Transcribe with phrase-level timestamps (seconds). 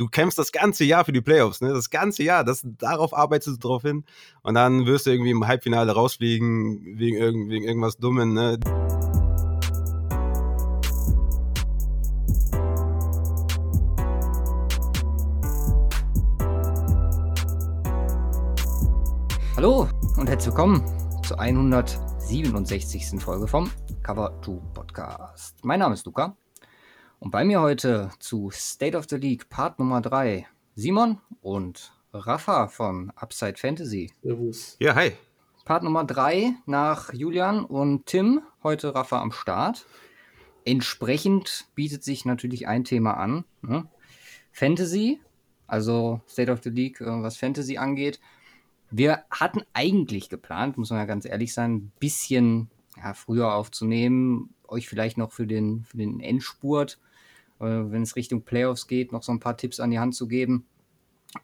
[0.00, 1.74] du kämpfst das ganze Jahr für die Playoffs, ne?
[1.74, 4.04] Das ganze Jahr, das, darauf arbeitest du drauf hin.
[4.42, 8.58] Und dann wirst du irgendwie im Halbfinale rausfliegen wegen, wegen irgendwas Dummen, ne?
[19.54, 19.86] Hallo
[20.16, 20.82] und herzlich willkommen
[21.26, 23.20] zur 167.
[23.22, 23.70] Folge vom
[24.02, 25.58] Cover 2 Podcast.
[25.62, 26.34] Mein Name ist Luca
[27.20, 32.66] und bei mir heute zu State of the League Part Nummer 3 Simon und Rafa
[32.68, 34.10] von Upside Fantasy.
[34.22, 34.76] Servus.
[34.80, 35.12] Ja, hi.
[35.66, 39.86] Part Nummer 3 nach Julian und Tim, heute Rafa am Start.
[40.64, 43.44] Entsprechend bietet sich natürlich ein Thema an.
[43.60, 43.86] Ne?
[44.50, 45.20] Fantasy,
[45.66, 48.18] also State of the League, äh, was Fantasy angeht.
[48.90, 54.54] Wir hatten eigentlich geplant, muss man ja ganz ehrlich sein, ein bisschen ja, früher aufzunehmen,
[54.66, 57.09] euch vielleicht noch für den, für den Endspurt äh,
[57.60, 60.66] wenn es Richtung Playoffs geht, noch so ein paar Tipps an die Hand zu geben.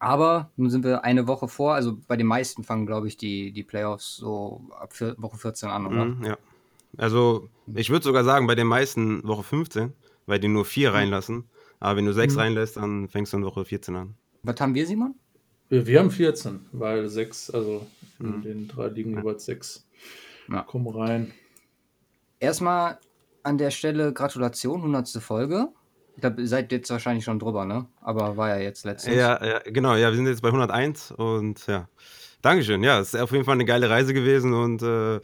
[0.01, 3.53] Aber nun sind wir eine Woche vor, also bei den meisten fangen, glaube ich, die,
[3.53, 6.05] die Playoffs so ab Woche 14 an, oder?
[6.07, 6.39] Mm, ja.
[6.97, 9.93] Also ich würde sogar sagen, bei den meisten Woche 15,
[10.27, 10.97] weil die nur vier mhm.
[10.97, 11.45] reinlassen.
[11.79, 12.41] Aber wenn du sechs mhm.
[12.41, 14.15] reinlässt, dann fängst du in Woche 14 an.
[14.43, 15.15] Was haben wir, Simon?
[15.69, 17.87] Wir, wir haben 14, weil sechs, also
[18.19, 18.43] in mhm.
[18.43, 19.19] den drei liegen ja.
[19.19, 19.87] jeweils sechs.
[20.49, 20.63] Ja.
[20.63, 21.33] Kommen rein.
[22.41, 22.99] Erstmal
[23.43, 25.09] an der Stelle Gratulation, 100.
[25.21, 25.69] Folge.
[26.17, 27.87] Ich glaube, ihr seid jetzt wahrscheinlich schon drüber, ne?
[28.01, 29.15] Aber war ja jetzt letztens.
[29.15, 29.95] Ja, ja, genau.
[29.95, 31.89] Ja, wir sind jetzt bei 101 und ja.
[32.41, 32.83] Dankeschön.
[32.83, 35.15] Ja, es ist auf jeden Fall eine geile Reise gewesen und äh,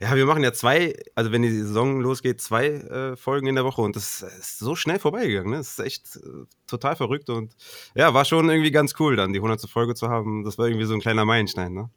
[0.00, 3.64] ja, wir machen ja zwei, also wenn die Saison losgeht, zwei äh, Folgen in der
[3.64, 5.52] Woche und das ist so schnell vorbeigegangen.
[5.52, 5.58] Ne?
[5.58, 7.54] Das ist echt äh, total verrückt und
[7.94, 9.70] ja, war schon irgendwie ganz cool, dann die 100.
[9.70, 10.44] Folge zu haben.
[10.44, 11.88] Das war irgendwie so ein kleiner Meilenstein, ne?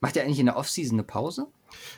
[0.00, 1.48] Macht ihr eigentlich in der Offseason eine Pause?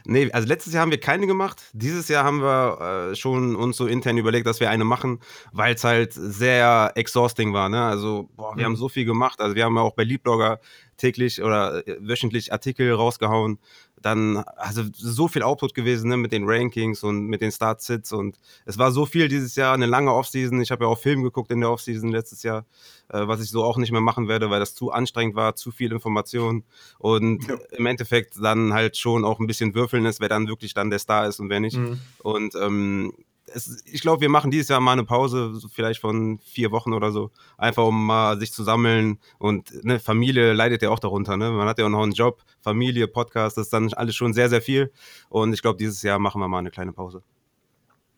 [0.04, 1.70] Nee, also letztes Jahr haben wir keine gemacht.
[1.72, 5.20] Dieses Jahr haben wir äh, schon uns so intern überlegt, dass wir eine machen,
[5.52, 7.68] weil es halt sehr exhausting war.
[7.68, 7.82] Ne?
[7.82, 8.72] Also, boah, wir mhm.
[8.72, 9.40] haben so viel gemacht.
[9.40, 10.60] Also, wir haben ja auch bei Leadblogger
[10.96, 13.58] täglich oder äh, wöchentlich Artikel rausgehauen
[14.02, 18.38] dann, also so viel Output gewesen ne, mit den Rankings und mit den Start-Sits und
[18.64, 20.60] es war so viel dieses Jahr, eine lange Offseason.
[20.60, 22.64] Ich habe ja auch Film geguckt in der Offseason letztes Jahr,
[23.08, 25.70] äh, was ich so auch nicht mehr machen werde, weil das zu anstrengend war, zu
[25.70, 26.64] viel Information
[26.98, 27.56] und ja.
[27.72, 30.98] im Endeffekt dann halt schon auch ein bisschen würfeln ist, wer dann wirklich dann der
[30.98, 31.76] Star ist und wer nicht.
[31.76, 32.00] Mhm.
[32.22, 33.12] Und ähm,
[33.54, 36.92] es, ich glaube, wir machen dieses Jahr mal eine Pause, so vielleicht von vier Wochen
[36.92, 39.18] oder so, einfach um mal sich zu sammeln.
[39.38, 41.36] Und ne, Familie leidet ja auch darunter.
[41.36, 41.50] Ne?
[41.50, 44.48] Man hat ja auch noch einen Job, Familie, Podcast, das ist dann alles schon sehr,
[44.48, 44.92] sehr viel.
[45.28, 47.22] Und ich glaube, dieses Jahr machen wir mal eine kleine Pause.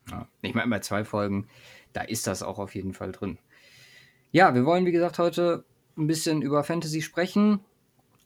[0.09, 1.47] Ja, ich meine, bei zwei Folgen,
[1.93, 3.37] da ist das auch auf jeden Fall drin.
[4.31, 5.63] Ja, wir wollen, wie gesagt, heute
[5.97, 7.59] ein bisschen über Fantasy sprechen.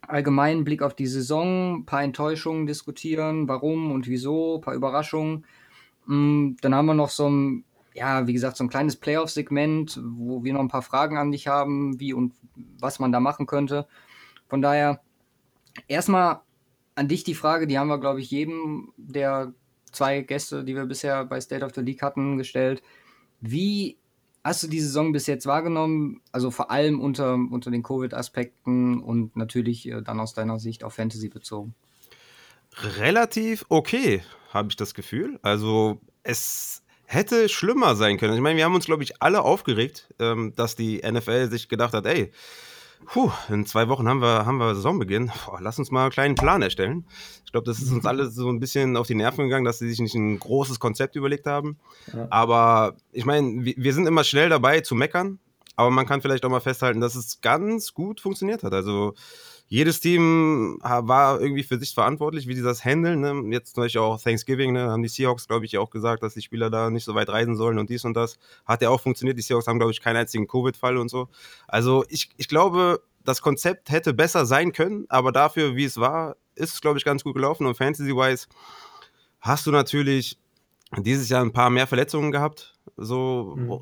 [0.02, 5.46] Allgemeinen Blick auf die Saison, ein paar Enttäuschungen diskutieren, warum und wieso, ein paar Überraschungen.
[6.08, 7.64] Mm, dann haben wir noch so ein,
[7.94, 11.48] ja, wie gesagt, so ein kleines Playoff-Segment, wo wir noch ein paar Fragen an dich
[11.48, 12.34] haben, wie und
[12.80, 13.88] was man da machen könnte.
[14.48, 15.02] Von daher,
[15.88, 16.42] erstmal
[16.96, 19.54] an dich die Frage, die haben wir, glaube ich, jedem der
[19.92, 22.82] zwei Gäste, die wir bisher bei State of the League hatten, gestellt.
[23.42, 23.98] Wie
[24.44, 26.22] hast du die Saison bis jetzt wahrgenommen?
[26.32, 30.94] Also vor allem unter, unter den Covid-Aspekten und natürlich äh, dann aus deiner Sicht auf
[30.94, 31.76] Fantasy bezogen.
[32.84, 34.24] Relativ okay
[34.54, 35.40] habe ich das Gefühl.
[35.42, 38.34] Also es hätte schlimmer sein können.
[38.34, 41.94] Ich meine, wir haben uns, glaube ich, alle aufgeregt, ähm, dass die NFL sich gedacht
[41.94, 42.32] hat, ey,
[43.06, 45.32] puh, in zwei Wochen haben wir, haben wir Saisonbeginn.
[45.46, 47.06] Boah, lass uns mal einen kleinen Plan erstellen.
[47.46, 49.90] Ich glaube, das ist uns alle so ein bisschen auf die Nerven gegangen, dass sie
[49.90, 51.78] sich nicht ein großes Konzept überlegt haben.
[52.14, 52.28] Ja.
[52.30, 55.40] Aber ich meine, wir, wir sind immer schnell dabei zu meckern,
[55.78, 58.74] aber man kann vielleicht auch mal festhalten, dass es ganz gut funktioniert hat.
[58.74, 59.14] Also
[59.70, 63.20] jedes Team war irgendwie für sich verantwortlich, wie sie das handeln.
[63.20, 63.54] Ne?
[63.54, 64.90] Jetzt zum Beispiel auch Thanksgiving, ne?
[64.90, 67.56] haben die Seahawks, glaube ich, auch gesagt, dass die Spieler da nicht so weit reisen
[67.56, 68.38] sollen und dies und das.
[68.66, 69.38] Hat ja auch funktioniert.
[69.38, 71.28] Die Seahawks haben, glaube ich, keinen einzigen Covid-Fall und so.
[71.68, 76.38] Also ich, ich glaube, das Konzept hätte besser sein können, aber dafür, wie es war,
[76.56, 77.68] ist es, glaube ich, ganz gut gelaufen.
[77.68, 78.48] Und Fantasy-wise
[79.42, 80.40] hast du natürlich
[80.98, 82.74] dieses Jahr ein paar mehr Verletzungen gehabt.
[82.96, 83.82] So, mhm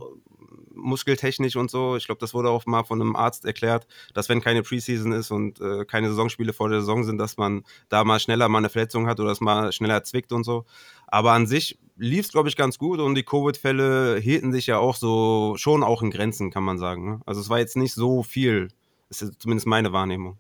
[0.75, 1.95] muskeltechnisch und so.
[1.95, 5.31] Ich glaube, das wurde auch mal von einem Arzt erklärt, dass wenn keine Preseason ist
[5.31, 8.69] und äh, keine Saisonspiele vor der Saison sind, dass man da mal schneller mal eine
[8.69, 10.65] Verletzung hat oder es mal schneller zwickt und so.
[11.07, 14.77] Aber an sich lief es, glaube ich, ganz gut und die Covid-Fälle hielten sich ja
[14.77, 17.09] auch so schon auch in Grenzen, kann man sagen.
[17.09, 17.21] Ne?
[17.25, 18.69] Also es war jetzt nicht so viel.
[19.09, 20.37] Ist zumindest meine Wahrnehmung.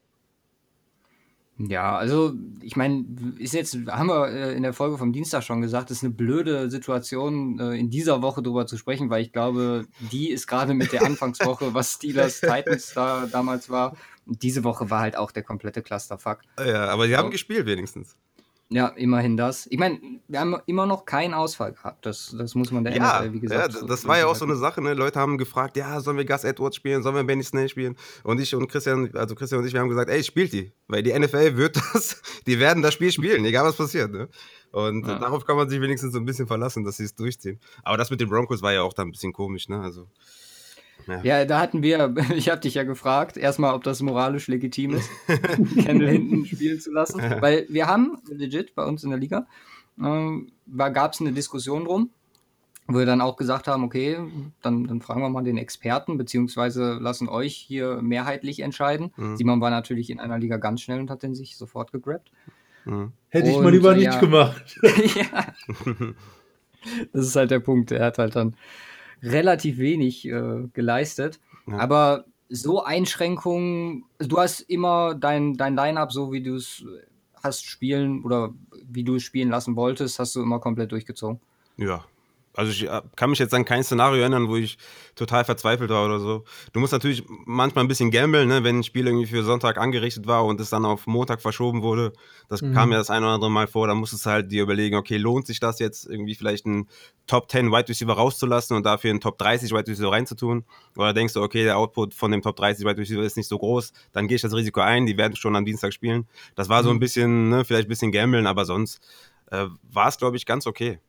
[1.57, 3.05] Ja, also ich meine,
[3.39, 6.69] ist jetzt, haben wir äh, in der Folge vom Dienstag schon gesagt, ist eine blöde
[6.69, 10.91] Situation, äh, in dieser Woche drüber zu sprechen, weil ich glaube, die ist gerade mit
[10.91, 13.95] der Anfangswoche, was Steelers Titans da damals war.
[14.25, 16.39] Und diese Woche war halt auch der komplette Clusterfuck.
[16.59, 18.17] Ja, aber sie haben gespielt wenigstens.
[18.69, 19.67] Ja, immerhin das.
[19.69, 22.05] Ich meine, wir haben immer noch keinen Ausfall gehabt.
[22.05, 23.73] Das, das muss man der ja, NFL, wie gesagt.
[23.73, 24.81] Ja, das so war ja auch so eine Sache.
[24.81, 24.95] Ne?
[24.95, 27.95] Leute haben gefragt, ja, sollen wir Gus Edwards spielen, sollen wir Benny Snell spielen?
[28.23, 30.71] Und ich und Christian, also Christian und ich, wir haben gesagt, ey, spielt die.
[30.87, 34.11] Weil die NFL wird das, die werden das Spiel spielen, egal was passiert.
[34.11, 34.29] Ne?
[34.71, 35.19] Und ja.
[35.19, 37.59] darauf kann man sich wenigstens so ein bisschen verlassen, dass sie es durchziehen.
[37.83, 39.79] Aber das mit den Broncos war ja auch da ein bisschen komisch, ne?
[39.79, 40.07] Also.
[41.07, 41.21] Ja.
[41.23, 45.09] ja, da hatten wir, ich habe dich ja gefragt, erstmal, ob das moralisch legitim ist,
[45.83, 47.21] Kendall hinten spielen zu lassen.
[47.39, 49.47] Weil wir haben, legit, bei uns in der Liga,
[50.01, 52.09] äh, gab es eine Diskussion drum,
[52.87, 54.17] wo wir dann auch gesagt haben, okay,
[54.61, 59.11] dann, dann fragen wir mal den Experten, beziehungsweise lassen euch hier mehrheitlich entscheiden.
[59.15, 59.37] Mhm.
[59.37, 62.31] Simon war natürlich in einer Liga ganz schnell und hat den sich sofort gegrabt.
[62.85, 63.11] Mhm.
[63.29, 64.79] Hätte ich mal lieber ja, nicht gemacht.
[65.15, 65.53] ja.
[67.11, 67.91] Das ist halt der Punkt.
[67.91, 68.55] Er hat halt dann
[69.21, 71.39] relativ wenig äh, geleistet.
[71.67, 71.77] Ja.
[71.77, 76.85] Aber so Einschränkungen, du hast immer dein, dein Line-Up, so wie du es
[77.43, 78.53] hast spielen oder
[78.87, 81.39] wie du es spielen lassen wolltest, hast du immer komplett durchgezogen.
[81.77, 82.05] Ja,
[82.55, 84.77] also ich äh, kann mich jetzt an kein Szenario erinnern, wo ich
[85.15, 86.43] total verzweifelt war oder so.
[86.73, 88.63] Du musst natürlich manchmal ein bisschen gambeln, ne?
[88.63, 92.13] wenn ein Spiel irgendwie für Sonntag angerichtet war und es dann auf Montag verschoben wurde.
[92.49, 92.73] Das mhm.
[92.73, 93.87] kam ja das ein oder andere Mal vor.
[93.87, 96.87] Da musstest du halt dir überlegen, okay, lohnt sich das jetzt irgendwie vielleicht einen
[97.27, 100.65] Top 10 Wide Receiver rauszulassen und dafür einen Top 30 Wide Receiver reinzutun?
[100.95, 103.57] Oder denkst du, okay, der Output von dem Top 30 Wide Receiver ist nicht so
[103.57, 106.27] groß, dann gehe ich das Risiko ein, die werden schon am Dienstag spielen.
[106.55, 106.99] Das war so ein mhm.
[106.99, 108.99] bisschen, ne, vielleicht ein bisschen gambeln, aber sonst
[109.51, 110.99] äh, war es, glaube ich, ganz okay.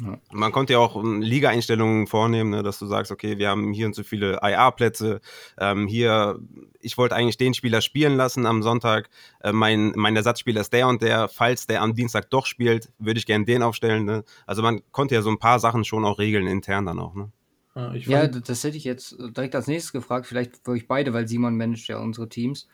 [0.00, 0.18] Ja.
[0.30, 3.86] Man konnte ja auch ähm, Liga-Einstellungen vornehmen, ne, dass du sagst, okay, wir haben hier
[3.86, 5.20] und so viele IA-Plätze.
[5.58, 6.38] Ähm, hier,
[6.80, 9.10] ich wollte eigentlich den Spieler spielen lassen am Sonntag.
[9.40, 11.28] Äh, mein, mein Ersatzspieler ist der und der.
[11.28, 14.04] Falls der am Dienstag doch spielt, würde ich gerne den aufstellen.
[14.04, 14.24] Ne?
[14.46, 17.14] Also man konnte ja so ein paar Sachen schon auch regeln, intern dann auch.
[17.14, 17.32] Ne?
[17.74, 21.28] Ja, ja, das hätte ich jetzt direkt als nächstes gefragt, vielleicht für euch beide, weil
[21.28, 22.68] Simon managt ja unsere Teams.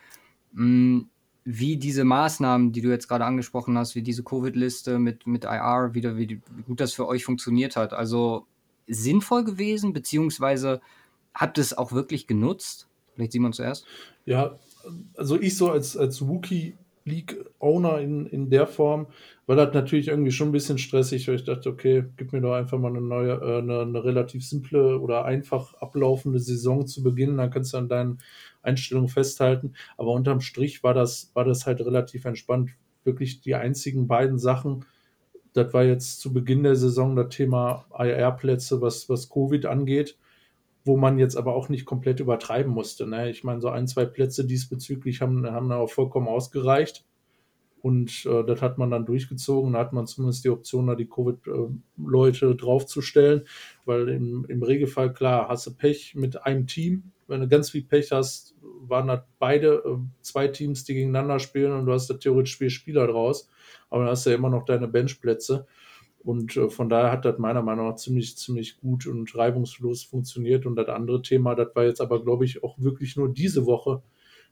[0.55, 1.11] Hm,
[1.45, 5.91] wie diese Maßnahmen, die du jetzt gerade angesprochen hast, wie diese Covid-Liste mit, mit IR,
[5.93, 7.93] wieder, wie, gut das für euch funktioniert hat.
[7.93, 8.47] Also
[8.87, 10.81] sinnvoll gewesen, beziehungsweise
[11.35, 12.89] habt ihr es auch wirklich genutzt?
[13.15, 13.87] Vielleicht Simon zuerst.
[14.25, 14.59] Ja,
[15.17, 16.75] also ich so als, als Rookie
[17.05, 19.07] League-Owner in, in der Form
[19.47, 22.55] war das natürlich irgendwie schon ein bisschen stressig, weil ich dachte, okay, gib mir doch
[22.55, 27.37] einfach mal eine neue, äh, eine, eine relativ simple oder einfach ablaufende Saison zu beginnen,
[27.37, 28.19] dann kannst du an deinen
[28.65, 29.75] Einstellungen festhalten.
[29.97, 32.71] Aber unterm Strich war das, war das halt relativ entspannt.
[33.05, 34.85] Wirklich die einzigen beiden Sachen,
[35.53, 40.19] das war jetzt zu Beginn der Saison das Thema IR-Plätze, was, was Covid angeht,
[40.85, 43.07] wo man jetzt aber auch nicht komplett übertreiben musste.
[43.07, 43.31] Ne?
[43.31, 47.05] Ich meine, so ein, zwei Plätze diesbezüglich haben, haben auch vollkommen ausgereicht.
[47.85, 49.75] Und äh, das hat man dann durchgezogen.
[49.75, 53.43] Da hat man zumindest die Option, da die Covid-Leute draufzustellen.
[53.85, 57.13] Weil im, im Regelfall, klar, hast du Pech mit einem Team.
[57.27, 61.73] Wenn du ganz viel Pech hast, waren das beide äh, zwei Teams, die gegeneinander spielen
[61.73, 63.51] und du hast da theoretisch vier Spieler draus.
[63.91, 65.67] Aber dann hast du ja immer noch deine Benchplätze.
[66.21, 70.65] Und äh, von daher hat das meiner Meinung nach ziemlich, ziemlich gut und reibungslos funktioniert.
[70.65, 74.03] Und das andere Thema, das war jetzt aber, glaube ich, auch wirklich nur diese Woche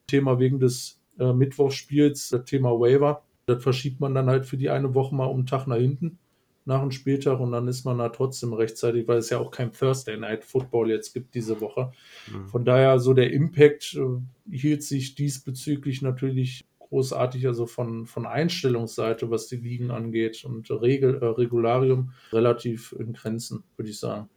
[0.07, 3.23] Thema wegen des äh, Mittwochsspiels, das Thema Waiver.
[3.47, 6.19] Das verschiebt man dann halt für die eine Woche mal um einen Tag nach hinten
[6.65, 9.73] nach dem Spieltag und dann ist man da trotzdem rechtzeitig, weil es ja auch kein
[9.73, 11.93] Thursday Night Football jetzt gibt diese Woche.
[12.31, 12.49] Mhm.
[12.49, 19.31] Von daher so der Impact äh, hielt sich diesbezüglich natürlich großartig, also von, von Einstellungsseite,
[19.31, 24.29] was die Ligen angeht und Regel, äh, Regularium relativ in Grenzen, würde ich sagen.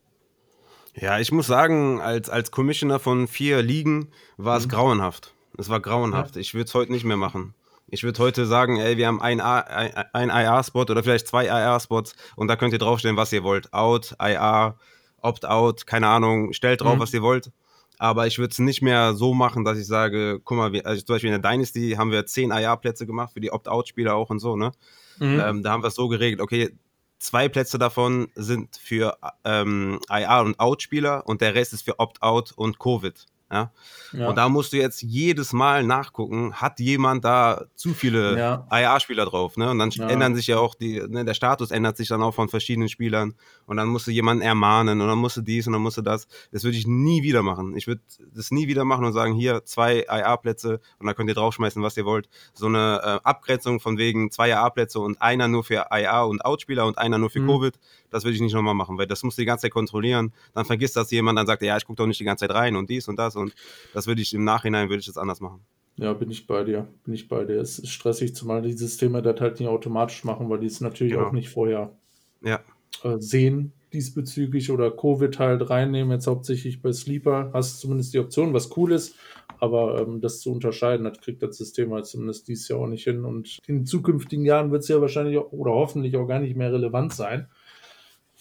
[0.95, 4.07] Ja, ich muss sagen, als, als Commissioner von vier Ligen
[4.37, 4.71] war es mhm.
[4.71, 5.34] grauenhaft.
[5.57, 6.35] Es war grauenhaft.
[6.35, 6.41] Ja.
[6.41, 7.53] Ich würde es heute nicht mehr machen.
[7.87, 12.47] Ich würde heute sagen, ey, wir haben ein, ein IR-Spot oder vielleicht zwei IR-Spots und
[12.47, 13.71] da könnt ihr draufstellen, was ihr wollt.
[13.73, 14.75] Out, IR,
[15.21, 16.99] Opt-out, keine Ahnung, stellt drauf, mhm.
[16.99, 17.51] was ihr wollt.
[17.97, 21.01] Aber ich würde es nicht mehr so machen, dass ich sage, guck mal, wir, also
[21.03, 24.39] zum Beispiel in der Dynasty haben wir zehn IR-Plätze gemacht für die Opt-out-Spieler auch und
[24.39, 24.71] so, ne?
[25.19, 25.39] Mhm.
[25.39, 26.71] Ähm, da haben wir es so geregelt, okay,
[27.19, 32.51] zwei Plätze davon sind für ähm, IR und Out-Spieler und der Rest ist für Opt-out
[32.55, 33.25] und Covid.
[33.51, 33.71] Ja?
[34.11, 34.27] ja?
[34.27, 38.67] Und da musst du jetzt jedes Mal nachgucken, hat jemand da zu viele ja.
[38.71, 39.69] IA-Spieler drauf, ne?
[39.69, 40.09] Und dann ja.
[40.09, 43.35] ändern sich ja auch die, ne, der Status ändert sich dann auch von verschiedenen Spielern
[43.67, 46.01] und dann musst du jemanden ermahnen und dann musst du dies und dann musst du
[46.01, 46.27] das.
[46.51, 47.77] Das würde ich nie wieder machen.
[47.77, 48.01] Ich würde
[48.33, 51.95] das nie wieder machen und sagen, hier zwei IA-Plätze und da könnt ihr draufschmeißen, was
[51.97, 52.27] ihr wollt.
[52.53, 56.87] So eine äh, Abgrenzung von wegen zwei IA-Plätze und einer nur für IA und Outspieler
[56.87, 57.47] und einer nur für mhm.
[57.47, 60.33] Covid, das würde ich nicht nochmal machen, weil das musst du die ganze Zeit kontrollieren.
[60.53, 62.55] Dann vergisst das jemand, dann sagt er, ja, ich gucke doch nicht die ganze Zeit
[62.55, 63.53] rein und dies und das und
[63.93, 65.61] das würde ich im Nachhinein, würde ich das anders machen.
[65.97, 66.87] Ja, bin ich bei dir.
[67.05, 67.59] Bin ich bei dir.
[67.59, 71.13] Es ist stressig, zumal die Systeme das halt nicht automatisch machen, weil die es natürlich
[71.13, 71.27] genau.
[71.27, 71.95] auch nicht vorher
[72.41, 72.59] ja.
[73.03, 78.19] äh, sehen, diesbezüglich oder Covid halt reinnehmen, jetzt hauptsächlich bei Sleeper, hast du zumindest die
[78.19, 79.15] Option, was cool ist,
[79.59, 83.05] aber ähm, das zu unterscheiden, das kriegt das System halt zumindest dieses Jahr auch nicht
[83.05, 86.57] hin und in zukünftigen Jahren wird es ja wahrscheinlich auch, oder hoffentlich auch gar nicht
[86.57, 87.47] mehr relevant sein.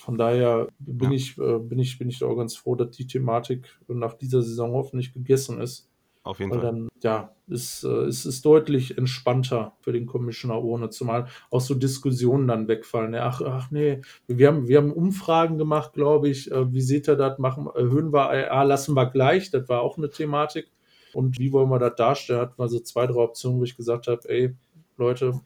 [0.04, 1.16] Von daher bin, ja.
[1.16, 4.72] ich, äh, bin, ich, bin ich auch ganz froh, dass die Thematik nach dieser Saison
[4.72, 5.88] hoffentlich gegessen ist.
[6.22, 6.72] Auf jeden Weil Fall.
[6.72, 11.74] dann, ja, ist, äh, ist, ist deutlich entspannter für den Commissioner ohne, zumal auch so
[11.74, 13.14] Diskussionen dann wegfallen.
[13.14, 16.50] Ach, ach nee, wir haben, wir haben Umfragen gemacht, glaube ich.
[16.50, 17.38] Äh, wie seht ihr das?
[17.38, 19.50] Machen, erhöhen wir IA, lassen wir gleich.
[19.50, 20.70] Das war auch eine Thematik.
[21.14, 22.40] Und wie wollen wir das darstellen?
[22.40, 24.54] Hatten wir so zwei, drei Optionen, wo ich gesagt habe, ey,
[24.98, 25.40] Leute,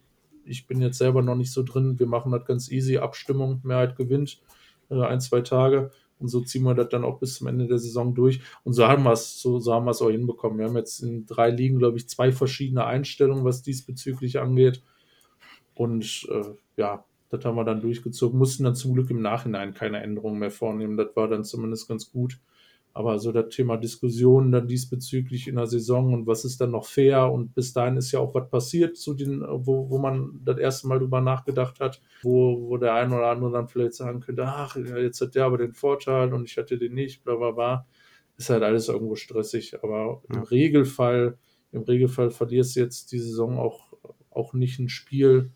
[0.48, 1.98] ich bin jetzt selber noch nicht so drin.
[1.98, 2.98] Wir machen das ganz easy.
[2.98, 4.40] Abstimmung, Mehrheit gewinnt.
[4.90, 5.90] Äh, ein, zwei Tage.
[6.18, 8.40] Und so ziehen wir das dann auch bis zum Ende der Saison durch.
[8.64, 10.58] Und so haben wir es, so, so haben wir es auch hinbekommen.
[10.58, 14.82] Wir haben jetzt in drei Ligen, glaube ich, zwei verschiedene Einstellungen, was diesbezüglich angeht.
[15.74, 18.38] Und äh, ja, das haben wir dann durchgezogen.
[18.38, 20.96] Mussten dann zum Glück im Nachhinein keine Änderungen mehr vornehmen.
[20.96, 22.40] Das war dann zumindest ganz gut.
[22.98, 26.84] Aber so das Thema Diskussionen dann diesbezüglich in der Saison und was ist dann noch
[26.84, 30.58] fair und bis dahin ist ja auch was passiert, zu den, wo, wo man das
[30.58, 34.44] erste Mal drüber nachgedacht hat, wo, wo der ein oder andere dann vielleicht sagen könnte,
[34.44, 37.86] ach, jetzt hat der aber den Vorteil und ich hatte den nicht, bla bla bla.
[38.36, 39.76] Ist halt alles irgendwo stressig.
[39.80, 40.34] Aber ja.
[40.34, 41.38] im Regelfall,
[41.70, 43.92] im Regelfall verlierst du jetzt die Saison auch,
[44.30, 45.52] auch nicht ein Spiel,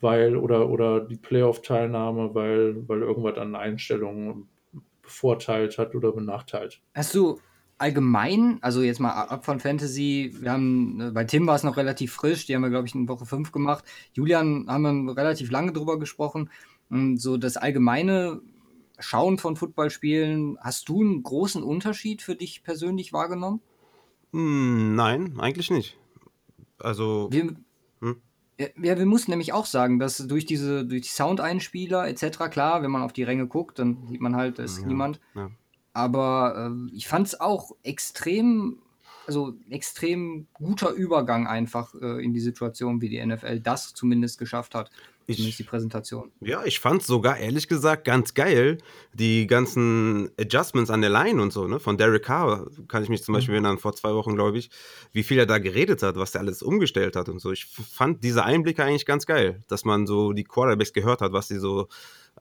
[0.00, 4.48] weil, oder, oder die Playoff-Teilnahme, weil, weil irgendwas an Einstellungen
[5.10, 6.80] bevorteilt hat oder benachteilt.
[6.94, 7.40] Hast du
[7.78, 11.76] allgemein, also jetzt mal ab von Fantasy, wir haben, ne, bei Tim war es noch
[11.76, 13.84] relativ frisch, die haben wir, glaube ich, in Woche 5 gemacht.
[14.12, 16.50] Julian haben wir relativ lange drüber gesprochen.
[16.90, 18.40] Und so das allgemeine
[18.98, 23.60] Schauen von Footballspielen, hast du einen großen Unterschied für dich persönlich wahrgenommen?
[24.32, 25.98] Hm, nein, eigentlich nicht.
[26.78, 27.28] Also.
[27.32, 27.54] Wir,
[28.60, 32.90] ja, wir mussten nämlich auch sagen, dass durch diese, durch die Soundeinspieler etc., klar, wenn
[32.90, 35.20] man auf die Ränge guckt, dann sieht man halt, da ist ja, niemand.
[35.34, 35.50] Ja.
[35.92, 38.78] Aber äh, ich fand es auch extrem,
[39.26, 44.74] also extrem guter Übergang einfach äh, in die Situation, wie die NFL das zumindest geschafft
[44.74, 44.90] hat.
[45.30, 46.32] Ich, zumindest die Präsentation.
[46.40, 48.78] Ja, ich fand sogar ehrlich gesagt ganz geil,
[49.12, 51.80] die ganzen Adjustments an der Line und so, ne?
[51.80, 53.36] Von Derek Carr kann ich mich zum mhm.
[53.36, 54.70] Beispiel erinnern, vor zwei Wochen, glaube ich,
[55.12, 57.52] wie viel er da geredet hat, was er alles umgestellt hat und so.
[57.52, 61.48] Ich fand diese Einblicke eigentlich ganz geil, dass man so die Quarterbacks gehört hat, was
[61.48, 61.88] sie so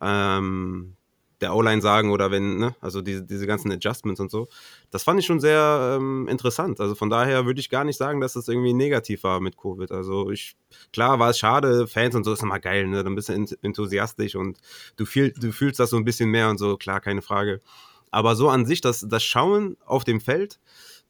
[0.01, 0.95] ähm,
[1.41, 4.47] der O-Line sagen oder wenn, ne, also diese, diese ganzen Adjustments und so.
[4.91, 6.79] Das fand ich schon sehr ähm, interessant.
[6.79, 9.91] Also von daher würde ich gar nicht sagen, dass das irgendwie negativ war mit Covid.
[9.91, 10.55] Also ich,
[10.91, 13.03] klar war es schade, Fans und so ist immer geil, ne?
[13.03, 14.59] Dann bist du enthusiastisch und
[14.97, 17.61] du, fühl, du fühlst das so ein bisschen mehr und so, klar, keine Frage.
[18.11, 20.59] Aber so an sich, das, das Schauen auf dem Feld,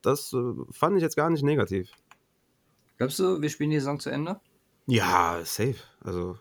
[0.01, 1.91] das äh, fand ich jetzt gar nicht negativ.
[2.97, 4.39] Glaubst du, wir spielen die Saison zu Ende?
[4.85, 5.75] Ja, safe.
[6.01, 6.37] Also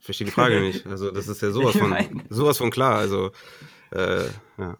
[0.00, 0.86] ich verstehe die Frage nicht.
[0.86, 2.96] Also, das ist ja sowas von, sowas von klar.
[2.96, 3.30] Also,
[3.92, 4.24] äh,
[4.58, 4.76] ja.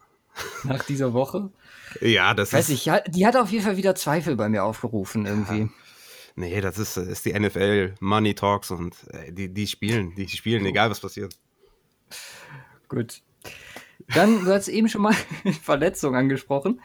[0.65, 1.50] Nach dieser Woche?
[2.00, 2.87] Ja, das Weiß ist.
[2.87, 5.61] Weiß ich, die hat auf jeden Fall wieder Zweifel bei mir aufgerufen, irgendwie.
[5.61, 5.69] Ja.
[6.37, 10.65] Nee, das ist, ist die NFL, Money Talks und äh, die, die spielen, die spielen,
[10.65, 11.37] egal was passiert.
[12.89, 13.23] Gut.
[14.15, 15.15] Dann, du hast eben schon mal
[15.62, 16.81] Verletzungen angesprochen.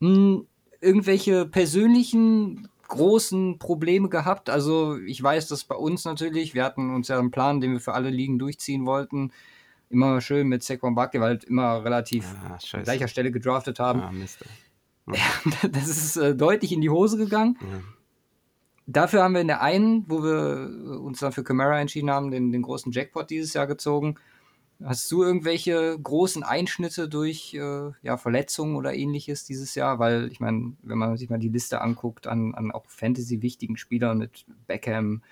[0.00, 0.46] Hm,
[0.80, 4.50] irgendwelche persönlichen großen Probleme gehabt.
[4.50, 7.80] Also ich weiß, dass bei uns natürlich, wir hatten uns ja einen Plan, den wir
[7.80, 9.32] für alle Ligen durchziehen wollten.
[9.90, 14.00] Immer schön mit Saquon Barkley, weil halt immer relativ ah, an gleicher Stelle gedraftet haben.
[14.00, 14.44] Ah, Mist.
[15.06, 17.58] Ja, das ist äh, deutlich in die Hose gegangen.
[17.60, 17.80] Ja.
[18.86, 22.52] Dafür haben wir in der einen, wo wir uns dann für Camara entschieden haben, den,
[22.52, 24.16] den großen Jackpot dieses Jahr gezogen.
[24.84, 29.98] Hast du irgendwelche großen Einschnitte durch äh, ja, Verletzungen oder ähnliches dieses Jahr?
[29.98, 34.18] Weil ich meine, wenn man sich mal die Liste anguckt an, an auch Fantasy-wichtigen Spielern
[34.18, 35.22] mit Beckham,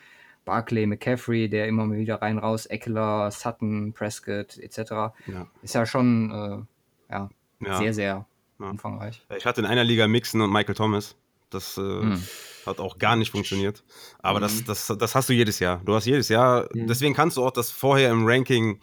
[0.44, 4.78] Barclay, McCaffrey, der immer mal wieder rein raus, Eckler, Sutton, Prescott etc.
[5.26, 5.46] Ja.
[5.62, 7.30] Ist ja schon äh, ja,
[7.60, 8.26] ja, sehr, sehr
[8.58, 9.22] umfangreich.
[9.36, 11.16] Ich hatte in einer Liga Mixon und Michael Thomas.
[11.50, 12.22] Das äh, hm.
[12.64, 13.84] hat auch gar nicht funktioniert.
[14.20, 14.42] Aber hm.
[14.42, 15.82] das, das, das hast du jedes Jahr.
[15.84, 16.86] Du hast jedes Jahr, hm.
[16.86, 18.80] deswegen kannst du auch das vorher im Ranking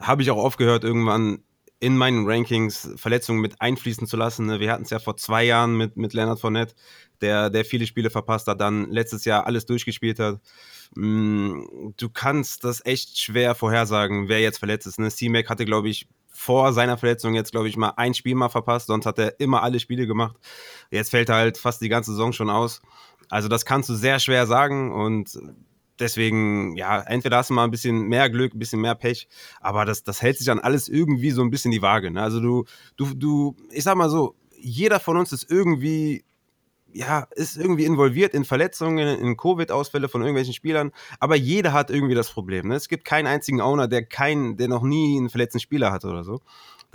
[0.00, 1.42] habe ich auch aufgehört, irgendwann
[1.78, 4.46] in meinen Rankings Verletzungen mit einfließen zu lassen.
[4.46, 4.60] Ne?
[4.60, 6.74] Wir hatten es ja vor zwei Jahren mit, mit Leonard Fournette,
[7.20, 10.40] der, der viele Spiele verpasst hat, dann letztes Jahr alles durchgespielt hat.
[10.94, 14.98] Mm, du kannst das echt schwer vorhersagen, wer jetzt verletzt ist.
[14.98, 15.10] Ne?
[15.10, 18.88] C-Mac hatte, glaube ich, vor seiner Verletzung jetzt, glaube ich, mal ein Spiel mal verpasst,
[18.88, 20.36] sonst hat er immer alle Spiele gemacht.
[20.90, 22.82] Jetzt fällt er halt fast die ganze Saison schon aus.
[23.28, 25.38] Also das kannst du sehr schwer sagen und
[25.98, 29.28] deswegen, ja, entweder hast du mal ein bisschen mehr Glück, ein bisschen mehr Pech,
[29.60, 32.10] aber das, das hält sich dann alles irgendwie so ein bisschen die Waage.
[32.10, 32.22] Ne?
[32.22, 32.64] Also du,
[32.96, 36.24] du, du, ich sag mal so, jeder von uns ist irgendwie
[36.96, 42.14] ja, ist irgendwie involviert in Verletzungen, in Covid-Ausfälle von irgendwelchen Spielern, aber jeder hat irgendwie
[42.14, 42.68] das Problem.
[42.68, 42.74] Ne?
[42.74, 46.24] Es gibt keinen einzigen Owner, der keinen, der noch nie einen verletzten Spieler hatte oder
[46.24, 46.40] so.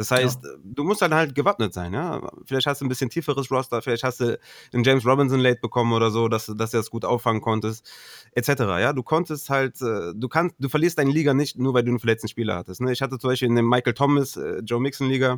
[0.01, 0.50] Das heißt, ja.
[0.63, 2.27] du musst dann halt gewappnet sein, ja.
[2.46, 4.39] Vielleicht hast du ein bisschen tieferes Roster, vielleicht hast du
[4.74, 7.88] einen James Robinson late bekommen oder so, dass, dass du das gut auffangen konntest,
[8.34, 8.50] etc.
[8.79, 11.89] Ja, du konntest halt, äh, du kannst, du verlierst deine Liga nicht nur, weil du
[11.89, 12.81] einen verletzten Spieler hattest.
[12.81, 12.91] Ne?
[12.91, 15.38] Ich hatte zum Beispiel in dem Michael Thomas, äh, Joe Mixon Liga,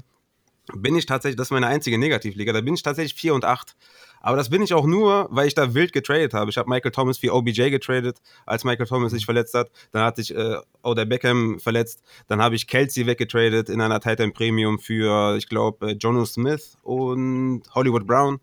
[0.73, 3.75] bin ich tatsächlich, das ist meine einzige Negativliga, da bin ich tatsächlich 4 und 8.
[4.25, 6.49] Aber das bin ich auch nur, weil ich da wild getradet habe.
[6.49, 9.69] Ich habe Michael Thomas für OBJ getradet, als Michael Thomas sich verletzt hat.
[9.91, 12.01] Dann hatte ich äh, Oder Beckham verletzt.
[12.27, 16.77] Dann habe ich Kelsey weggetradet in einer Titan Premium für, ich glaube, äh, Jono Smith
[16.83, 18.39] und Hollywood Brown.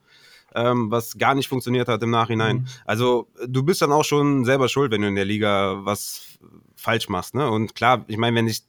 [0.55, 2.57] Ähm, was gar nicht funktioniert hat im Nachhinein.
[2.57, 2.67] Mhm.
[2.85, 6.39] Also du bist dann auch schon selber schuld, wenn du in der Liga was
[6.75, 7.35] falsch machst.
[7.35, 7.49] Ne?
[7.49, 8.65] Und klar, ich meine, wenn ich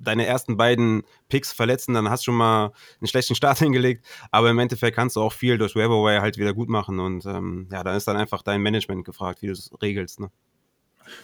[0.00, 4.04] deine ersten beiden Picks verletzen, dann hast du schon mal einen schlechten Start hingelegt.
[4.30, 6.98] Aber im Endeffekt kannst du auch viel durch Waverwire halt wieder gut machen.
[7.00, 10.20] Und ähm, ja, dann ist dann einfach dein Management gefragt, wie du es regelst.
[10.20, 10.30] Ne?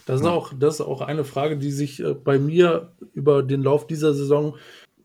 [0.04, 3.62] Das ist, auch, das ist auch eine Frage, die sich äh, bei mir über den
[3.62, 4.56] Lauf dieser Saison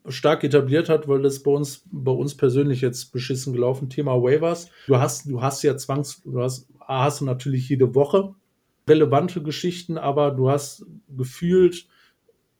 [0.08, 3.90] stark etabliert hat, weil das bei uns, bei uns persönlich jetzt beschissen gelaufen.
[3.90, 4.70] Thema Waivers.
[4.88, 8.34] Du hast, du hast ja zwangs, du hast, hast du natürlich jede Woche
[8.88, 10.86] relevante Geschichten, aber du hast
[11.16, 11.88] gefühlt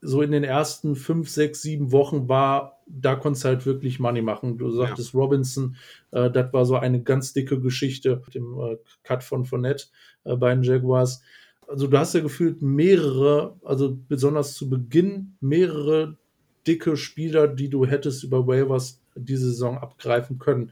[0.02, 4.22] so in den ersten fünf, sechs, sieben Wochen war, da konntest du halt wirklich Money
[4.22, 4.58] machen.
[4.58, 5.20] Du sagtest ja.
[5.20, 5.76] Robinson,
[6.12, 9.86] äh, das war so eine ganz dicke Geschichte mit dem äh, Cut von Fournette
[10.24, 11.22] äh, bei den Jaguars.
[11.68, 16.18] Also du hast ja gefühlt mehrere, also besonders zu Beginn mehrere
[16.68, 20.72] dicke Spieler, die du hättest über Waivers diese Saison abgreifen können.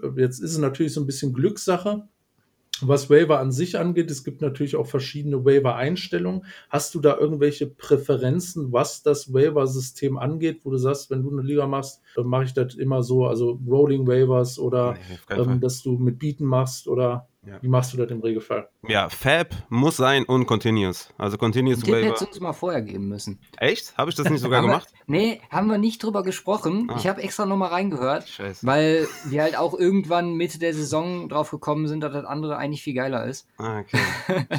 [0.00, 2.08] Äh, jetzt ist es natürlich so ein bisschen Glückssache,
[2.86, 6.44] was Waiver an sich angeht, es gibt natürlich auch verschiedene Waiver-Einstellungen.
[6.68, 11.42] Hast du da irgendwelche Präferenzen, was das Waiver-System angeht, wo du sagst, wenn du eine
[11.42, 14.94] Liga machst, dann mache ich das immer so, also Rolling Waivers oder
[15.28, 17.58] nee, ähm, dass du mit Bieten machst oder ja.
[17.62, 18.68] Wie machst du das im Regelfall?
[18.86, 21.12] Ja, Fab muss sein und Continuous.
[21.16, 22.06] Also Continuous Den Waiver.
[22.08, 23.40] hättest du uns mal vorher geben müssen.
[23.56, 23.96] Echt?
[23.96, 24.88] Habe ich das nicht sogar gemacht?
[25.06, 26.88] Wir, nee, haben wir nicht drüber gesprochen.
[26.90, 26.96] Ah.
[26.98, 28.66] Ich habe extra nochmal reingehört, Scheiße.
[28.66, 32.82] weil wir halt auch irgendwann Mitte der Saison drauf gekommen sind, dass das andere eigentlich
[32.82, 33.46] viel geiler ist.
[33.56, 33.98] Ah, okay.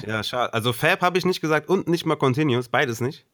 [0.08, 0.54] ja, schade.
[0.54, 3.26] Also Fab habe ich nicht gesagt und nicht mal Continuous, beides nicht.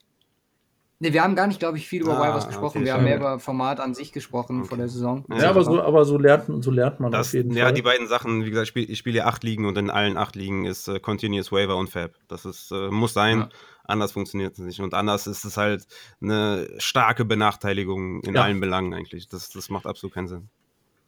[1.00, 2.80] Ne, wir haben gar nicht, glaube ich, viel über ah, Wilders gesprochen.
[2.80, 4.70] Okay, wir haben mehr über Format an sich gesprochen okay.
[4.70, 5.26] vor der Saison.
[5.30, 7.70] Ja, aber so, aber so lernt, so lernt man das, auf jeden ja, Fall.
[7.70, 10.18] Ja, die beiden Sachen, wie gesagt, ich spiele spiel ja acht Ligen und in allen
[10.18, 12.14] acht Ligen ist äh, Continuous Waiver und Fab.
[12.28, 13.42] Das ist, äh, muss sein.
[13.42, 13.50] Ja.
[13.84, 14.82] Anders funktioniert es nicht.
[14.82, 15.86] Und anders ist es halt
[16.20, 18.42] eine starke Benachteiligung in ja.
[18.42, 19.28] allen Belangen eigentlich.
[19.28, 20.50] Das, das macht absolut keinen Sinn.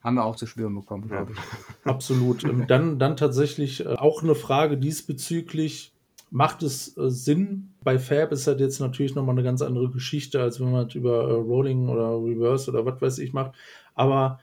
[0.04, 1.40] Haben wir auch zu spüren bekommen, glaube ich.
[1.84, 2.44] Absolut.
[2.44, 5.94] Ähm, dann, dann tatsächlich äh, auch eine Frage diesbezüglich
[6.32, 7.74] macht es äh, Sinn.
[7.84, 10.96] Bei Fab ist das jetzt natürlich nochmal eine ganz andere Geschichte, als wenn man das
[10.96, 13.56] über äh, Rolling oder Reverse oder was weiß ich macht.
[13.96, 14.40] Aber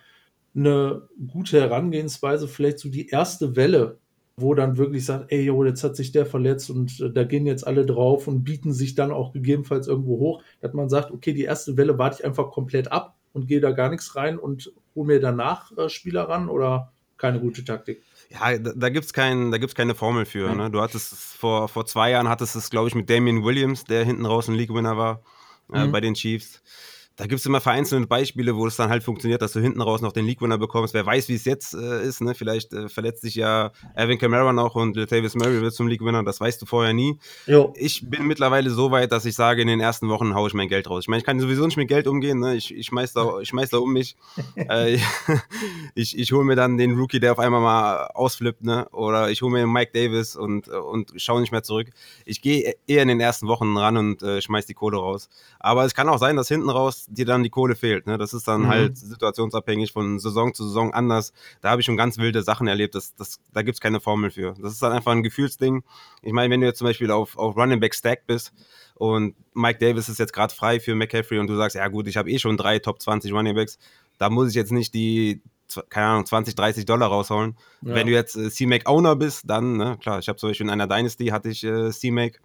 [0.54, 3.98] eine gute Herangehensweise, vielleicht so die erste Welle,
[4.38, 7.46] wo dann wirklich sagt, ey, jo, jetzt hat sich der verletzt und äh, da gehen
[7.46, 11.32] jetzt alle drauf und bieten sich dann auch gegebenenfalls irgendwo hoch, dass man sagt, okay,
[11.32, 14.72] die erste Welle warte ich einfach komplett ab und gehe da gar nichts rein und
[14.94, 18.02] hole mir danach äh, Spieler ran oder keine gute Taktik?
[18.30, 20.54] Ja, da, da gibt es kein, keine Formel für.
[20.54, 20.70] Ne?
[20.70, 24.26] Du hattest vor, vor zwei Jahren hattest es, glaube ich, mit Damian Williams, der hinten
[24.26, 25.22] raus ein League-Winner war
[25.72, 25.92] äh, mhm.
[25.92, 26.62] bei den Chiefs
[27.16, 30.02] da gibt es immer vereinzelte Beispiele, wo es dann halt funktioniert, dass du hinten raus
[30.02, 30.92] noch den League-Winner bekommst.
[30.92, 32.34] Wer weiß, wie es jetzt äh, ist, ne?
[32.34, 36.24] Vielleicht äh, verletzt sich ja Evan Kamara noch und Latavius Murray wird zum League-Winner.
[36.24, 37.18] Das weißt du vorher nie.
[37.46, 37.72] Jo.
[37.74, 40.68] Ich bin mittlerweile so weit, dass ich sage, in den ersten Wochen haue ich mein
[40.68, 41.04] Geld raus.
[41.04, 42.38] Ich meine, ich kann sowieso nicht mit Geld umgehen.
[42.38, 42.54] Ne?
[42.54, 44.16] Ich, ich schmeiß da, ich schmeiß da um mich.
[44.56, 44.98] äh,
[45.94, 48.88] ich ich hole mir dann den Rookie, der auf einmal mal ausflippt, ne?
[48.90, 51.88] Oder ich hole mir Mike Davis und, und schaue nicht mehr zurück.
[52.26, 55.30] Ich gehe eher in den ersten Wochen ran und äh, schmeiß die Kohle raus.
[55.58, 58.06] Aber es kann auch sein, dass hinten raus dir dann die Kohle fehlt.
[58.06, 58.18] Ne?
[58.18, 58.68] Das ist dann mhm.
[58.68, 61.32] halt situationsabhängig von Saison zu Saison anders.
[61.60, 62.94] Da habe ich schon ganz wilde Sachen erlebt.
[62.94, 64.54] Das, das, da gibt es keine Formel für.
[64.60, 65.82] Das ist dann einfach ein Gefühlsding.
[66.22, 68.52] Ich meine, wenn du jetzt zum Beispiel auf, auf Running Back Stack bist
[68.94, 72.16] und Mike Davis ist jetzt gerade frei für McCaffrey und du sagst, ja gut, ich
[72.16, 73.78] habe eh schon drei Top 20 Running Backs,
[74.18, 75.42] da muss ich jetzt nicht die
[75.88, 77.56] keine Ahnung, 20, 30 Dollar raushauen.
[77.82, 77.94] Ja.
[77.94, 80.70] Wenn du jetzt äh, C-Mac Owner bist, dann, ne, klar, ich habe zum Beispiel in
[80.70, 82.40] einer Dynasty hatte ich äh, C-Mac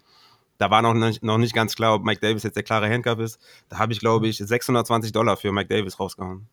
[0.62, 3.18] da war noch nicht, noch nicht ganz klar, ob Mike Davis jetzt der klare Handcuff
[3.18, 3.40] ist.
[3.68, 6.46] Da habe ich, glaube ich, 620 Dollar für Mike Davis rausgehauen.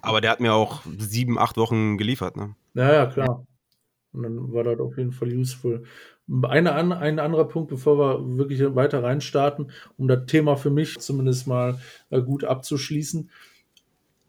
[0.00, 2.38] Aber der hat mir auch sieben, acht Wochen geliefert.
[2.38, 2.54] Ne?
[2.72, 3.44] Ja, ja, klar.
[4.14, 5.84] Und dann war das auf jeden Fall useful.
[6.42, 11.46] Eine, ein anderer Punkt, bevor wir wirklich weiter reinstarten, um das Thema für mich zumindest
[11.46, 13.28] mal äh, gut abzuschließen.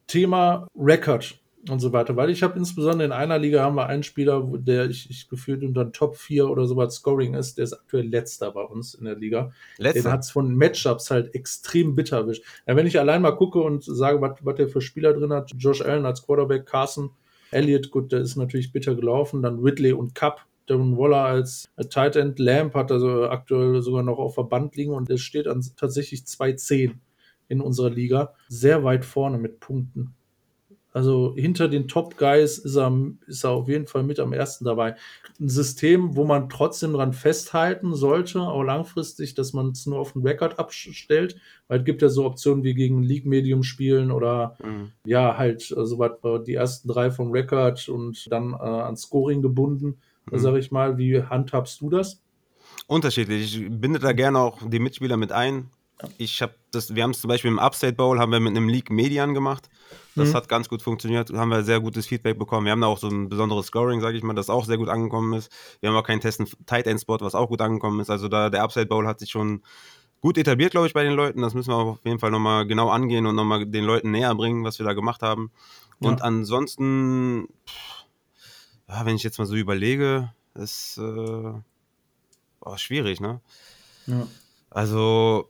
[0.08, 2.16] Thema Record und so weiter.
[2.16, 5.64] Weil ich habe insbesondere in einer Liga haben wir einen Spieler, der ich, ich gefühlt
[5.64, 9.06] unter Top 4 oder so was Scoring ist, der ist aktuell letzter bei uns in
[9.06, 9.52] der Liga.
[9.78, 10.02] Letzter.
[10.02, 12.44] Den hat es von Matchups halt extrem bitter erwischt.
[12.68, 15.82] Ja, wenn ich allein mal gucke und sage, was der für Spieler drin hat, Josh
[15.82, 17.12] Allen als Quarterback, Carson
[17.52, 19.42] Elliott, gut, der ist natürlich bitter gelaufen.
[19.42, 20.46] Dann Ridley und Cup.
[20.68, 22.40] Darren Waller als Tight End.
[22.40, 26.94] Lamp hat also aktuell sogar noch auf Verband liegen und es steht an tatsächlich 2-10
[27.50, 28.34] in unserer Liga.
[28.48, 30.14] Sehr weit vorne mit Punkten.
[30.94, 32.92] Also hinter den Top Guys ist er,
[33.28, 34.96] ist er auf jeden Fall mit am ersten dabei.
[35.40, 40.14] Ein System, wo man trotzdem dran festhalten sollte, auch langfristig, dass man es nur auf
[40.14, 44.58] den Rekord abstellt, weil es gibt ja so Optionen wie gegen League Medium spielen oder
[44.64, 44.92] mhm.
[45.06, 49.98] ja, halt also die ersten drei vom Rekord und dann äh, an Scoring gebunden.
[50.30, 50.40] Mhm.
[50.40, 52.22] Sag ich mal, wie handhabst du das?
[52.88, 53.56] Unterschiedlich.
[53.56, 55.70] Ich binde da gerne auch die Mitspieler mit ein.
[56.18, 58.70] Ich habe das, wir haben es zum Beispiel im Upstate Bowl haben wir mit einem
[58.70, 59.70] League Median gemacht.
[60.16, 60.34] Das mhm.
[60.34, 62.66] hat ganz gut funktioniert, haben wir sehr gutes Feedback bekommen.
[62.66, 64.90] Wir haben da auch so ein besonderes Scoring, sage ich mal, das auch sehr gut
[64.90, 65.52] angekommen ist.
[65.80, 68.10] Wir haben auch keinen Testen Tight End Spot, was auch gut angekommen ist.
[68.10, 69.62] Also da der Upside Bowl hat sich schon
[70.22, 71.42] gut etabliert, glaube ich, bei den Leuten.
[71.42, 74.64] Das müssen wir auf jeden Fall nochmal genau angehen und nochmal den Leuten näher bringen,
[74.64, 75.52] was wir da gemacht haben.
[76.00, 76.26] Und ja.
[76.26, 77.48] ansonsten,
[78.88, 81.54] ja, wenn ich jetzt mal so überlege, ist äh,
[82.62, 83.42] oh, schwierig, ne?
[84.08, 84.28] Ja.
[84.70, 85.50] Also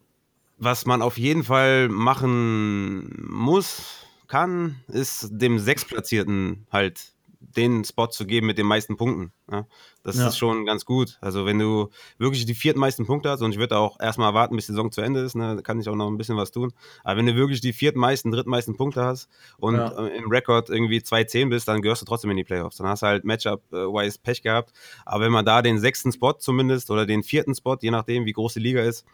[0.61, 7.01] was man auf jeden Fall machen muss, kann, ist dem Sechsplatzierten halt
[7.39, 9.31] den Spot zu geben mit den meisten Punkten.
[9.51, 9.65] Ja?
[10.03, 10.27] Das ja.
[10.27, 11.17] ist schon ganz gut.
[11.19, 14.67] Also wenn du wirklich die viertmeisten Punkte hast, und ich würde auch erstmal warten, bis
[14.67, 16.71] die Saison zu Ende ist, ne, kann ich auch noch ein bisschen was tun.
[17.03, 19.87] Aber wenn du wirklich die viertmeisten, drittmeisten Punkte hast und ja.
[19.89, 22.77] äh, im Rekord irgendwie 2-10 bist, dann gehörst du trotzdem in die Playoffs.
[22.77, 24.71] Dann hast du halt Matchup-wise Pech gehabt.
[25.05, 28.33] Aber wenn man da den sechsten Spot zumindest oder den vierten Spot, je nachdem, wie
[28.33, 29.05] groß die Liga ist,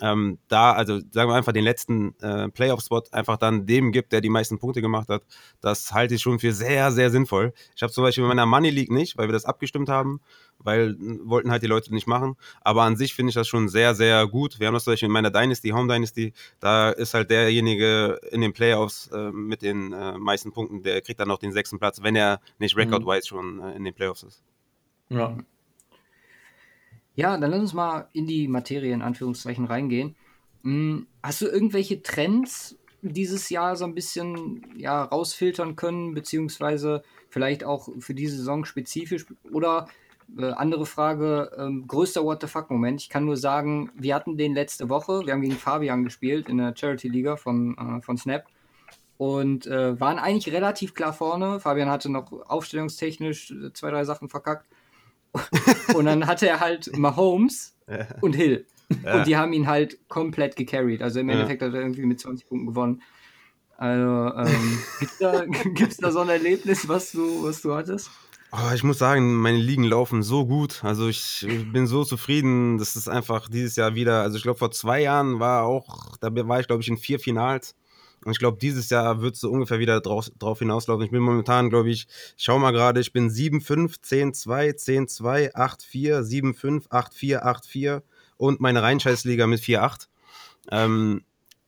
[0.00, 4.20] ähm, da, also sagen wir einfach den letzten äh, Playoff-Spot einfach dann dem gibt, der
[4.20, 5.22] die meisten Punkte gemacht hat,
[5.60, 7.52] das halte ich schon für sehr, sehr sinnvoll.
[7.76, 10.20] Ich habe zum Beispiel in meiner Money League nicht, weil wir das abgestimmt haben,
[10.58, 12.36] weil wollten halt die Leute nicht machen.
[12.62, 14.58] Aber an sich finde ich das schon sehr, sehr gut.
[14.58, 18.40] Wir haben das zum Beispiel in meiner Dynasty, Home Dynasty, da ist halt derjenige in
[18.40, 22.02] den Playoffs äh, mit den äh, meisten Punkten, der kriegt dann noch den sechsten Platz,
[22.02, 22.82] wenn er nicht mhm.
[22.82, 24.42] record-wise schon äh, in den Playoffs ist.
[25.10, 25.36] Ja,
[27.20, 30.16] ja, dann lass uns mal in die Materie in Anführungszeichen reingehen.
[30.62, 37.62] Hm, hast du irgendwelche Trends dieses Jahr so ein bisschen ja, rausfiltern können, beziehungsweise vielleicht
[37.62, 39.26] auch für diese Saison spezifisch?
[39.52, 39.88] Oder
[40.38, 43.02] äh, andere Frage, ähm, größter What the fuck-Moment.
[43.02, 46.56] Ich kann nur sagen, wir hatten den letzte Woche, wir haben gegen Fabian gespielt in
[46.56, 48.46] der Charity-Liga von, äh, von Snap
[49.18, 51.60] und äh, waren eigentlich relativ klar vorne.
[51.60, 54.66] Fabian hatte noch aufstellungstechnisch äh, zwei, drei Sachen verkackt.
[55.94, 58.06] Und dann hatte er halt Mahomes ja.
[58.20, 58.66] und Hill.
[59.04, 59.18] Ja.
[59.18, 61.02] Und die haben ihn halt komplett gecarried.
[61.02, 63.02] Also im Endeffekt hat er irgendwie mit 20 Punkten gewonnen.
[63.76, 68.10] Also, ähm, gibt es da, gibt's da so ein Erlebnis, was du, was du hattest?
[68.52, 70.82] Oh, ich muss sagen, meine Ligen laufen so gut.
[70.82, 72.78] Also ich bin so zufrieden.
[72.78, 74.22] Das ist einfach dieses Jahr wieder.
[74.22, 77.20] Also ich glaube, vor zwei Jahren war auch, da war ich, glaube ich, in vier
[77.20, 77.76] Finals.
[78.24, 81.04] Und ich glaube, dieses Jahr wird es so ungefähr wieder drauf, drauf hinauslaufen.
[81.04, 82.06] Ich bin momentan, glaube ich,
[82.36, 88.02] ich schau mal gerade, ich bin 7-5, 10-2, 10-2, 8-4, 7-5, 8-4, 8-4
[88.36, 90.08] und meine Rheinscheißliga mit 4-8.
[90.70, 91.22] Ähm,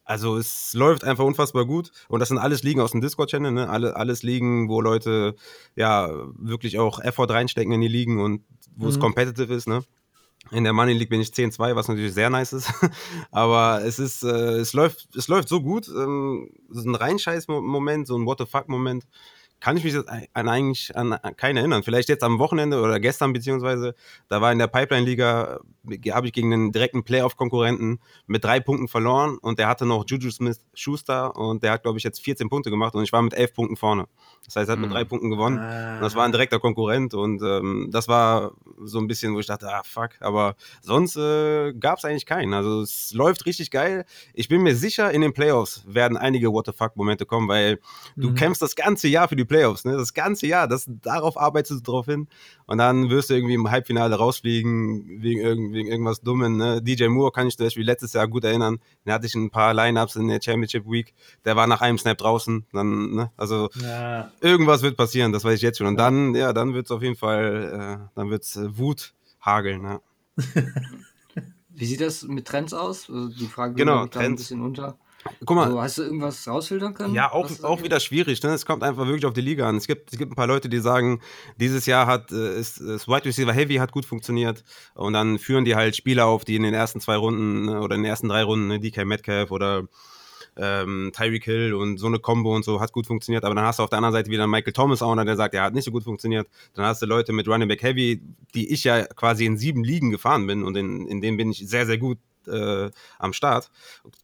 [0.05, 3.69] also es läuft einfach unfassbar gut und das sind alles Ligen aus dem Discord-Channel, ne?
[3.71, 5.37] Alle, alles Ligen, wo Leute
[5.77, 8.43] ja wirklich auch Effort reinstecken in die Ligen und
[8.77, 8.91] wo mhm.
[8.91, 9.85] es competitive ist, ne?
[10.50, 12.72] In der Money League bin ich 10-2, was natürlich sehr nice ist.
[13.31, 15.88] Aber es ist, äh, es läuft, es läuft so gut.
[15.88, 19.05] Ähm, ist ein Reinscheiß-Moment, so ein What the fuck-Moment
[19.62, 21.85] kann ich mich jetzt an eigentlich an keinen erinnern.
[21.85, 23.94] Vielleicht jetzt am Wochenende oder gestern beziehungsweise,
[24.29, 28.88] da war in der Pipeline-Liga, äh, habe ich gegen einen direkten Playoff-Konkurrenten mit drei Punkten
[28.88, 32.70] verloren und der hatte noch Juju Smith-Schuster und der hat, glaube ich, jetzt 14 Punkte
[32.70, 34.09] gemacht und ich war mit elf Punkten vorne.
[34.44, 34.94] Das heißt, er hat mit mhm.
[34.94, 35.94] drei Punkten gewonnen ah.
[35.94, 39.46] und das war ein direkter Konkurrent und ähm, das war so ein bisschen, wo ich
[39.46, 42.53] dachte, ah, fuck, aber sonst äh, gab es eigentlich keinen.
[42.53, 44.07] Also es läuft richtig geil.
[44.35, 47.79] Ich bin mir sicher, in den Playoffs werden einige What the fuck-Momente kommen, weil
[48.16, 48.22] mhm.
[48.22, 49.99] du kämpfst das ganze Jahr für die Playoffs, ne?
[49.99, 52.27] Das ganze Jahr, das, darauf arbeitest du drauf hin.
[52.65, 56.57] Und dann wirst du irgendwie im Halbfinale rausfliegen wegen, wegen irgendwas Dummen.
[56.57, 56.81] Ne?
[56.81, 58.79] DJ Moore kann ich zum Beispiel letztes Jahr gut erinnern.
[59.05, 61.12] Den hatte ich ein paar Lineups in der Championship Week.
[61.45, 62.65] Der war nach einem Snap draußen.
[62.73, 63.31] Dann, ne?
[63.37, 64.33] Also ja.
[64.41, 65.87] irgendwas wird passieren, das weiß ich jetzt schon.
[65.87, 69.12] Und dann, ja, dann wird es auf jeden Fall, äh, dann wird es äh, Wut
[69.43, 69.83] hageln.
[69.83, 70.01] Ne?
[71.69, 73.11] Wie sieht das mit Trends aus?
[73.11, 74.17] Also die Frage genau, Trends.
[74.17, 74.97] ein bisschen unter.
[75.44, 75.64] Guck mal.
[75.66, 77.14] Also hast du irgendwas rausfiltern können?
[77.14, 78.42] Ja, auch, auch wieder schwierig.
[78.42, 78.50] Ne?
[78.50, 79.76] Es kommt einfach wirklich auf die Liga an.
[79.76, 81.20] Es gibt, es gibt ein paar Leute, die sagen,
[81.58, 84.64] dieses Jahr hat äh, ist, ist Wide Receiver Heavy hat gut funktioniert.
[84.94, 87.94] Und dann führen die halt Spieler auf, die in den ersten zwei Runden ne, oder
[87.94, 89.85] in den ersten drei Runden, ne, DK Metcalf oder
[90.56, 93.78] ähm, Tyreek Hill und so eine Combo und so hat gut funktioniert, aber dann hast
[93.78, 95.90] du auf der anderen Seite wieder Michael Thomas auch, der sagt, ja, hat nicht so
[95.90, 96.48] gut funktioniert.
[96.74, 98.20] Dann hast du Leute mit Running Back Heavy,
[98.54, 101.66] die ich ja quasi in sieben Ligen gefahren bin und in, in denen bin ich
[101.66, 103.70] sehr, sehr gut äh, am Start.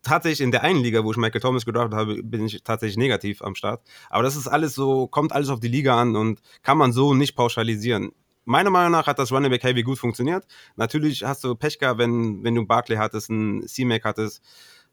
[0.02, 3.42] Tatsächlich in der einen Liga, wo ich Michael Thomas gedraftet habe, bin ich tatsächlich negativ
[3.42, 3.82] am Start.
[4.10, 7.14] Aber das ist alles so, kommt alles auf die Liga an und kann man so
[7.14, 8.12] nicht pauschalisieren
[8.48, 10.46] meiner Meinung nach hat das Running Back Heavy gut funktioniert.
[10.76, 14.42] Natürlich hast du Pech gehabt, wenn, wenn du Barkley hattest, einen C-Mac hattest,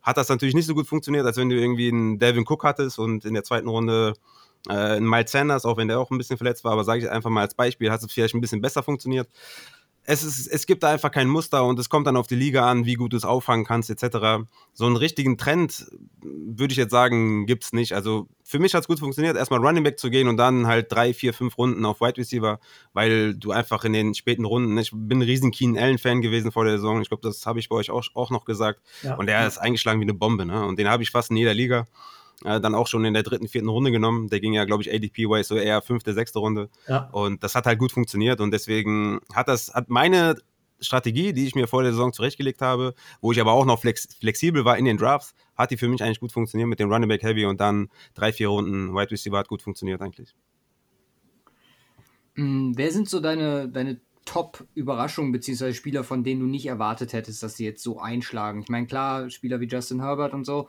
[0.01, 2.99] hat das natürlich nicht so gut funktioniert, als wenn du irgendwie einen Devin Cook hattest
[2.99, 4.13] und in der zweiten Runde
[4.69, 7.29] äh, Miles Sanders, auch wenn der auch ein bisschen verletzt war, aber sage ich einfach
[7.29, 9.29] mal als Beispiel, hat es vielleicht ein bisschen besser funktioniert
[10.07, 12.69] es, ist, es gibt da einfach kein Muster und es kommt dann auf die Liga
[12.69, 14.47] an, wie gut du es auffangen kannst, etc.
[14.73, 15.87] So einen richtigen Trend,
[16.21, 17.93] würde ich jetzt sagen, gibt es nicht.
[17.93, 20.91] Also für mich hat es gut funktioniert, erstmal Running Back zu gehen und dann halt
[20.91, 22.59] drei, vier, fünf Runden auf Wide Receiver,
[22.93, 26.65] weil du einfach in den späten Runden, ich bin ein riesen Keen Allen-Fan gewesen vor
[26.65, 28.81] der Saison, ich glaube, das habe ich bei euch auch, auch noch gesagt.
[29.01, 29.15] Ja.
[29.15, 30.65] Und der ist eingeschlagen wie eine Bombe, ne?
[30.65, 31.87] Und den habe ich fast in jeder Liga
[32.43, 34.29] äh, dann auch schon in der dritten, vierten Runde genommen.
[34.29, 36.69] Der ging ja, glaube ich, ADP-wise so eher fünfte, sechste Runde.
[36.87, 37.09] Ja.
[37.11, 40.35] Und das hat halt gut funktioniert und deswegen hat das, hat meine
[40.79, 44.07] Strategie, die ich mir vor der Saison zurechtgelegt habe, wo ich aber auch noch flex
[44.19, 47.09] flexibel war in den Drafts, hat die für mich eigentlich gut funktioniert mit dem Running
[47.09, 50.35] Back Heavy und dann drei, vier Runden Wide Receiver hat gut funktioniert eigentlich.
[52.35, 57.43] Mm, wer sind so deine, deine Top-Überraschungen, beziehungsweise Spieler, von denen du nicht erwartet hättest,
[57.43, 58.61] dass sie jetzt so einschlagen?
[58.61, 60.67] Ich meine, klar, Spieler wie Justin Herbert und so,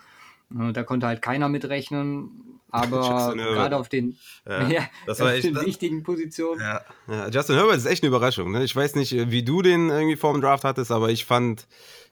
[0.50, 6.02] da konnte halt keiner mitrechnen, aber gerade auf den, ja, ja, das war echt, wichtigen
[6.02, 6.60] Positionen.
[6.60, 6.82] Ja.
[7.08, 7.28] ja.
[7.28, 8.52] Justin Herbert ist echt eine Überraschung.
[8.52, 8.64] Ne?
[8.64, 11.66] Ich weiß nicht, wie du den irgendwie vor dem Draft hattest, aber ich fand,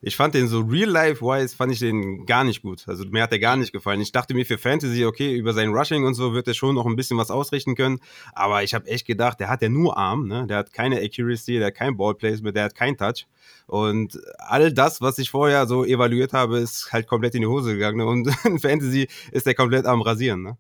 [0.07, 2.85] ich fand den so real-life-wise, fand ich den gar nicht gut.
[2.87, 4.03] Also mir hat der gar nicht gefallen.
[4.03, 6.85] Ich dachte mir für Fantasy, okay, über sein Rushing und so wird er schon noch
[6.85, 8.01] ein bisschen was ausrichten können,
[8.35, 10.47] aber ich habe echt gedacht, der hat ja nur Arm, ne?
[10.47, 13.27] der hat keine Accuracy, der hat kein Ballplacement, der hat kein Touch.
[13.67, 17.73] Und all das, was ich vorher so evaluiert habe, ist halt komplett in die Hose
[17.73, 17.99] gegangen.
[17.99, 18.07] Ne?
[18.07, 20.43] Und in Fantasy ist der komplett am Rasieren.
[20.43, 20.59] Ne?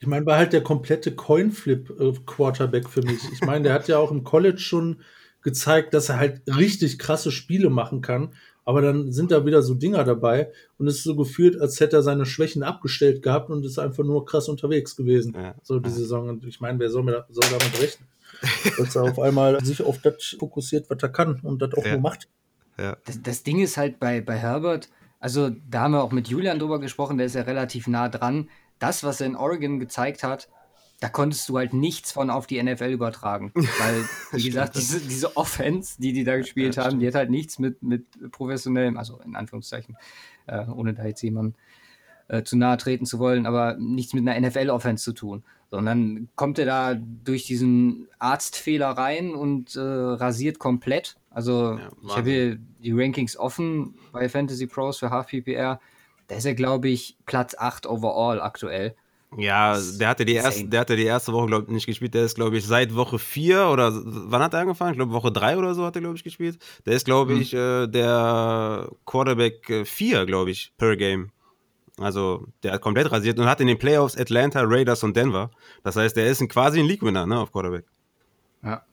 [0.00, 3.20] Ich meine, war halt der komplette Coinflip-Quarterback für mich.
[3.32, 5.00] Ich meine, der hat ja auch im College schon
[5.42, 8.34] gezeigt, dass er halt richtig krasse Spiele machen kann.
[8.70, 11.96] Aber dann sind da wieder so Dinger dabei und es ist so gefühlt, als hätte
[11.96, 15.34] er seine Schwächen abgestellt gehabt und ist einfach nur krass unterwegs gewesen.
[15.34, 15.96] Ja, so die ja.
[15.96, 16.28] Saison.
[16.28, 18.08] Und ich meine, wer soll, mir, soll damit rechnen?
[18.78, 21.94] Dass er auf einmal sich auf das fokussiert, was er kann und das auch ja.
[21.94, 22.28] nur macht.
[22.78, 22.96] Ja.
[23.06, 26.60] Das, das, Ding ist halt bei, bei Herbert, also da haben wir auch mit Julian
[26.60, 28.50] drüber gesprochen, der ist ja relativ nah dran.
[28.78, 30.48] Das, was er in Oregon gezeigt hat,
[31.00, 33.52] da konntest du halt nichts von auf die NFL übertragen.
[33.54, 37.30] Weil, wie gesagt, diese, diese Offense, die die da gespielt ja, haben, die hat halt
[37.30, 39.96] nichts mit, mit professionellem, also in Anführungszeichen,
[40.46, 41.54] äh, ohne da jetzt jemanden
[42.28, 45.42] äh, zu nahe treten zu wollen, aber nichts mit einer NFL-Offense zu tun.
[45.70, 51.16] Sondern kommt er da durch diesen Arztfehler rein und äh, rasiert komplett.
[51.30, 55.80] Also ja, ich habe hier die Rankings offen bei Fantasy Pros für Half PPR.
[56.26, 58.96] Da ist er, glaube ich, Platz 8 overall aktuell.
[59.36, 62.14] Ja, der hatte die erste, der hatte die erste Woche, glaube ich, nicht gespielt.
[62.14, 64.92] Der ist, glaube ich, seit Woche 4 oder wann hat er angefangen?
[64.92, 66.58] Ich glaube, Woche 3 oder so hat er, glaube ich, gespielt.
[66.84, 67.40] Der ist, glaube mhm.
[67.40, 71.30] ich, äh, der Quarterback 4, äh, glaube ich, per Game.
[71.98, 75.50] Also, der hat komplett rasiert und hat in den Playoffs Atlanta, Raiders und Denver.
[75.84, 77.84] Das heißt, der ist ein, quasi ein League-Winner, ne, auf Quarterback.
[78.64, 78.84] Ja.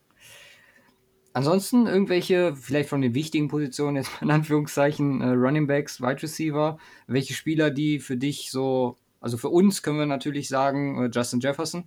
[1.34, 6.78] Ansonsten irgendwelche, vielleicht von den wichtigen Positionen, jetzt in Anführungszeichen, äh, Running Backs, Wide Receiver,
[7.08, 8.97] welche Spieler, die für dich so,
[9.28, 11.84] also für uns können wir natürlich sagen, äh, Justin Jefferson,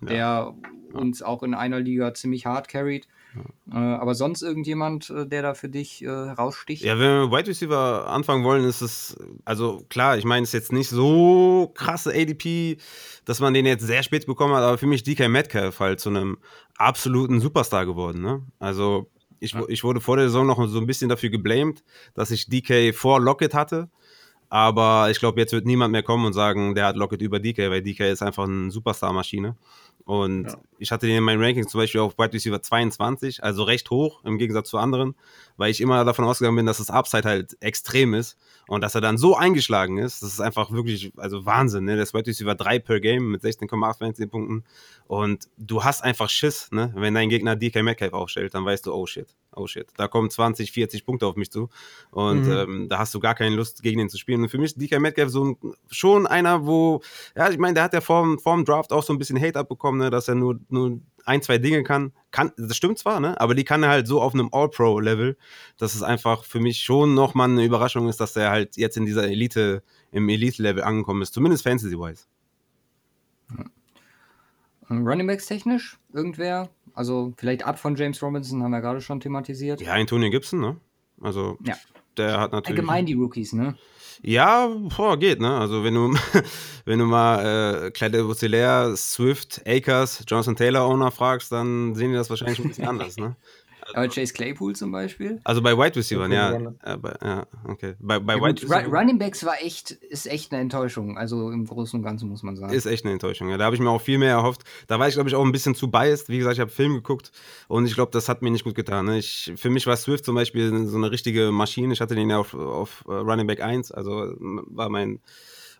[0.00, 0.08] ja.
[0.08, 0.54] der ja.
[0.94, 3.06] uns auch in einer Liga ziemlich hart carried.
[3.70, 6.82] Äh, aber sonst irgendjemand, äh, der da für dich äh, raussticht?
[6.82, 10.48] Ja, wenn wir mit Wide Receiver anfangen wollen, ist es, also klar, ich meine, es
[10.48, 12.78] ist jetzt nicht so krasse ADP,
[13.26, 16.08] dass man den jetzt sehr spät bekommen hat, aber für mich DK Metcalf halt zu
[16.08, 16.38] einem
[16.78, 18.22] absoluten Superstar geworden.
[18.22, 18.42] Ne?
[18.58, 19.62] Also ich, ja.
[19.68, 23.20] ich wurde vor der Saison noch so ein bisschen dafür geblamed, dass ich DK vor
[23.20, 23.88] Lockett hatte.
[24.52, 27.70] Aber ich glaube, jetzt wird niemand mehr kommen und sagen, der hat Lockett über DK,
[27.70, 29.56] weil DK ist einfach eine Superstar-Maschine.
[30.04, 30.58] Und ja.
[30.76, 34.22] ich hatte den in meinem Ranking zum Beispiel auf Wide Receiver 22, also recht hoch
[34.24, 35.14] im Gegensatz zu anderen,
[35.56, 38.36] weil ich immer davon ausgegangen bin, dass das Upside halt extrem ist
[38.68, 40.22] und dass er dann so eingeschlagen ist.
[40.22, 41.96] Das ist einfach wirklich, also Wahnsinn, ne?
[41.96, 44.64] Das Wide Receiver 3 per Game mit 16,8 Fantasy-Punkten.
[45.06, 46.92] Und du hast einfach Schiss, ne?
[46.94, 50.30] Wenn dein Gegner DK Metcalf aufstellt, dann weißt du, oh shit, oh shit, da kommen
[50.30, 51.68] 20, 40 Punkte auf mich zu.
[52.10, 52.52] Und mhm.
[52.52, 54.42] ähm, da hast du gar keine Lust, gegen den zu spielen.
[54.42, 55.56] Und für mich ist DK Metcalf so ein,
[55.90, 57.02] schon einer, wo,
[57.36, 60.00] ja, ich meine, der hat ja vorm, vorm Draft auch so ein bisschen Hate abbekommen,
[60.00, 60.10] ne?
[60.10, 62.12] dass er nur, nur ein, zwei Dinge kann.
[62.30, 62.52] kann.
[62.56, 63.40] Das stimmt zwar, ne?
[63.40, 65.36] aber die kann er halt so auf einem All-Pro-Level,
[65.78, 69.06] dass es einfach für mich schon nochmal eine Überraschung ist, dass er halt jetzt in
[69.06, 72.26] dieser Elite, im Elite-Level angekommen ist, zumindest Fantasy-wise.
[74.90, 76.68] Running Backs technisch, irgendwer?
[76.94, 79.80] Also vielleicht ab von James Robinson, haben wir gerade schon thematisiert.
[79.80, 80.76] Ja, Antonio Gibson, ne?
[81.20, 81.74] Also ja.
[82.16, 82.78] der hat natürlich.
[82.78, 83.76] Allgemein die Rookies, ne?
[84.22, 85.56] Ja, boah, geht, ne?
[85.58, 86.14] Also wenn du,
[86.84, 92.16] wenn du mal äh, Clyde Vaucelaire, Swift, Akers, Jonathan Taylor Owner fragst, dann sehen die
[92.16, 93.36] das wahrscheinlich ein bisschen anders, ne?
[93.94, 95.40] Aber Chase Claypool zum Beispiel?
[95.44, 96.52] Also bei Wide Receiver, ja.
[96.82, 97.94] Äh, bei, ja, okay.
[98.00, 98.86] Bei, bei ja, Wide Receiver.
[98.86, 101.18] Running Backs war echt, ist echt eine Enttäuschung.
[101.18, 102.72] Also im Großen und Ganzen muss man sagen.
[102.72, 103.56] Ist echt eine Enttäuschung, ja.
[103.56, 104.62] Da habe ich mir auch viel mehr erhofft.
[104.86, 106.28] Da war ich, glaube ich, auch ein bisschen zu biased.
[106.28, 107.32] Wie gesagt, ich habe Film geguckt
[107.68, 109.06] und ich glaube, das hat mir nicht gut getan.
[109.06, 109.18] Ne?
[109.18, 111.92] Ich, für mich war Swift zum Beispiel so eine richtige Maschine.
[111.92, 115.20] Ich hatte den ja auf, auf äh, Running Back 1, also war mein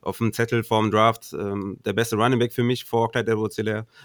[0.03, 3.57] auf dem Zettel vorm Draft ähm, der beste Running Back für mich vor Clyde edwards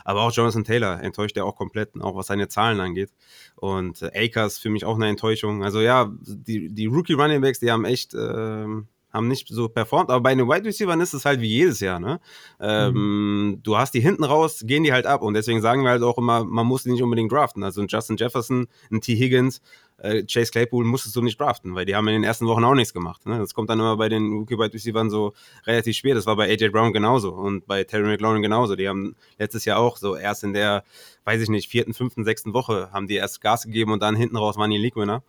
[0.05, 3.11] Aber auch Jonathan Taylor enttäuscht er auch komplett, auch was seine Zahlen angeht.
[3.55, 5.63] Und äh, Akers für mich auch eine Enttäuschung.
[5.63, 10.09] Also ja, die, die Rookie Running Backs, die haben echt ähm, haben nicht so performt,
[10.09, 12.19] aber bei den Wide Receivers ist es halt wie jedes Jahr, ne?
[12.59, 13.59] Ähm, mhm.
[13.63, 16.17] Du hast die hinten raus, gehen die halt ab und deswegen sagen wir halt auch
[16.17, 17.63] immer, man muss die nicht unbedingt draften.
[17.63, 19.15] Also ein Justin Jefferson, ein T.
[19.15, 19.61] Higgins,
[19.97, 22.73] äh, Chase Claypool musstest du nicht draften, weil die haben in den ersten Wochen auch
[22.73, 23.25] nichts gemacht.
[23.25, 23.39] Ne?
[23.39, 25.33] Das kommt dann immer bei den Rookie Wide Receivers so
[25.65, 26.15] relativ spät.
[26.15, 28.75] Das war bei AJ Brown genauso und bei Terry McLaurin genauso.
[28.75, 30.83] Die haben letztes Jahr auch so erst in der,
[31.25, 34.37] weiß ich nicht, vierten, fünften, sechsten Woche haben die erst Gas gegeben und dann hinten
[34.37, 35.23] raus waren die League Winner.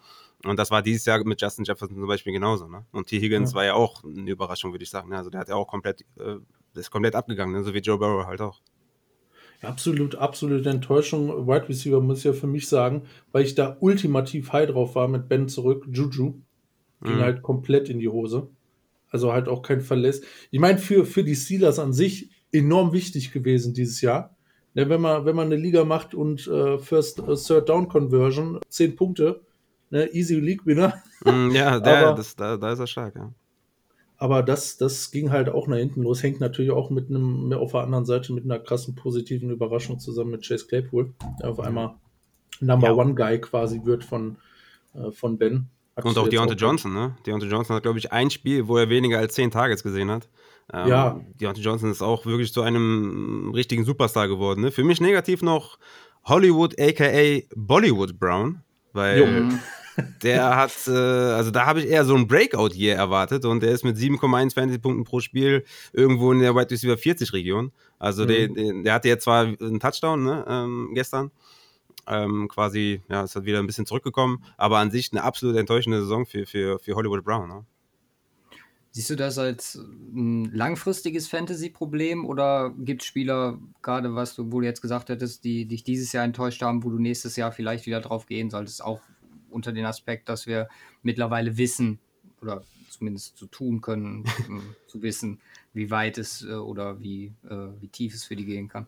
[0.44, 2.68] Und das war dieses Jahr mit Justin Jefferson zum Beispiel genauso.
[2.68, 2.84] Ne?
[2.92, 3.20] Und T.
[3.20, 3.56] Higgins ja.
[3.56, 5.12] war ja auch eine Überraschung, würde ich sagen.
[5.12, 6.36] Also der hat ja auch komplett, äh,
[6.74, 7.64] ist komplett abgegangen, ne?
[7.64, 8.60] so wie Joe Burrow halt auch.
[9.62, 11.48] Ja, absolut, absolute Enttäuschung.
[11.48, 15.08] Wide Receiver muss ich ja für mich sagen, weil ich da ultimativ high drauf war
[15.08, 15.86] mit Ben zurück.
[15.90, 16.34] Juju
[17.02, 17.20] ging mhm.
[17.20, 18.48] halt komplett in die Hose.
[19.10, 20.20] Also halt auch kein Verläss.
[20.50, 24.36] Ich meine, für, für die Steelers an sich enorm wichtig gewesen dieses Jahr.
[24.74, 27.88] Denn ne, wenn man, wenn man eine Liga macht und äh, First uh, Third Down
[27.88, 29.40] Conversion, 10 Punkte,
[29.90, 31.02] ne, Easy League Winner.
[31.24, 33.32] Mm, ja, der, das, da, da ist er stark, ja.
[34.20, 36.24] Aber das, das ging halt auch nach hinten los.
[36.24, 40.32] Hängt natürlich auch mit einem, auf der anderen Seite mit einer krassen positiven Überraschung zusammen
[40.32, 41.94] mit Chase Claypool, der auf einmal
[42.60, 42.94] Number ja.
[42.94, 44.36] One Guy quasi wird von,
[44.94, 45.68] äh, von Ben.
[46.02, 47.16] Und auch Deontay Johnson, ne?
[47.26, 50.28] Deontay Johnson hat, glaube ich, ein Spiel, wo er weniger als zehn Targets gesehen hat.
[50.72, 51.20] Ähm, ja.
[51.40, 54.62] Deontay Johnson ist auch wirklich zu einem richtigen Superstar geworden.
[54.62, 54.70] Ne?
[54.72, 55.78] Für mich negativ noch
[56.24, 59.58] Hollywood, aka Bollywood Brown, weil jo.
[60.22, 63.70] Der hat, äh, also da habe ich eher so ein Breakout hier erwartet und der
[63.70, 67.72] ist mit 7,1 Fantasy-Punkten pro Spiel irgendwo in der Wide Receiver 40-Region.
[67.98, 68.28] Also mhm.
[68.28, 71.30] der, der, hatte jetzt zwar einen Touchdown ne, ähm, gestern,
[72.06, 76.00] ähm, quasi, ja, ist halt wieder ein bisschen zurückgekommen, aber an sich eine absolut enttäuschende
[76.00, 77.48] Saison für, für, für Hollywood Brown.
[77.48, 77.64] Ne?
[78.90, 84.60] Siehst du das als ein langfristiges Fantasy-Problem oder gibt es Spieler, gerade was du, wo
[84.60, 87.86] du jetzt gesagt hättest, die dich dieses Jahr enttäuscht haben, wo du nächstes Jahr vielleicht
[87.86, 89.00] wieder drauf gehen solltest, auch
[89.50, 90.68] unter den Aspekt, dass wir
[91.02, 91.98] mittlerweile wissen
[92.40, 94.24] oder zumindest zu tun können,
[94.86, 95.40] zu wissen,
[95.72, 98.86] wie weit es äh, oder wie, äh, wie tief es für die gehen kann.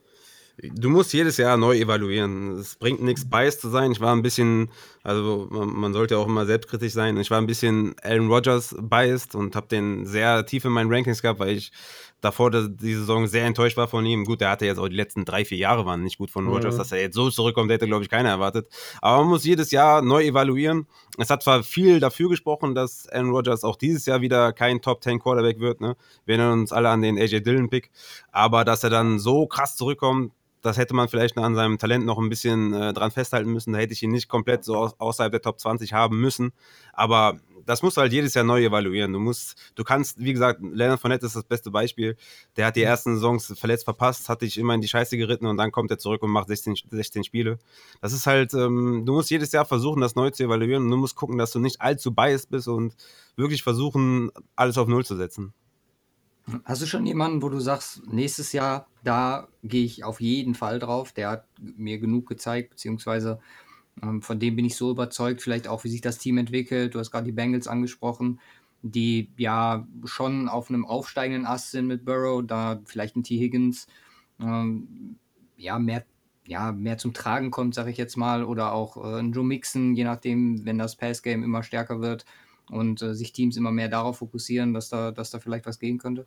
[0.63, 2.59] Du musst jedes Jahr neu evaluieren.
[2.59, 3.93] Es bringt nichts, biased zu sein.
[3.93, 4.71] Ich war ein bisschen,
[5.03, 7.17] also man, sollte auch immer selbstkritisch sein.
[7.17, 11.23] Ich war ein bisschen Aaron Rodgers biased und habe den sehr tief in meinen Rankings
[11.23, 11.73] gehabt, weil ich
[12.21, 14.25] davor die Saison sehr enttäuscht war von ihm.
[14.25, 16.75] Gut, der hatte jetzt auch die letzten drei, vier Jahre waren nicht gut von Rodgers,
[16.75, 16.79] mhm.
[16.79, 18.69] dass er jetzt so zurückkommt, hätte, glaube ich, keiner erwartet.
[19.01, 20.87] Aber man muss jedes Jahr neu evaluieren.
[21.19, 25.03] Es hat zwar viel dafür gesprochen, dass Aaron Rodgers auch dieses Jahr wieder kein Top
[25.03, 25.81] 10 Quarterback wird.
[25.81, 25.97] Ne?
[26.25, 27.91] Wir erinnern uns alle an den AJ Dillon-Pick.
[28.33, 32.19] Aber dass er dann so krass zurückkommt, das hätte man vielleicht an seinem Talent noch
[32.19, 33.73] ein bisschen äh, dran festhalten müssen.
[33.73, 36.53] Da hätte ich ihn nicht komplett so aus, außerhalb der Top 20 haben müssen.
[36.93, 39.13] Aber das musst du halt jedes Jahr neu evaluieren.
[39.13, 42.17] Du musst, du kannst, wie gesagt, Leonard Fournette ist das beste Beispiel.
[42.57, 45.57] Der hat die ersten Saisons verletzt verpasst, hat dich immer in die Scheiße geritten und
[45.57, 47.59] dann kommt er zurück und macht 16, 16 Spiele.
[48.01, 50.97] Das ist halt, ähm, du musst jedes Jahr versuchen, das neu zu evaluieren und du
[50.97, 52.95] musst gucken, dass du nicht allzu biased bist und
[53.37, 55.53] wirklich versuchen, alles auf Null zu setzen.
[56.65, 60.79] Hast du schon jemanden, wo du sagst, nächstes Jahr, da gehe ich auf jeden Fall
[60.79, 63.41] drauf, der hat mir genug gezeigt, beziehungsweise
[64.03, 66.95] ähm, von dem bin ich so überzeugt, vielleicht auch, wie sich das Team entwickelt.
[66.95, 68.41] Du hast gerade die Bengals angesprochen,
[68.83, 73.39] die ja schon auf einem aufsteigenden Ast sind mit Burrow, da vielleicht ein T.
[73.39, 73.87] Higgins
[74.41, 75.17] ähm,
[75.57, 76.05] ja, mehr,
[76.47, 79.95] ja, mehr zum Tragen kommt, sage ich jetzt mal, oder auch äh, ein Joe Mixon,
[79.95, 82.25] je nachdem, wenn das Passgame immer stärker wird
[82.71, 85.99] und äh, sich Teams immer mehr darauf fokussieren, dass da, dass da vielleicht was gehen
[85.99, 86.27] könnte?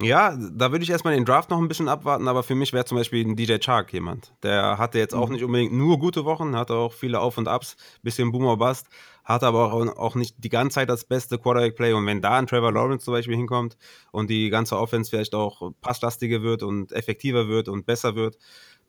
[0.00, 2.84] Ja, da würde ich erstmal den Draft noch ein bisschen abwarten, aber für mich wäre
[2.84, 4.32] zum Beispiel ein DJ Chark jemand.
[4.42, 5.34] Der hatte jetzt auch mhm.
[5.34, 8.88] nicht unbedingt nur gute Wochen, hatte auch viele Auf und Ups, bisschen Boomer Bust,
[9.24, 12.46] hatte aber auch, auch nicht die ganze Zeit das beste Quarterback-Play und wenn da ein
[12.46, 13.76] Trevor Lawrence zum Beispiel hinkommt
[14.12, 18.36] und die ganze Offense vielleicht auch passlastiger wird und effektiver wird und besser wird,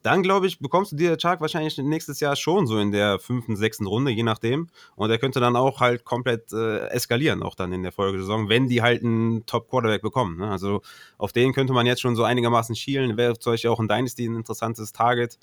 [0.05, 3.55] dann glaube ich, bekommst du dir Chark wahrscheinlich nächstes Jahr schon so in der fünften,
[3.55, 4.69] sechsten Runde, je nachdem.
[4.95, 8.69] Und er könnte dann auch halt komplett äh, eskalieren, auch dann in der Folgesaison, wenn
[8.69, 10.37] die halt einen Top-Quarterback bekommen.
[10.37, 10.51] Ne?
[10.51, 10.83] Also
[11.17, 13.17] auf den könnte man jetzt schon so einigermaßen schielen.
[13.17, 15.39] Wäre zum Beispiel auch in Dynasty ein interessantes Target.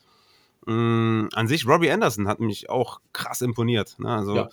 [0.66, 3.96] Mm, an sich, Robbie Anderson hat mich auch krass imponiert.
[3.98, 4.14] Ne?
[4.14, 4.42] Also ja.
[4.44, 4.48] Äh,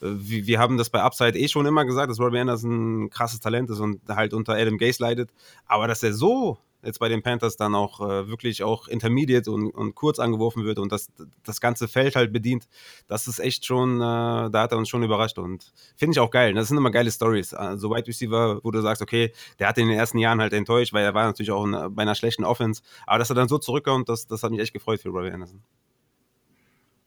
[0.00, 3.40] wir, wir, haben das bei Upside eh schon immer gesagt, dass Robbie Anderson ein krasses
[3.40, 5.28] Talent ist und halt unter Adam Gase leidet.
[5.66, 9.70] Aber dass er so jetzt bei den Panthers dann auch äh, wirklich auch intermediate und,
[9.70, 11.10] und kurz angeworfen wird und das,
[11.44, 12.68] das ganze Feld halt bedient,
[13.06, 16.30] das ist echt schon, äh, da hat er uns schon überrascht und finde ich auch
[16.30, 16.54] geil.
[16.54, 17.54] Das sind immer geile Stories.
[17.54, 20.92] Also Wide Receiver, wo du sagst, okay, der hat in den ersten Jahren halt enttäuscht,
[20.92, 23.58] weil er war natürlich auch in, bei einer schlechten Offense, aber dass er dann so
[23.58, 25.62] zurückkommt, das, das hat mich echt gefreut für Robbie Anderson.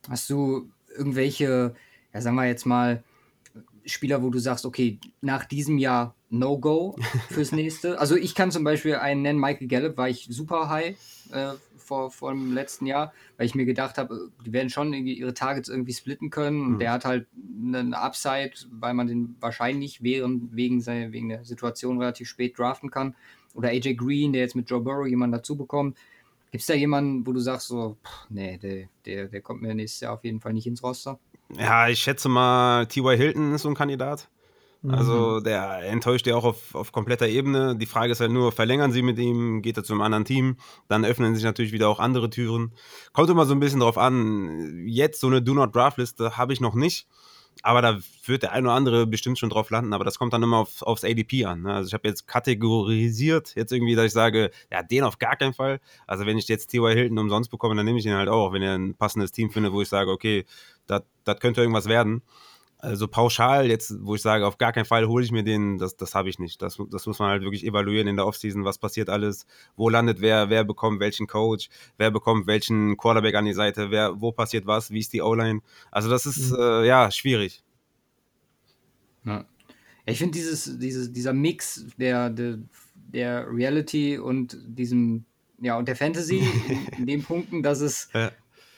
[0.10, 1.76] Hast du irgendwelche,
[2.14, 3.04] ja sagen wir jetzt mal,
[3.86, 6.96] Spieler, wo du sagst, okay, nach diesem Jahr No-Go
[7.30, 8.00] fürs nächste?
[8.00, 10.96] Also ich kann zum Beispiel einen nennen, Michael Gallup, war ich super high
[11.32, 15.34] äh, vor, vor dem letzten Jahr, weil ich mir gedacht habe, die werden schon ihre
[15.34, 16.80] Targets irgendwie splitten können und mhm.
[16.80, 17.28] der hat halt
[17.62, 22.90] einen Upside, weil man den wahrscheinlich während, wegen, seiner, wegen der Situation relativ spät draften
[22.90, 23.16] kann.
[23.54, 25.98] Oder AJ Green, der jetzt mit Joe Burrow jemanden dazu bekommt.
[26.52, 29.74] Gibt es da jemanden, wo du sagst, so, pff, nee, der, der, der kommt mir
[29.74, 31.20] nächstes Jahr auf jeden Fall nicht ins Roster?
[31.54, 33.18] Ja, ich schätze mal, T.Y.
[33.18, 34.30] Hilton ist so ein Kandidat.
[34.90, 35.44] Also mhm.
[35.44, 37.76] der enttäuscht ja auch auf, auf kompletter Ebene.
[37.76, 40.58] Die Frage ist halt nur, verlängern sie mit ihm, geht er zu einem anderen Team,
[40.88, 42.74] dann öffnen sich natürlich wieder auch andere Türen.
[43.14, 44.86] Kommt immer so ein bisschen drauf an.
[44.88, 47.08] Jetzt so eine Do-Not-Draft-Liste habe ich noch nicht.
[47.62, 50.44] Aber da wird der ein oder andere bestimmt schon drauf landen, aber das kommt dann
[50.44, 51.62] immer auf, aufs ADP an.
[51.62, 51.74] Ne?
[51.74, 55.54] Also ich habe jetzt kategorisiert, jetzt irgendwie, dass ich sage, ja, den auf gar keinen
[55.54, 55.80] Fall.
[56.06, 56.94] Also wenn ich jetzt T.Y.
[56.94, 59.72] Hilton umsonst bekomme, dann nehme ich ihn halt auch, wenn er ein passendes Team findet,
[59.72, 60.46] wo ich sage, okay,
[60.86, 62.22] das könnte irgendwas werden.
[62.86, 65.98] Also pauschal jetzt, wo ich sage, auf gar keinen Fall hole ich mir den, das,
[65.98, 66.62] das habe ich nicht.
[66.62, 70.22] Das, das muss man halt wirklich evaluieren in der Offseason, was passiert alles, wo landet
[70.22, 74.68] wer, wer bekommt welchen Coach, wer bekommt welchen Quarterback an die Seite, wer, wo passiert
[74.68, 75.62] was, wie ist die O-Line.
[75.90, 76.60] Also das ist mhm.
[76.60, 77.64] äh, ja schwierig.
[79.26, 79.46] Ja.
[80.06, 82.60] Ich finde dieses, dieses, dieser Mix der, der,
[82.94, 85.26] der Reality und diesem,
[85.60, 86.44] ja, und der Fantasy
[86.98, 88.32] in, den Punkten, dass es ja.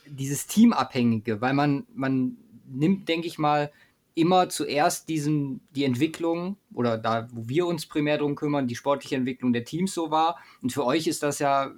[0.05, 3.69] dieses Teamabhängige, weil man, man nimmt, denke ich mal,
[4.17, 9.15] immer zuerst diesen, die Entwicklung oder da, wo wir uns primär darum kümmern, die sportliche
[9.15, 10.37] Entwicklung der Teams so war.
[10.63, 11.71] Und für euch ist das ja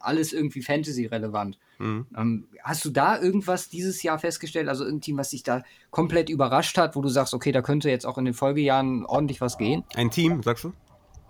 [0.00, 1.56] alles irgendwie Fantasy-relevant.
[1.78, 2.06] Mhm.
[2.16, 6.30] Ähm, hast du da irgendwas dieses Jahr festgestellt, also irgendein Team, was dich da komplett
[6.30, 9.56] überrascht hat, wo du sagst, okay, da könnte jetzt auch in den Folgejahren ordentlich was
[9.56, 9.84] gehen?
[9.94, 10.72] Ein Team, sagst du?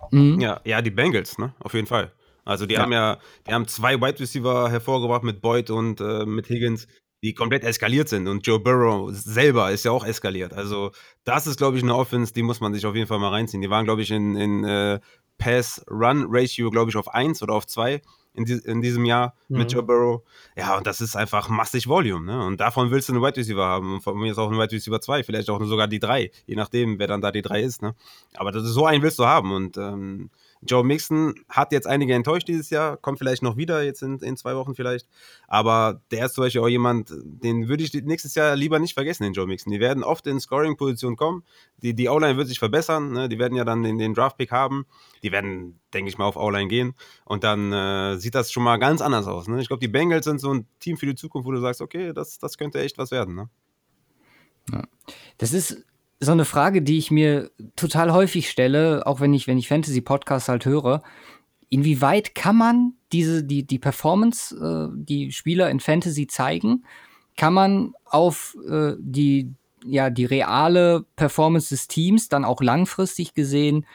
[0.09, 0.39] Mhm.
[0.39, 1.53] Ja, ja, die Bengals, ne?
[1.59, 2.11] Auf jeden Fall.
[2.43, 2.81] Also die ja.
[2.81, 6.87] haben ja, die haben zwei Wide Receiver hervorgebracht mit Boyd und äh, mit Higgins
[7.25, 8.27] die komplett eskaliert sind.
[8.27, 10.53] Und Joe Burrow selber ist ja auch eskaliert.
[10.53, 10.91] Also,
[11.23, 13.61] das ist, glaube ich, eine Offense, die muss man sich auf jeden Fall mal reinziehen.
[13.61, 14.99] Die waren, glaube ich, in, in äh,
[15.39, 17.99] Pass-Run-Ratio, glaube ich, auf 1 oder auf 2
[18.35, 19.57] in, die, in diesem Jahr mhm.
[19.57, 20.21] mit Joe Burrow.
[20.55, 22.25] Ja, und das ist einfach massig Volume.
[22.25, 22.45] Ne?
[22.45, 23.95] Und davon willst du eine Wide Receiver haben.
[23.95, 26.55] Und von mir ist auch eine Wide Receiver 2, vielleicht auch sogar die 3, je
[26.55, 27.81] nachdem, wer dann da die 3 ist.
[27.81, 27.95] Ne?
[28.35, 29.51] Aber das ist, so einen willst du haben.
[29.51, 30.29] Und ähm,
[30.65, 34.37] Joe Mixon hat jetzt einige enttäuscht dieses Jahr, kommt vielleicht noch wieder, jetzt in, in
[34.37, 35.07] zwei Wochen vielleicht.
[35.47, 39.23] Aber der ist zum Beispiel auch jemand, den würde ich nächstes Jahr lieber nicht vergessen,
[39.23, 39.71] den Joe Mixon.
[39.71, 41.43] Die werden oft in Scoring-Position kommen.
[41.77, 43.11] Die, die O-Line wird sich verbessern.
[43.11, 43.29] Ne?
[43.29, 44.85] Die werden ja dann den, den Draft-Pick haben.
[45.23, 46.93] Die werden, denke ich mal, auf O-Line gehen.
[47.25, 49.47] Und dann äh, sieht das schon mal ganz anders aus.
[49.47, 49.61] Ne?
[49.61, 52.13] Ich glaube, die Bengals sind so ein Team für die Zukunft, wo du sagst, okay,
[52.13, 53.35] das, das könnte echt was werden.
[53.35, 53.49] Ne?
[54.71, 54.83] Ja.
[55.37, 55.85] Das ist
[56.19, 60.49] so eine Frage, die ich mir total häufig stelle, auch wenn ich, wenn ich Fantasy-Podcasts
[60.49, 61.01] halt höre.
[61.69, 66.85] Inwieweit kann man diese, die, die Performance, äh, die Spieler in Fantasy zeigen,
[67.37, 69.53] kann man auf äh, die,
[69.83, 73.85] ja, die reale Performance des Teams dann auch langfristig gesehen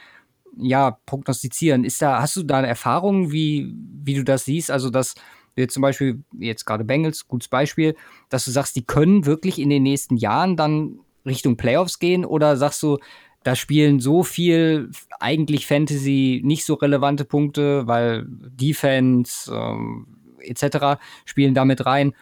[0.57, 1.83] ja, prognostizieren.
[1.83, 4.69] Ist da, hast du da eine Erfahrung, wie, wie du das siehst?
[4.69, 5.15] Also, dass
[5.55, 7.95] wir zum Beispiel, jetzt gerade Bengals, gutes Beispiel,
[8.29, 12.57] dass du sagst, die können wirklich in den nächsten Jahren dann Richtung Playoffs gehen oder
[12.57, 12.97] sagst du,
[13.43, 20.07] da spielen so viel eigentlich Fantasy nicht so relevante Punkte, weil Defense ähm,
[20.39, 21.01] etc.
[21.25, 22.13] spielen damit rein,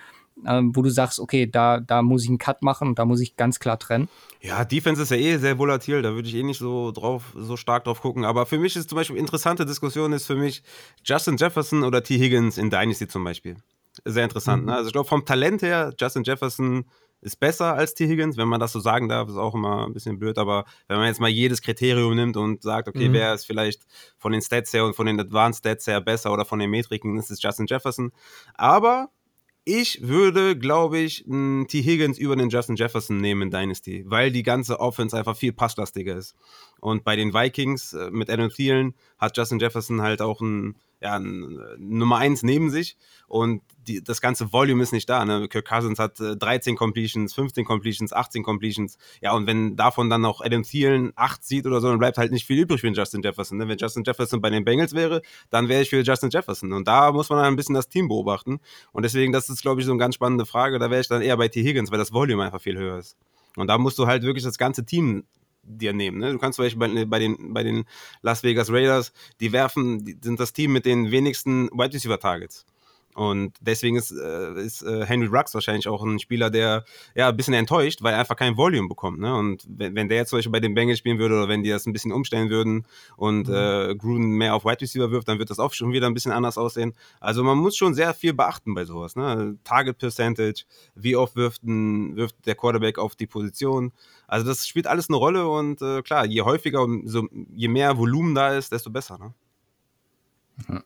[0.47, 3.19] ähm, wo du sagst, okay, da, da muss ich einen Cut machen und da muss
[3.19, 4.07] ich ganz klar trennen.
[4.41, 7.57] Ja, Defense ist ja eh sehr volatil, da würde ich eh nicht so drauf, so
[7.57, 8.23] stark drauf gucken.
[8.23, 10.63] Aber für mich ist zum Beispiel interessante Diskussion ist für mich
[11.03, 12.17] Justin Jefferson oder T.
[12.17, 13.57] Higgins in Dynasty zum Beispiel.
[14.05, 14.63] Sehr interessant.
[14.63, 14.69] Mhm.
[14.69, 14.75] Ne?
[14.75, 16.85] Also ich glaube, vom Talent her, Justin Jefferson
[17.21, 18.07] ist besser als T.
[18.07, 20.97] Higgins, wenn man das so sagen darf, ist auch immer ein bisschen blöd, aber wenn
[20.97, 23.13] man jetzt mal jedes Kriterium nimmt und sagt, okay, mhm.
[23.13, 23.81] wer ist vielleicht
[24.17, 27.17] von den Stats her und von den Advanced Stats her besser oder von den Metriken,
[27.17, 28.11] ist es Justin Jefferson.
[28.55, 29.09] Aber
[29.65, 31.83] ich würde, glaube ich, einen T.
[31.83, 36.15] Higgins über den Justin Jefferson nehmen in Dynasty, weil die ganze Offense einfach viel passlastiger
[36.15, 36.35] ist.
[36.79, 41.19] Und bei den Vikings äh, mit Adam Thielen hat Justin Jefferson halt auch ein ja,
[41.19, 42.97] Nummer eins neben sich
[43.27, 45.23] und die, das ganze Volume ist nicht da.
[45.23, 45.47] Ne?
[45.47, 48.97] Kirk Cousins hat äh, 13 Completions, 15 Completions, 18 Completions.
[49.21, 52.31] Ja, und wenn davon dann noch Adam Thielen 8 sieht oder so, dann bleibt halt
[52.31, 53.57] nicht viel übrig für Justin Jefferson.
[53.57, 53.67] Ne?
[53.67, 56.73] Wenn Justin Jefferson bei den Bengals wäre, dann wäre ich für Justin Jefferson.
[56.73, 58.59] Und da muss man dann ein bisschen das Team beobachten.
[58.91, 60.79] Und deswegen, das ist, glaube ich, so eine ganz spannende Frage.
[60.79, 61.63] Da wäre ich dann eher bei T.
[61.63, 63.17] Higgins, weil das Volume einfach viel höher ist.
[63.55, 65.23] Und da musst du halt wirklich das ganze Team
[65.69, 66.17] dir nehmen.
[66.17, 66.31] Ne?
[66.31, 67.85] Du kannst zum Beispiel bei, bei, den, bei den
[68.21, 72.65] Las Vegas Raiders, die werfen, die sind das Team mit den wenigsten Wide Receiver Targets.
[73.15, 76.85] Und deswegen ist, äh, ist äh, Henry Rux wahrscheinlich auch ein Spieler, der
[77.15, 79.19] ja ein bisschen enttäuscht, weil er einfach kein Volume bekommt.
[79.19, 79.35] Ne?
[79.35, 81.69] Und wenn, wenn der jetzt zum Beispiel bei den Bengals spielen würde oder wenn die
[81.69, 82.85] das ein bisschen umstellen würden
[83.17, 83.53] und mhm.
[83.53, 86.31] äh, Gruden mehr auf Wide Receiver wirft, dann wird das auch schon wieder ein bisschen
[86.31, 86.93] anders aussehen.
[87.19, 89.15] Also man muss schon sehr viel beachten bei sowas.
[89.15, 89.57] Ne?
[89.63, 90.63] Target Percentage,
[90.95, 93.91] wie oft wirft, ein, wirft der Quarterback auf die Position.
[94.27, 97.97] Also das spielt alles eine Rolle und äh, klar, je häufiger und so, je mehr
[97.97, 99.17] Volumen da ist, desto besser.
[99.17, 99.33] Ne?
[100.67, 100.83] Mhm.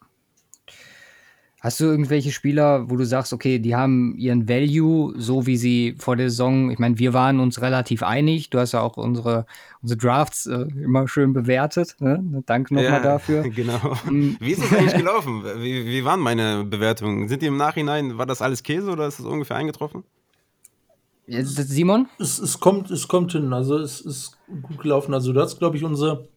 [1.64, 5.96] Hast du irgendwelche Spieler, wo du sagst, okay, die haben ihren Value, so wie sie
[5.98, 9.46] vor der Saison, ich meine, wir waren uns relativ einig, du hast ja auch unsere,
[9.82, 12.44] unsere Drafts äh, immer schön bewertet, ne?
[12.48, 13.44] danke nochmal ja, dafür.
[13.54, 13.80] Genau.
[14.06, 15.42] Ähm, wie ist das eigentlich gelaufen?
[15.60, 17.30] Wie, wie waren meine Bewertungen?
[17.30, 20.04] Sind die im Nachhinein, war das alles Käse oder ist das ungefähr eingetroffen?
[21.28, 22.08] Simon?
[22.20, 25.14] Es, es, kommt, es kommt hin, also es ist gut gelaufen.
[25.14, 26.28] Also du hast, glaube ich, unsere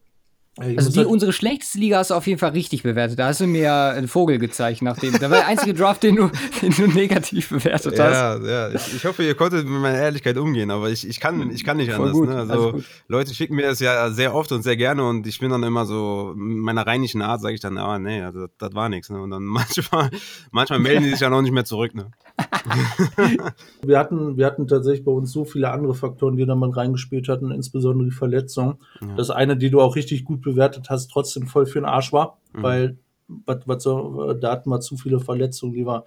[0.58, 3.18] also die, halt unsere schlechteste Liga hast du auf jeden Fall richtig bewertet.
[3.18, 5.12] Da hast du mir einen Vogel gezeigt, nachdem.
[5.12, 6.30] Da war der einzige Draft, den du,
[6.62, 8.12] den du negativ bewertet hast.
[8.12, 8.70] Ja, ja.
[8.70, 11.76] Ich, ich, hoffe, ihr konntet mit meiner Ehrlichkeit umgehen, aber ich, ich, kann, ich kann
[11.76, 12.46] nicht Voll anders.
[12.46, 12.52] Ne?
[12.52, 15.62] Also, Leute schicken mir das ja sehr oft und sehr gerne und ich bin dann
[15.62, 19.10] immer so, in meiner rheinischen Art sage ich dann, ah, nee, also, das war nichts.
[19.10, 19.20] Ne?
[19.20, 20.10] Und dann manchmal,
[20.52, 21.94] manchmal melden die sich ja noch nicht mehr zurück.
[21.94, 22.10] Ne?
[23.82, 27.28] wir, hatten, wir hatten tatsächlich bei uns so viele andere Faktoren, die da mal reingespielt
[27.28, 28.78] hatten, insbesondere die Verletzung.
[29.02, 29.14] Ja.
[29.16, 32.38] Das eine, die du auch richtig gut bewertet hast, trotzdem voll für den Arsch war,
[32.52, 32.62] mhm.
[32.62, 36.04] weil was, so, da hatten wir zu viele Verletzungen, die wir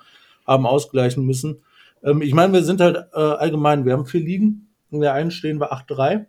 [0.48, 1.62] haben ausgleichen müssen.
[2.04, 4.70] Ähm, ich meine, wir sind halt äh, allgemein, wir haben vier Ligen.
[4.90, 6.26] In der einen stehen wir 8-3.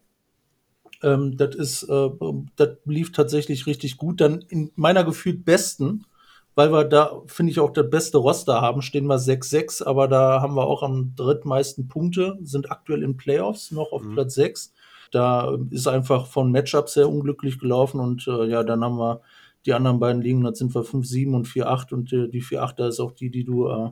[1.02, 2.10] Ähm, das ist, äh,
[2.56, 4.20] das lief tatsächlich richtig gut.
[4.20, 6.04] Dann in meiner gefühlt besten
[6.54, 10.40] weil wir da, finde ich, auch das beste Roster haben, stehen wir 6-6, aber da
[10.40, 14.14] haben wir auch am drittmeisten Punkte, sind aktuell in Playoffs noch auf mhm.
[14.14, 14.72] Platz 6.
[15.10, 19.20] Da ist einfach von Matchups sehr unglücklich gelaufen und äh, ja, dann haben wir
[19.66, 22.88] die anderen beiden Ligen, da sind wir 5-7 und 4-8 und äh, die 4-8, da
[22.88, 23.90] ist auch die, die du äh,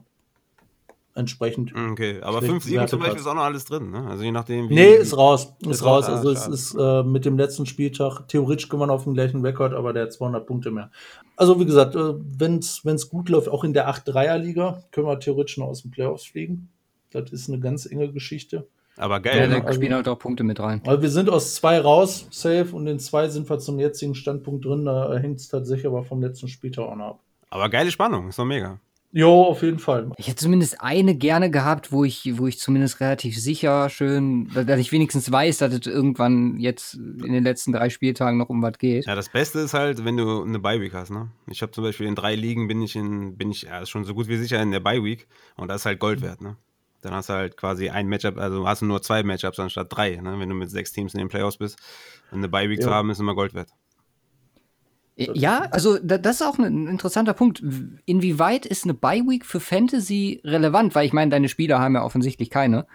[1.18, 1.74] entsprechend.
[1.74, 4.06] Mm, okay, aber 5-7 zum Beispiel ist auch noch alles drin, ne?
[4.08, 4.70] Also je nachdem.
[4.70, 5.54] Wie nee, ist raus.
[5.60, 6.06] Ist, ist raus.
[6.06, 9.92] Also es ist äh, mit dem letzten Spieltag, theoretisch man auf den gleichen Rekord, aber
[9.92, 10.90] der hat 200 Punkte mehr.
[11.36, 15.58] Also wie gesagt, äh, wenn es gut läuft, auch in der 8-3er-Liga, können wir theoretisch
[15.58, 16.70] noch aus den Playoffs fliegen.
[17.10, 18.68] Das ist eine ganz enge Geschichte.
[18.98, 19.38] Aber geil.
[19.38, 20.82] Ja, da also, spielen halt auch Punkte mit rein.
[20.84, 24.64] Also wir sind aus zwei raus, safe, und in zwei sind wir zum jetzigen Standpunkt
[24.64, 24.84] drin.
[24.84, 27.20] Da hängt es tatsächlich aber vom letzten Spieltag auch noch ab.
[27.50, 28.78] Aber geile Spannung, ist doch mega.
[29.10, 30.10] Jo, auf jeden Fall.
[30.18, 34.78] Ich hätte zumindest eine gerne gehabt, wo ich, wo ich zumindest relativ sicher schön, dass
[34.78, 38.76] ich wenigstens weiß, dass es irgendwann jetzt in den letzten drei Spieltagen noch um was
[38.76, 39.06] geht.
[39.06, 41.30] Ja, das Beste ist halt, wenn du eine Bye-Week hast, ne?
[41.46, 44.12] Ich habe zum Beispiel in drei Ligen bin ich in, bin ich ja, schon so
[44.12, 45.26] gut wie sicher in der Bye-Week
[45.56, 46.56] und das ist halt Gold wert, ne?
[47.00, 50.16] Dann hast du halt quasi ein Matchup, also hast du nur zwei Matchups anstatt drei,
[50.16, 50.38] ne?
[50.38, 51.78] Wenn du mit sechs Teams in den Playoffs bist.
[52.30, 53.70] Eine Bye-Week zu haben, ist immer Gold wert.
[55.16, 57.62] Ja, also das ist auch ein interessanter Punkt.
[58.04, 60.94] Inwieweit ist eine Bye-Week für Fantasy relevant?
[60.94, 62.86] Weil ich meine, deine Spieler haben ja offensichtlich keine.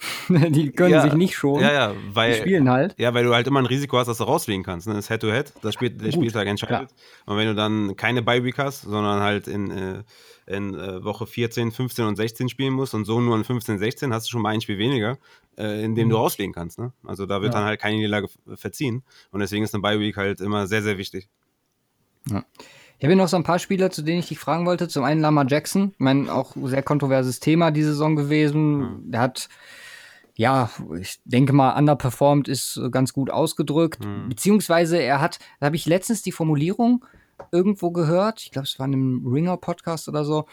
[0.28, 1.60] die können ja, sich nicht schon.
[1.60, 2.94] Ja, ja, weil, die spielen halt.
[2.98, 4.88] Ja, weil du halt immer ein Risiko hast, dass du rausfliegen kannst.
[4.88, 4.94] Ne?
[4.94, 6.88] Das Head-to-Head, das spielt, der Gut, Spieltag entscheidet.
[6.88, 6.88] Klar.
[7.26, 10.02] Und wenn du dann keine Bye-Week hast, sondern halt in, äh,
[10.50, 14.12] in äh, Woche 14, 15 und 16 spielen musst und so nur in 15, 16,
[14.12, 15.18] hast du schon mal ein Spiel weniger,
[15.56, 16.10] äh, in dem mhm.
[16.10, 16.78] du rausfliegen kannst.
[16.78, 16.92] Ne?
[17.04, 17.60] Also da wird ja.
[17.60, 19.02] dann halt keine Niederlage verziehen.
[19.30, 21.28] Und deswegen ist eine Bye-Week halt immer sehr, sehr wichtig.
[22.28, 22.44] Ja.
[22.98, 24.86] Ich habe hier noch so ein paar Spieler, zu denen ich dich fragen wollte.
[24.86, 28.78] Zum einen Lama Jackson, ich meine, auch sehr kontroverses Thema diese Saison gewesen.
[28.78, 29.10] Mhm.
[29.12, 29.48] Der hat,
[30.34, 30.70] ja,
[31.00, 34.04] ich denke mal, underperformed ist ganz gut ausgedrückt.
[34.04, 34.28] Mhm.
[34.28, 37.04] Beziehungsweise er hat, da habe ich letztens die Formulierung
[37.52, 40.46] irgendwo gehört, ich glaube, es war in einem Ringer-Podcast oder so,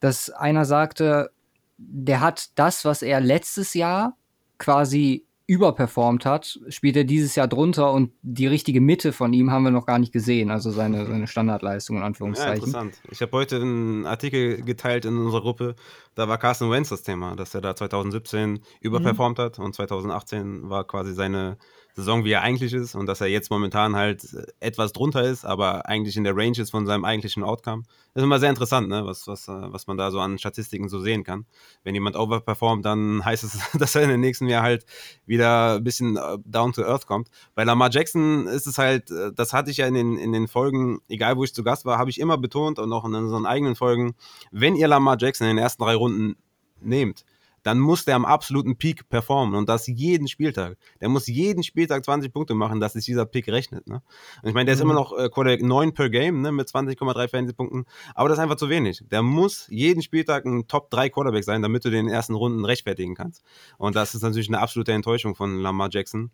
[0.00, 1.30] dass einer sagte,
[1.76, 4.16] der hat das, was er letztes Jahr
[4.58, 9.64] quasi überperformt hat, spielt er dieses Jahr drunter und die richtige Mitte von ihm haben
[9.64, 12.72] wir noch gar nicht gesehen, also seine, seine Standardleistung in Anführungszeichen.
[12.72, 13.00] Ja, interessant.
[13.10, 15.74] Ich habe heute einen Artikel geteilt in unserer Gruppe,
[16.14, 19.42] da war Carsten Wentz das Thema, dass er da 2017 überperformt mhm.
[19.42, 21.58] hat und 2018 war quasi seine
[21.94, 25.44] Saison, wie er eigentlich ist und dass er jetzt momentan halt äh, etwas drunter ist,
[25.44, 27.84] aber eigentlich in der Range ist von seinem eigentlichen Outcome.
[28.12, 29.06] Das ist immer sehr interessant, ne?
[29.06, 31.46] was, was, äh, was man da so an Statistiken so sehen kann.
[31.84, 34.84] Wenn jemand overperformt, dann heißt es, dass er in den nächsten Jahr halt
[35.24, 37.28] wieder ein bisschen äh, down to earth kommt.
[37.54, 40.98] Bei Lamar Jackson ist es halt, das hatte ich ja in den, in den Folgen,
[41.08, 43.76] egal wo ich zu Gast war, habe ich immer betont und auch in unseren eigenen
[43.76, 44.14] Folgen,
[44.50, 46.36] wenn ihr Lamar Jackson in den ersten drei Runden
[46.80, 47.24] nehmt,
[47.64, 50.76] dann muss der am absoluten Peak performen und das jeden Spieltag.
[51.00, 53.86] Der muss jeden Spieltag 20 Punkte machen, dass sich dieser Peak rechnet.
[53.88, 54.02] Ne?
[54.42, 54.90] Und ich meine, der ist mhm.
[54.90, 58.56] immer noch äh, Quarterback 9 per Game ne, mit 20,3 Fantasy-Punkten, aber das ist einfach
[58.56, 59.02] zu wenig.
[59.10, 63.14] Der muss jeden Spieltag ein Top 3 Quarterback sein, damit du den ersten Runden rechtfertigen
[63.14, 63.42] kannst.
[63.78, 66.30] Und das ist natürlich eine absolute Enttäuschung von Lamar Jackson.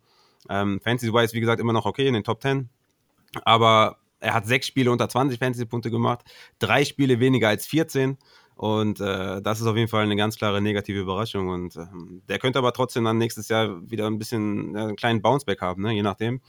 [0.49, 2.69] Ähm, Fantasy-wise, wie gesagt, immer noch okay in den Top 10.
[3.45, 6.23] Aber er hat sechs Spiele unter 20 Fantasy-Punkte gemacht,
[6.59, 8.17] drei Spiele weniger als 14.
[8.61, 11.47] Und äh, das ist auf jeden Fall eine ganz klare negative Überraschung.
[11.47, 11.87] Und äh,
[12.29, 15.81] der könnte aber trotzdem dann nächstes Jahr wieder ein bisschen äh, einen kleinen Bounceback haben,
[15.81, 15.93] ne?
[15.93, 16.41] je nachdem.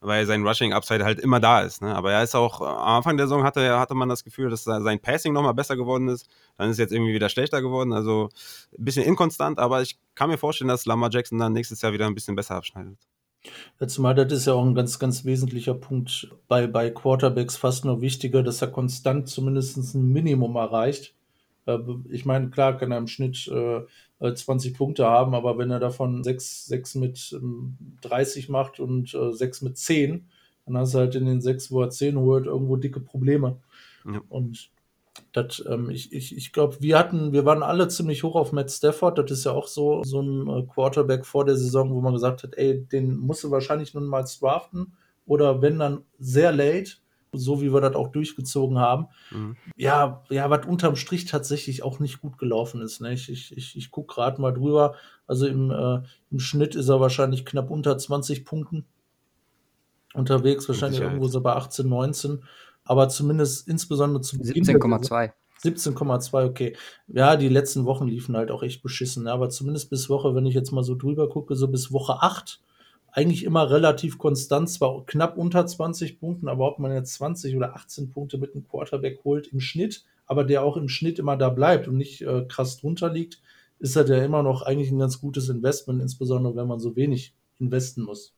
[0.00, 1.80] Weil sein Rushing-Upside halt immer da ist.
[1.80, 1.94] Ne?
[1.94, 4.98] Aber er ist auch, am Anfang der Saison hatte, hatte man das Gefühl, dass sein
[4.98, 6.28] Passing nochmal besser geworden ist.
[6.58, 7.92] Dann ist es jetzt irgendwie wieder schlechter geworden.
[7.92, 8.30] Also
[8.76, 12.08] ein bisschen inkonstant, aber ich kann mir vorstellen, dass Lamar Jackson dann nächstes Jahr wieder
[12.08, 12.98] ein bisschen besser abschneidet.
[13.78, 17.84] Ja, zumal das ist ja auch ein ganz, ganz wesentlicher Punkt bei, bei Quarterbacks fast
[17.84, 21.14] nur wichtiger, dass er konstant zumindest ein Minimum erreicht.
[21.66, 21.78] Äh,
[22.10, 25.80] ich meine, klar kann er im Schnitt äh, 20 äh, Punkte haben, aber wenn er
[25.80, 27.40] davon 6, 6 mit
[28.02, 30.26] 30 ähm, macht und äh, 6 mit 10,
[30.66, 33.58] dann hast du halt in den 6, wo er 10 holt, irgendwo dicke Probleme.
[34.04, 34.20] Ja.
[34.28, 34.70] Und
[35.32, 38.70] das, ähm, ich ich, ich glaube, wir hatten, wir waren alle ziemlich hoch auf Matt
[38.70, 39.18] Stafford.
[39.18, 42.42] Das ist ja auch so, so ein äh, Quarterback vor der Saison, wo man gesagt
[42.42, 44.94] hat, ey, den musst du wahrscheinlich nun mal draften.
[45.26, 46.92] Oder wenn dann sehr late,
[47.32, 49.06] so wie wir das auch durchgezogen haben.
[49.30, 49.56] Mhm.
[49.76, 53.00] Ja, ja, was unterm Strich tatsächlich auch nicht gut gelaufen ist.
[53.00, 53.14] Ne?
[53.14, 54.94] Ich, ich, ich, ich gucke gerade mal drüber.
[55.26, 58.84] Also im, äh, im Schnitt ist er wahrscheinlich knapp unter 20 Punkten
[60.14, 62.42] unterwegs, wahrscheinlich irgendwo so bei 18, 19
[62.84, 64.64] aber zumindest insbesondere zu Beginn.
[64.64, 65.32] 17,2.
[65.62, 66.76] 17,2, okay.
[67.06, 70.54] Ja, die letzten Wochen liefen halt auch echt beschissen, aber zumindest bis Woche, wenn ich
[70.54, 72.60] jetzt mal so drüber gucke, so bis Woche 8,
[73.12, 77.76] eigentlich immer relativ konstant, zwar knapp unter 20 Punkten, aber ob man jetzt 20 oder
[77.76, 81.50] 18 Punkte mit einem Quarterback holt im Schnitt, aber der auch im Schnitt immer da
[81.50, 83.42] bleibt und nicht äh, krass drunter liegt,
[83.78, 87.34] ist das ja immer noch eigentlich ein ganz gutes Investment, insbesondere wenn man so wenig
[87.58, 88.34] investen muss.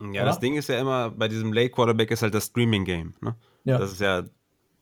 [0.00, 0.24] Ja, ja?
[0.24, 3.14] das Ding ist ja immer, bei diesem Late Quarterback ist halt das Streaming Game.
[3.20, 3.36] Ne?
[3.64, 3.78] Ja.
[3.78, 4.24] Das ist ja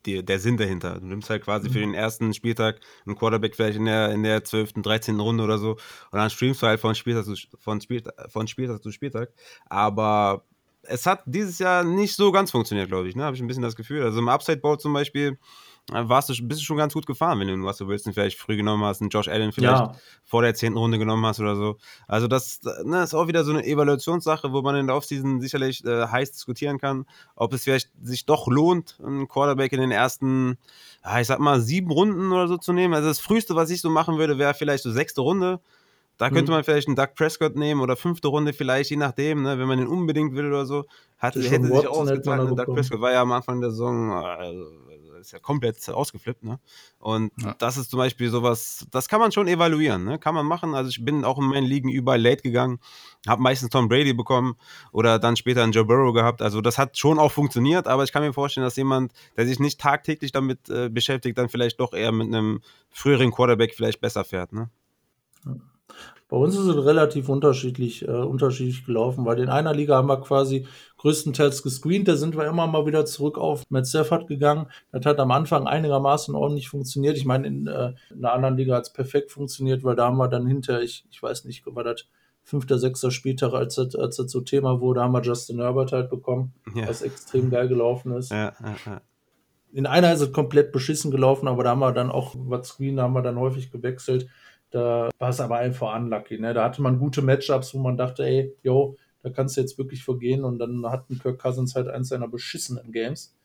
[0.07, 1.01] die, der Sinn dahinter.
[1.01, 1.73] Du nimmst halt quasi mhm.
[1.73, 5.19] für den ersten Spieltag einen Quarterback vielleicht in der, in der 12., 13.
[5.21, 8.83] Runde oder so und dann streamst du halt von Spieltag zu, von Spieltag, von Spieltag,
[8.83, 9.31] zu Spieltag.
[9.67, 10.45] Aber
[10.83, 13.17] es hat dieses Jahr nicht so ganz funktioniert, glaube ich.
[13.17, 13.25] Ne?
[13.25, 14.03] Habe ich ein bisschen das Gefühl.
[14.03, 15.39] Also im Upside Bowl zum Beispiel
[15.91, 18.57] warst du, bist du schon ganz gut gefahren, wenn du einen Russell Wilson vielleicht früh
[18.57, 19.95] genommen hast, einen Josh Allen vielleicht ja.
[20.25, 21.77] vor der zehnten Runde genommen hast oder so.
[22.09, 25.85] Also das ne, ist auch wieder so eine Evaluationssache, wo man in der Offseason sicherlich
[25.85, 27.05] äh, heiß diskutieren kann,
[27.37, 30.57] ob es vielleicht sich doch lohnt, einen Quarterback in den ersten,
[31.05, 32.95] ja, ich sag mal, sieben Runden oder so zu nehmen.
[32.95, 35.61] Also das Früheste, was ich so machen würde, wäre vielleicht so sechste Runde.
[36.17, 36.57] Da könnte mhm.
[36.57, 39.79] man vielleicht einen Doug Prescott nehmen oder fünfte Runde vielleicht, je nachdem, ne, wenn man
[39.79, 40.85] den unbedingt will oder so.
[41.19, 42.59] Hat, hätte sich ausgezahlt.
[42.59, 44.65] Doug Prescott war ja am Anfang der Saison, also,
[45.27, 46.61] ist ja komplett ausgeflippt, ne?
[46.99, 47.55] Und ja.
[47.59, 50.19] das ist zum Beispiel sowas, das kann man schon evaluieren, ne?
[50.19, 50.75] Kann man machen.
[50.75, 52.79] Also ich bin auch in meinen Ligen überall late gegangen,
[53.27, 54.57] habe meistens Tom Brady bekommen
[54.93, 56.43] oder dann später einen Joe Burrow gehabt.
[56.43, 59.59] Also das hat schon auch funktioniert, aber ich kann mir vorstellen, dass jemand, der sich
[59.59, 62.61] nicht tagtäglich damit äh, beschäftigt, dann vielleicht doch eher mit einem
[62.91, 64.71] früheren Quarterback vielleicht besser fährt, ne?
[65.45, 65.53] Ja.
[66.29, 70.21] Bei uns ist es relativ unterschiedlich, äh, unterschiedlich gelaufen, weil in einer Liga haben wir
[70.21, 70.67] quasi
[70.99, 74.69] größtenteils gescreent, da sind wir immer mal wieder zurück auf Matt Stafford gegangen.
[74.91, 77.19] Das hat am Anfang einigermaßen ordentlich funktioniert.
[77.19, 80.17] Ich meine, in, äh, in einer anderen Liga hat es perfekt funktioniert, weil da haben
[80.17, 82.07] wir dann hinter, ich, ich weiß nicht, war das
[82.43, 86.11] fünfter, sechster Spieltag, als das, als das so Thema wurde, haben wir Justin Herbert halt
[86.11, 86.87] bekommen, ja.
[86.87, 88.31] was extrem geil gelaufen ist.
[88.31, 88.53] Ja,
[88.87, 89.01] ja.
[89.73, 92.97] In einer ist es komplett beschissen gelaufen, aber da haben wir dann auch, was Screen,
[92.97, 94.29] da haben wir dann häufig gewechselt.
[94.75, 96.37] Da war es aber einfach unlucky.
[96.37, 96.53] Ne?
[96.53, 100.03] Da hatte man gute Matchups, wo man dachte, ey, yo, da kannst du jetzt wirklich
[100.03, 103.37] vergehen und dann hat ein Kirk Cousins halt eins seiner beschissenen Games.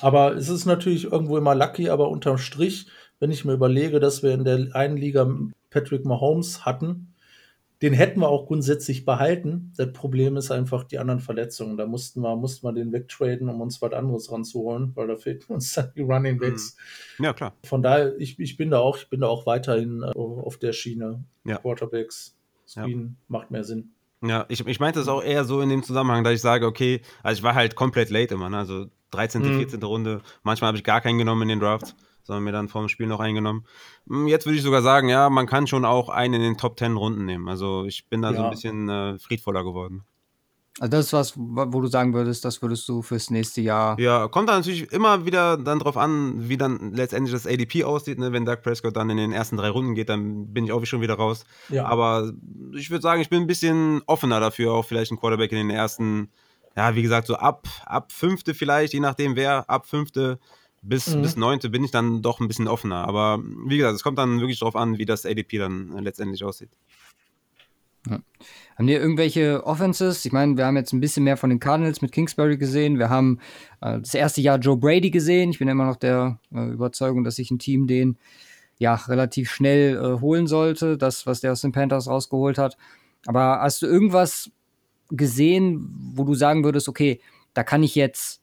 [0.00, 2.88] Aber es ist natürlich irgendwo immer lucky, aber unterm Strich,
[3.20, 5.26] wenn ich mir überlege, dass wir in der einen Liga
[5.70, 7.14] Patrick Mahomes hatten,
[7.82, 9.72] den hätten wir auch grundsätzlich behalten.
[9.76, 11.76] Das Problem ist einfach die anderen Verletzungen.
[11.76, 15.52] Da mussten wir, mussten wir den wegtraden, um uns was anderes ranzuholen, weil da fehlten
[15.54, 16.76] uns dann die Running Backs.
[17.18, 17.24] Mhm.
[17.24, 17.54] Ja, klar.
[17.64, 20.72] Von daher, ich, ich bin da auch, ich bin da auch weiterhin äh, auf der
[20.72, 21.24] Schiene.
[21.44, 21.58] Ja.
[21.58, 23.24] Quarterbacks, Screen ja.
[23.28, 23.92] macht mehr Sinn.
[24.22, 27.02] Ja, ich, ich meinte es auch eher so in dem Zusammenhang, dass ich sage, okay,
[27.22, 28.58] also ich war halt komplett late immer, ne?
[28.58, 29.58] also 13., mhm.
[29.58, 29.82] 14.
[29.82, 30.22] Runde.
[30.42, 31.94] Manchmal habe ich gar keinen genommen in den Drafts
[32.26, 33.64] sondern mir dann vor dem Spiel noch eingenommen.
[34.08, 36.78] Hm, jetzt würde ich sogar sagen, ja, man kann schon auch einen in den Top
[36.78, 37.48] 10 Runden nehmen.
[37.48, 38.36] Also ich bin da ja.
[38.36, 40.04] so ein bisschen äh, friedvoller geworden.
[40.78, 43.98] Also das ist was, wo du sagen würdest, das würdest du fürs nächste Jahr.
[43.98, 48.18] Ja, kommt dann natürlich immer wieder dann drauf an, wie dann letztendlich das ADP aussieht.
[48.18, 48.32] Ne?
[48.32, 51.00] Wenn Doug Prescott dann in den ersten drei Runden geht, dann bin ich auch schon
[51.00, 51.46] wieder raus.
[51.70, 51.86] Ja.
[51.86, 52.30] Aber
[52.74, 55.70] ich würde sagen, ich bin ein bisschen offener dafür, auch vielleicht einen Quarterback in den
[55.70, 56.30] ersten,
[56.76, 60.38] ja, wie gesagt, so ab, ab fünfte vielleicht, je nachdem wer, ab fünfte
[60.82, 61.22] bis, mhm.
[61.22, 63.06] bis neunte bin ich dann doch ein bisschen offener.
[63.06, 66.70] Aber wie gesagt, es kommt dann wirklich darauf an, wie das ADP dann letztendlich aussieht.
[68.08, 68.20] Ja.
[68.76, 70.24] Haben wir irgendwelche Offenses?
[70.24, 72.98] Ich meine, wir haben jetzt ein bisschen mehr von den Cardinals mit Kingsbury gesehen.
[72.98, 73.40] Wir haben
[73.80, 75.50] äh, das erste Jahr Joe Brady gesehen.
[75.50, 78.18] Ich bin immer noch der äh, Überzeugung, dass sich ein Team den
[78.78, 80.98] ja relativ schnell äh, holen sollte.
[80.98, 82.76] Das, was der aus den Panthers rausgeholt hat.
[83.26, 84.50] Aber hast du irgendwas
[85.08, 87.20] gesehen, wo du sagen würdest, okay,
[87.54, 88.42] da kann ich jetzt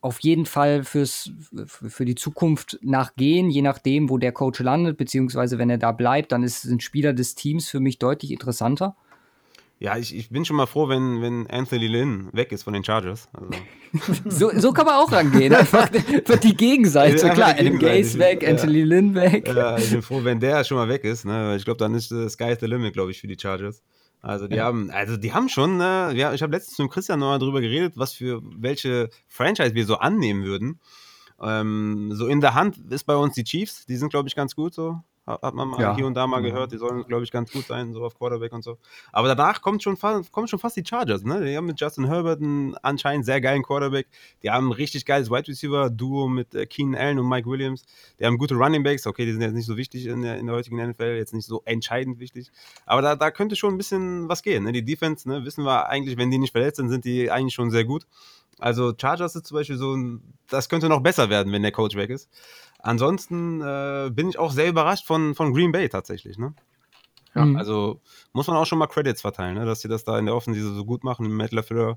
[0.00, 1.30] auf jeden Fall fürs,
[1.66, 6.32] für die Zukunft nachgehen, je nachdem, wo der Coach landet, beziehungsweise wenn er da bleibt,
[6.32, 8.96] dann ist, sind Spieler des Teams für mich deutlich interessanter.
[9.78, 12.84] Ja, ich, ich bin schon mal froh, wenn, wenn Anthony Lynn weg ist von den
[12.84, 13.28] Chargers.
[13.32, 13.50] Also.
[14.28, 15.54] so, so kann man auch rangehen.
[15.54, 15.88] Einfach
[16.42, 17.28] die Gegenseite.
[17.28, 18.50] Ja, Klar, Adam Gaze weg, ja.
[18.50, 19.48] Anthony Lynn weg.
[19.48, 21.24] Ja, ich bin froh, wenn der schon mal weg ist.
[21.24, 21.56] Ne?
[21.56, 23.82] Ich glaube, dann ist das Sky the Limit, glaube ich, für die Chargers.
[24.22, 24.64] Also die ja.
[24.64, 27.60] haben, also die haben schon, ne, ja, ich habe letztens mit Christian noch mal drüber
[27.60, 30.80] geredet, was für welche Franchise wir so annehmen würden.
[31.40, 34.54] Ähm, so in der Hand ist bei uns die Chiefs, die sind, glaube ich, ganz
[34.54, 35.00] gut so.
[35.42, 35.94] Hat man mal ja.
[35.94, 38.52] hier und da mal gehört, die sollen, glaube ich, ganz gut sein, so auf Quarterback
[38.52, 38.78] und so.
[39.12, 41.44] Aber danach kommt schon, kommen schon fast die Chargers, ne?
[41.44, 44.06] Die haben mit Justin Herbert einen anscheinend sehr geilen Quarterback.
[44.42, 47.84] Die haben ein richtig geiles Wide Receiver-Duo mit äh, Keenan Allen und Mike Williams.
[48.18, 49.06] Die haben gute Running Backs.
[49.06, 51.46] Okay, die sind jetzt nicht so wichtig in der, in der heutigen NFL, jetzt nicht
[51.46, 52.50] so entscheidend wichtig.
[52.86, 54.64] Aber da, da könnte schon ein bisschen was gehen.
[54.64, 54.72] Ne?
[54.72, 57.70] Die Defense, ne, wissen wir eigentlich, wenn die nicht verletzt sind, sind die eigentlich schon
[57.70, 58.06] sehr gut.
[58.58, 61.96] Also Chargers ist zum Beispiel so ein, das könnte noch besser werden, wenn der Coach
[61.96, 62.28] weg ist.
[62.82, 66.38] Ansonsten äh, bin ich auch sehr überrascht von, von Green Bay tatsächlich.
[66.38, 66.54] Ne?
[67.34, 67.56] Ja, mhm.
[67.56, 68.00] Also
[68.32, 69.66] muss man auch schon mal Credits verteilen, ne?
[69.66, 71.30] dass sie das da in der Offensive so gut machen.
[71.30, 71.96] Matt LaFleur,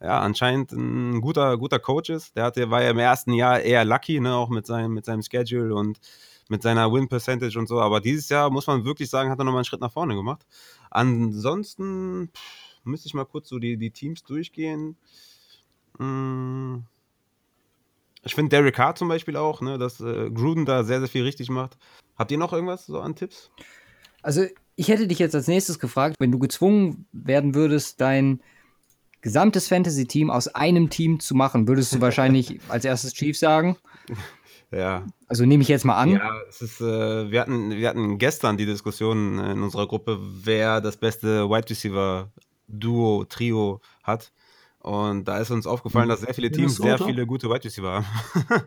[0.00, 2.36] ja, anscheinend ein guter, guter Coach ist.
[2.36, 4.34] Der hatte, war ja im ersten Jahr eher lucky, ne?
[4.34, 6.00] auch mit seinem, mit seinem Schedule und
[6.48, 7.80] mit seiner Win-Percentage und so.
[7.80, 10.46] Aber dieses Jahr, muss man wirklich sagen, hat er nochmal einen Schritt nach vorne gemacht.
[10.90, 14.96] Ansonsten pff, müsste ich mal kurz so die, die Teams durchgehen.
[15.98, 16.84] Hm.
[18.22, 21.22] Ich finde Derek Carr zum Beispiel auch, ne, dass äh, Gruden da sehr, sehr viel
[21.22, 21.78] richtig macht.
[22.16, 23.50] Habt ihr noch irgendwas so an Tipps?
[24.22, 24.44] Also,
[24.76, 28.40] ich hätte dich jetzt als nächstes gefragt, wenn du gezwungen werden würdest, dein
[29.22, 33.76] gesamtes Fantasy-Team aus einem Team zu machen, würdest du wahrscheinlich als erstes Chiefs sagen?
[34.72, 35.04] Ja.
[35.26, 36.10] Also nehme ich jetzt mal an.
[36.10, 40.80] Ja, es ist, äh, wir, hatten, wir hatten gestern die Diskussion in unserer Gruppe, wer
[40.80, 42.30] das beste Wide Receiver
[42.68, 44.30] Duo, Trio hat.
[44.80, 48.06] Und da ist uns aufgefallen, dass sehr viele Teams sehr viele gute Wide Receiver haben.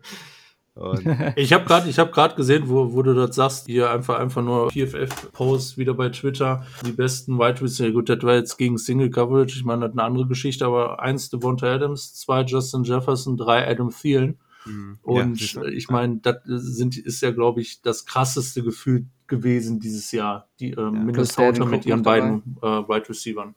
[1.35, 5.77] ich habe gerade hab gesehen, wo, wo du das sagst, hier einfach, einfach nur PFF-Post
[5.77, 7.91] wieder bei Twitter, die besten Wide Receiver.
[7.91, 10.99] Gut, das war jetzt gegen Single Coverage, ich meine, das ist eine andere Geschichte, aber
[10.99, 14.39] eins Devonta Adams, zwei Justin Jefferson, drei Adam Thielen.
[14.65, 14.97] Mhm.
[15.03, 20.11] Und ja, ich meine, das sind, ist ja, glaube ich, das krasseste Gefühl gewesen dieses
[20.11, 20.89] Jahr, die äh, ja.
[20.89, 23.53] Minnesota mit ihren beiden äh, Wide Receivern.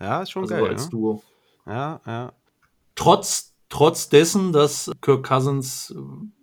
[0.00, 0.66] Ja, ist schon also geil.
[0.66, 0.90] Als ja?
[0.90, 1.22] Duo.
[1.66, 2.32] Ja, ja.
[2.94, 5.94] Trotz, trotz dessen, dass Kirk Cousins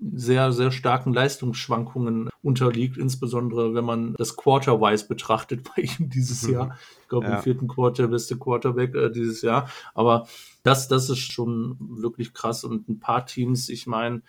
[0.01, 6.53] sehr, sehr starken Leistungsschwankungen unterliegt, insbesondere wenn man das Quarter-wise betrachtet bei ihm dieses mhm.
[6.53, 6.77] Jahr.
[7.01, 7.37] Ich glaube, ja.
[7.37, 9.69] im vierten Quarter beste Quarterback äh, dieses Jahr.
[9.93, 10.27] Aber
[10.63, 14.21] das, das ist schon wirklich krass und ein paar Teams, ich meine,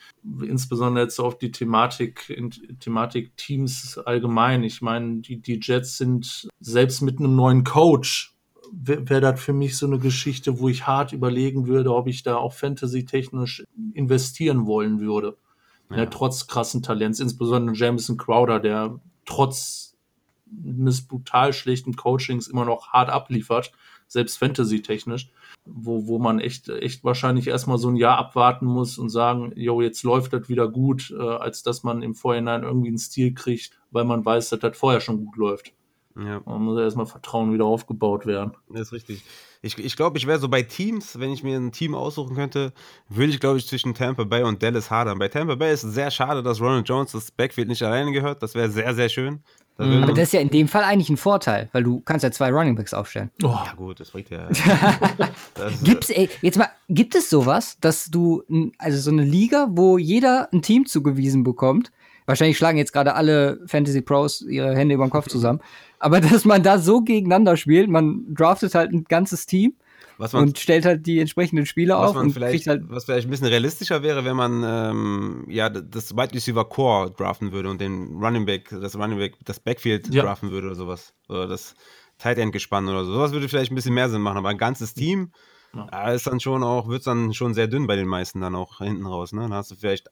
[0.43, 2.37] insbesondere jetzt auf die Thematik,
[2.81, 4.63] Thematik Teams allgemein.
[4.65, 8.34] Ich meine, die, die Jets sind selbst mit einem neuen Coach
[8.83, 12.23] wäre wär das für mich so eine Geschichte, wo ich hart überlegen würde, ob ich
[12.23, 15.37] da auch fantasy-technisch investieren wollen würde.
[15.91, 15.99] Ja.
[15.99, 19.97] Ja, trotz krassen Talents, insbesondere Jameson Crowder, der trotz
[20.65, 23.73] eines brutal schlechten Coachings immer noch hart abliefert,
[24.07, 25.31] selbst fantasy-technisch,
[25.65, 29.81] wo, wo man echt, echt wahrscheinlich erstmal so ein Jahr abwarten muss und sagen, jo,
[29.81, 33.81] jetzt läuft das wieder gut, äh, als dass man im Vorhinein irgendwie einen Stil kriegt,
[33.91, 35.73] weil man weiß, dass das vorher schon gut läuft.
[36.17, 36.41] Ja.
[36.45, 38.53] Man muss erstmal Vertrauen wieder aufgebaut werden.
[38.69, 39.25] Das ist richtig.
[39.63, 42.37] Ich glaube, ich, glaub, ich wäre so bei Teams, wenn ich mir ein Team aussuchen
[42.37, 42.73] könnte,
[43.09, 45.19] würde ich, glaube ich, zwischen Tampa Bay und Dallas hadern.
[45.19, 48.43] Bei Tampa Bay ist es sehr schade, dass Ronald Jones das Backfield nicht alleine gehört.
[48.43, 49.43] Das wäre sehr, sehr schön.
[49.77, 50.05] Da mhm.
[50.05, 52.51] Aber das ist ja in dem Fall eigentlich ein Vorteil, weil du kannst ja zwei
[52.53, 53.31] Running Backs aufstellen.
[53.43, 53.49] Oh.
[53.49, 54.49] Ja gut, das bringt ja.
[55.55, 58.45] das, Gibt's, ey, jetzt mal, gibt es sowas, dass du,
[58.79, 61.91] also so eine Liga, wo jeder ein Team zugewiesen bekommt,
[62.27, 65.61] Wahrscheinlich schlagen jetzt gerade alle Fantasy Pros ihre Hände über den Kopf zusammen.
[66.05, 69.75] Aber dass man da so gegeneinander spielt, man draftet halt ein ganzes Team
[70.33, 74.03] und stellt halt die entsprechenden Spieler auf und vielleicht, halt was vielleicht ein bisschen realistischer
[74.03, 78.69] wäre, wenn man ähm, ja das Wide Receiver Core draften würde und den Running Back,
[78.69, 80.23] das Running Back, das Backfield ja.
[80.23, 81.15] draften würde oder sowas.
[81.29, 81.75] Oder das
[82.19, 83.15] Tight End gespannt oder so.
[83.15, 85.33] Sowas würde vielleicht ein bisschen mehr Sinn machen, aber ein ganzes Team
[85.75, 86.11] ja.
[86.13, 88.79] ist dann schon auch, wird es dann schon sehr dünn bei den meisten dann auch
[88.79, 89.33] hinten raus.
[89.33, 89.43] Ne?
[89.43, 90.09] Dann hast du vielleicht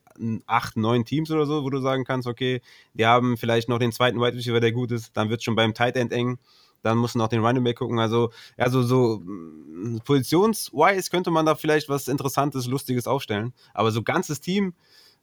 [0.46, 2.60] acht, neun Teams oder so, wo du sagen kannst, okay,
[2.94, 5.56] die haben vielleicht noch den zweiten Wide Receiver, der gut ist, dann wird es schon
[5.56, 6.38] beim Tight End eng.
[6.82, 8.00] Dann musst du noch den Running Back gucken.
[8.00, 13.52] Also, also so mm, positionswise könnte man da vielleicht was Interessantes, Lustiges aufstellen.
[13.72, 14.74] Aber so ganzes Team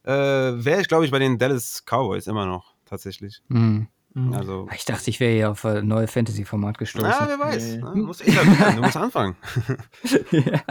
[0.04, 3.42] äh, wäre ich, glaube ich, bei den Dallas Cowboys immer noch tatsächlich.
[3.50, 3.88] Mhm.
[4.28, 4.34] Mhm.
[4.34, 7.10] Also, ich dachte, ich wäre hier auf ein neues Fantasy-Format gestoßen.
[7.10, 7.76] Ja, wer weiß.
[7.76, 7.82] Nee.
[7.82, 7.92] Ne?
[7.96, 9.36] Muss etablieren, du musst anfangen.
[10.32, 10.62] ja.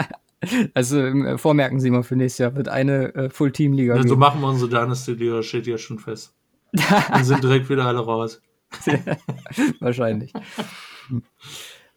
[0.74, 3.94] Also äh, vormerken Sie mal für nächstes Jahr wird eine äh, Full-Team-Liga.
[3.94, 4.20] Also geben.
[4.20, 6.34] machen wir unsere Dynasty-Liga, steht ja schon fest.
[7.10, 8.40] Dann sind direkt wieder alle raus.
[9.80, 10.32] Wahrscheinlich.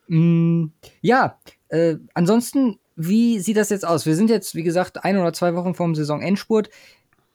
[0.07, 0.65] mm,
[1.01, 1.37] ja,
[1.67, 4.05] Äh, ansonsten, wie sieht das jetzt aus?
[4.05, 6.69] Wir sind jetzt, wie gesagt, ein oder zwei Wochen vom Saisonendspurt.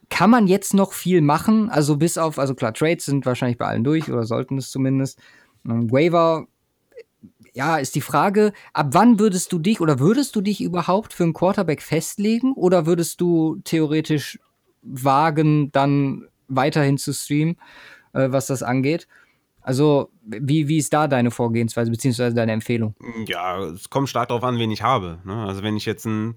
[0.09, 1.69] Kann man jetzt noch viel machen?
[1.69, 5.19] Also bis auf, also klar, Trades sind wahrscheinlich bei allen durch oder sollten es zumindest.
[5.67, 6.47] Ähm, Waiver,
[7.55, 11.25] ja, ist die Frage, ab wann würdest du dich oder würdest du dich überhaupt für
[11.25, 14.39] einen Quarterback festlegen oder würdest du theoretisch
[14.83, 17.57] wagen, dann weiterhin zu streamen,
[18.13, 19.09] äh, was das angeht?
[19.63, 22.95] Also, wie, wie ist da deine Vorgehensweise beziehungsweise deine Empfehlung?
[23.27, 25.19] Ja, es kommt stark darauf an, wen ich habe.
[25.25, 25.35] Ne?
[25.45, 26.37] Also, wenn ich jetzt einen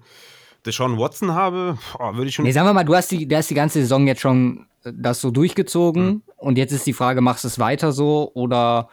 [0.66, 2.44] Deshaun Watson habe, würde ich schon.
[2.44, 4.92] Nee, sagen wir mal, du hast die, du hast die ganze Saison jetzt schon äh,
[4.94, 6.22] das so durchgezogen mhm.
[6.36, 8.88] und jetzt ist die Frage, machst du es weiter so oder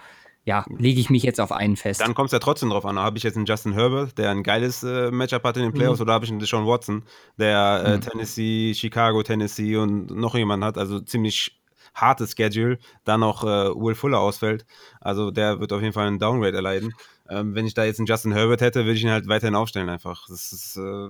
[0.47, 1.99] ja, lege ich mich jetzt auf einen fest.
[1.99, 2.97] Dann kommt es ja trotzdem drauf an.
[2.97, 5.99] Habe ich jetzt einen Justin Herbert, der ein geiles äh, Matchup hat in den Playoffs,
[5.99, 6.03] mhm.
[6.03, 7.03] oder habe ich einen Deshaun Watson,
[7.37, 8.01] der äh, mhm.
[8.01, 11.59] Tennessee, Chicago, Tennessee und noch jemand hat, also ziemlich
[11.93, 14.65] hartes Schedule, dann noch äh, Will Fuller ausfällt.
[15.01, 16.93] Also der wird auf jeden Fall einen Downgrade erleiden.
[17.29, 19.89] Ähm, wenn ich da jetzt einen Justin Herbert hätte, würde ich ihn halt weiterhin aufstellen
[19.89, 20.27] einfach.
[20.27, 21.09] Das ist, äh,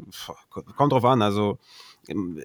[0.76, 1.22] kommt drauf an.
[1.22, 1.60] Also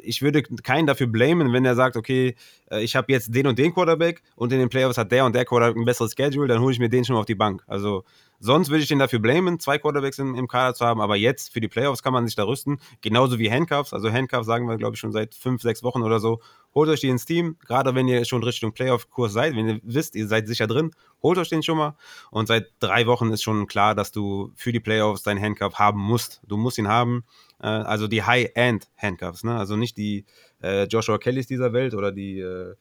[0.03, 2.35] ich würde keinen dafür blamen, wenn er sagt, okay,
[2.71, 5.35] äh, ich habe jetzt den und den Quarterback und in den Playoffs hat der und
[5.35, 7.63] der Quarterback ein besseres Schedule, dann hole ich mir den schon mal auf die Bank.
[7.67, 8.05] Also
[8.39, 11.53] sonst würde ich den dafür blamen, zwei Quarterbacks im, im Kader zu haben, aber jetzt
[11.53, 13.93] für die Playoffs kann man sich da rüsten, genauso wie Handcuffs.
[13.93, 16.41] Also Handcuffs sagen wir, glaube ich, schon seit fünf, sechs Wochen oder so.
[16.75, 20.17] Holt euch die ins Team, gerade wenn ihr schon Richtung Playoff-Kurs seid, wenn ihr wisst,
[20.17, 20.91] ihr seid sicher drin,
[21.23, 21.97] holt euch den schon mal.
[22.31, 26.01] Und seit drei Wochen ist schon klar, dass du für die Playoffs deinen Handcuff haben
[26.01, 26.41] musst.
[26.47, 27.25] Du musst ihn haben
[27.63, 29.57] äh, also die High-End-Handcuffs, ne?
[29.57, 30.25] Also nicht die
[30.63, 32.75] äh, Joshua Kellys dieser Welt oder die, äh,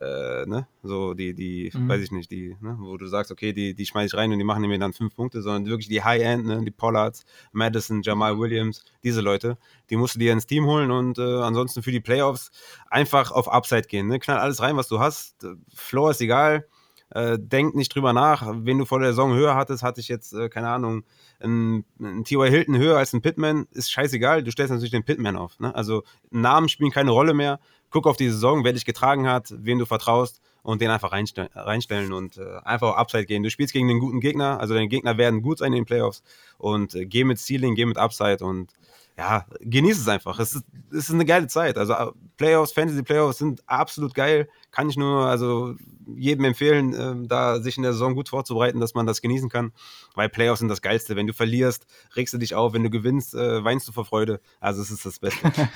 [0.00, 0.66] äh, ne?
[0.82, 1.88] So die, die, mhm.
[1.88, 2.76] weiß ich nicht, die, ne?
[2.80, 5.14] wo du sagst, okay, die, die schmeiße ich rein und die machen mir dann fünf
[5.14, 6.62] Punkte, sondern wirklich die High-End, ne?
[6.64, 9.56] Die Pollards, Madison, Jamal Williams, diese Leute,
[9.90, 12.50] die musst du dir ins Team holen und äh, ansonsten für die Playoffs
[12.90, 14.18] einfach auf Upside gehen, ne?
[14.18, 15.46] Knall alles rein, was du hast.
[15.74, 16.66] Floor ist egal.
[17.14, 18.44] Äh, denk nicht drüber nach.
[18.44, 21.04] Wenn du vor der Saison höher hattest, hatte ich jetzt, äh, keine Ahnung,
[21.40, 22.50] ein, ein T.Y.
[22.50, 24.42] Hilton höher als ein Pitman, ist scheißegal.
[24.42, 25.58] Du stellst natürlich den Pitman auf.
[25.60, 25.72] Ne?
[25.74, 27.60] Also Namen spielen keine Rolle mehr.
[27.90, 31.50] Guck auf die Saison, wer dich getragen hat, wen du vertraust und den einfach reinstellen,
[31.54, 33.44] reinstellen und äh, einfach Upside gehen.
[33.44, 36.24] Du spielst gegen einen guten Gegner, also deine Gegner werden gut sein in den Playoffs
[36.58, 38.72] und äh, geh mit Ceiling, geh mit Upside und
[39.16, 40.38] ja, genieß es einfach.
[40.40, 41.78] Es ist, es ist eine geile Zeit.
[41.78, 44.48] Also äh, Playoffs, Fantasy Playoffs sind absolut geil.
[44.72, 48.94] Kann ich nur also jedem empfehlen, äh, da sich in der Saison gut vorzubereiten, dass
[48.94, 49.72] man das genießen kann.
[50.14, 51.14] Weil Playoffs sind das Geilste.
[51.14, 51.86] Wenn du verlierst,
[52.16, 52.72] regst du dich auf.
[52.72, 54.40] Wenn du gewinnst, äh, weinst du vor Freude.
[54.60, 55.52] Also es ist das Beste.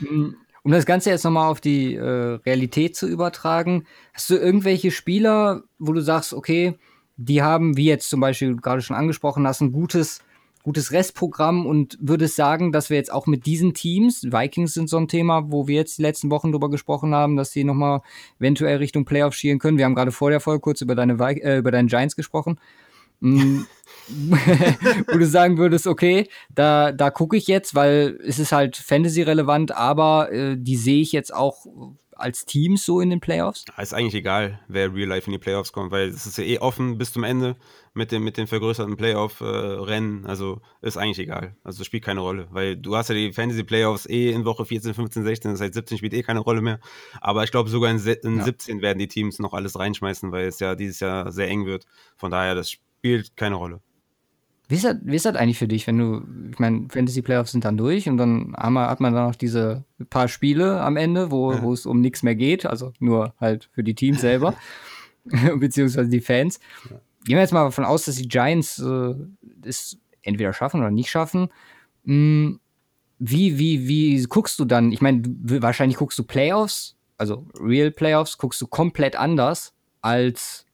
[0.62, 5.62] um das Ganze jetzt nochmal auf die äh, Realität zu übertragen, hast du irgendwelche Spieler,
[5.78, 6.78] wo du sagst, okay,
[7.16, 10.22] die haben, wie jetzt zum Beispiel gerade schon angesprochen hast, ein gutes
[10.62, 14.98] gutes Restprogramm und würde sagen, dass wir jetzt auch mit diesen Teams, Vikings sind so
[14.98, 18.02] ein Thema, wo wir jetzt die letzten Wochen drüber gesprochen haben, dass sie nochmal
[18.38, 19.78] eventuell Richtung Playoff schielen können.
[19.78, 22.58] Wir haben gerade vor der Folge kurz über deine, äh, über deine Giants gesprochen.
[23.20, 23.60] Mm.
[25.12, 29.76] wo du sagen würdest, okay, da, da gucke ich jetzt, weil es ist halt Fantasy-relevant,
[29.76, 31.66] aber äh, die sehe ich jetzt auch
[32.20, 33.64] als Teams so in den Playoffs?
[33.78, 36.58] Ist eigentlich egal, wer Real Life in die Playoffs kommt, weil es ist ja eh
[36.58, 37.56] offen bis zum Ende
[37.94, 40.26] mit dem, mit den vergrößerten Playoff-Rennen.
[40.26, 41.56] also ist eigentlich egal.
[41.64, 45.24] Also spielt keine Rolle, weil du hast ja die Fantasy-Playoffs eh in Woche 14, 15,
[45.24, 46.80] 16, das heißt 17 spielt eh keine Rolle mehr.
[47.20, 48.44] Aber ich glaube, sogar in, in ja.
[48.44, 51.86] 17 werden die Teams noch alles reinschmeißen, weil es ja dieses Jahr sehr eng wird.
[52.16, 53.80] Von daher, das spielt keine Rolle.
[54.70, 57.50] Wie ist, das, wie ist das eigentlich für dich, wenn du, ich meine, Fantasy Playoffs
[57.50, 61.50] sind dann durch und dann hat man dann noch diese paar Spiele am Ende, wo,
[61.50, 61.60] ja.
[61.60, 64.54] wo es um nichts mehr geht, also nur halt für die Teams selber,
[65.58, 66.60] beziehungsweise die Fans.
[66.88, 67.00] Ja.
[67.24, 69.14] Gehen wir jetzt mal davon aus, dass die Giants äh,
[69.64, 71.48] es entweder schaffen oder nicht schaffen.
[72.04, 72.60] Hm,
[73.18, 74.92] wie, wie, wie guckst du dann?
[74.92, 80.64] Ich meine, wahrscheinlich guckst du Playoffs, also Real Playoffs, guckst du komplett anders als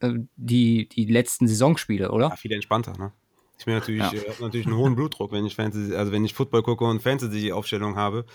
[0.00, 2.28] äh, die, die letzten Saisonspiele, oder?
[2.28, 3.12] Ja, viel entspannter, ne?
[3.58, 4.12] Ich bin natürlich, ja.
[4.12, 7.96] äh, natürlich einen hohen Blutdruck, wenn ich Fantasy, also wenn ich Football gucke und Fantasy-Aufstellung
[7.96, 8.26] habe.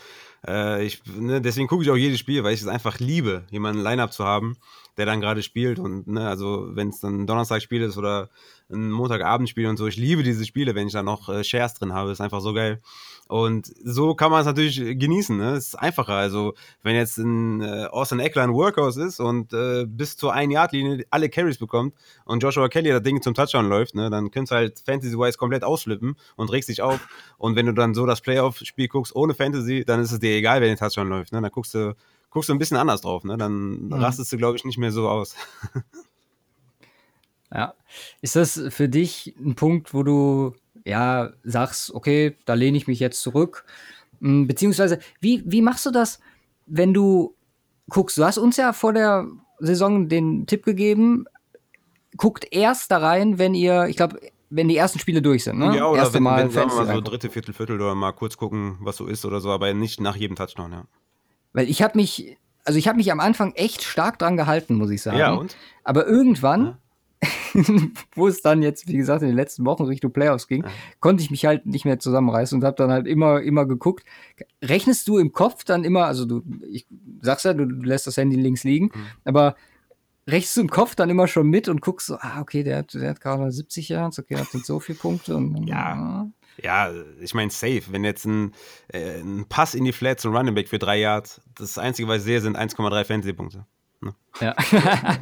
[0.48, 3.84] Äh, ich, ne, deswegen gucke ich auch jedes Spiel, weil ich es einfach liebe, jemanden
[3.84, 4.58] Line-Up zu haben,
[4.98, 5.78] der dann gerade spielt.
[5.78, 8.30] Und ne, also wenn es dann ein Donnerstagspiel ist oder
[8.72, 11.94] ein Montagabendspiel und so, ich liebe diese Spiele, wenn ich da noch äh, Shares drin
[11.94, 12.82] habe, ist einfach so geil.
[13.32, 15.38] Und so kann man es natürlich genießen.
[15.38, 15.52] Ne?
[15.52, 16.16] Es ist einfacher.
[16.16, 16.54] Also,
[16.84, 21.30] wenn jetzt ein äh, Austin Eckler ein Workhouse ist und äh, bis zur 1-Yard-Linie alle
[21.30, 24.80] Carries bekommt und Joshua Kelly das Ding zum Touchdown läuft, ne, dann könntest du halt
[24.86, 27.08] Fantasy-wise komplett ausflippen und regst dich auf.
[27.38, 30.60] Und wenn du dann so das Playoff-Spiel guckst ohne Fantasy, dann ist es dir egal,
[30.60, 31.32] wenn der Touchdown läuft.
[31.32, 31.40] Ne?
[31.42, 31.96] Dann guckst du,
[32.32, 33.24] guckst du ein bisschen anders drauf.
[33.24, 33.38] Ne?
[33.38, 33.94] Dann mhm.
[33.94, 35.38] rastest du, glaube ich, nicht mehr so aus.
[37.54, 37.76] ja.
[38.20, 40.54] Ist das für dich ein Punkt, wo du
[40.86, 43.66] ja, sagst, okay, da lehne ich mich jetzt zurück.
[44.20, 46.20] Hm, beziehungsweise, wie, wie machst du das,
[46.66, 47.36] wenn du
[47.90, 48.18] guckst?
[48.18, 49.28] Du hast uns ja vor der
[49.60, 51.26] Saison den Tipp gegeben,
[52.18, 54.20] guckt erst da rein, wenn ihr, ich glaube,
[54.50, 55.76] wenn die ersten Spiele durch sind, ne?
[55.76, 58.12] Ja, oder Erste wenn, Mal wenn sagen wir mal so dritte, Viertel, Viertel oder mal
[58.12, 60.84] kurz gucken, was so ist oder so, aber nicht nach jedem Touchdown, ja.
[61.54, 64.90] Weil ich habe mich, also ich habe mich am Anfang echt stark dran gehalten, muss
[64.90, 65.18] ich sagen.
[65.18, 65.56] Ja, und?
[65.84, 66.78] Aber irgendwann,
[68.16, 70.66] wo es dann jetzt, wie gesagt, in den letzten Wochen Richtung Playoffs ging,
[71.00, 74.06] konnte ich mich halt nicht mehr zusammenreißen und habe dann halt immer, immer geguckt.
[74.64, 76.42] Rechnest du im Kopf dann immer, also du,
[76.72, 76.88] ich
[77.22, 79.06] sag's ja, du, du lässt das Handy links liegen, Mhm.
[79.26, 79.56] aber
[80.28, 82.94] rechnest du im Kopf dann immer schon mit und guckst so, ah, okay, der hat,
[82.94, 86.28] der hat gerade 70 Yards, okay, hat jetzt so viele Punkte und Ja.
[86.62, 86.92] Ja,
[87.22, 87.82] ich meine, safe.
[87.92, 88.52] Wenn jetzt ein,
[88.90, 92.20] äh, ein Pass in die Flat zum Running Back für drei Yards, das Einzige, was
[92.20, 93.66] ich sehe, sind 1,3 Fantasy-Punkte.
[94.42, 94.56] ja.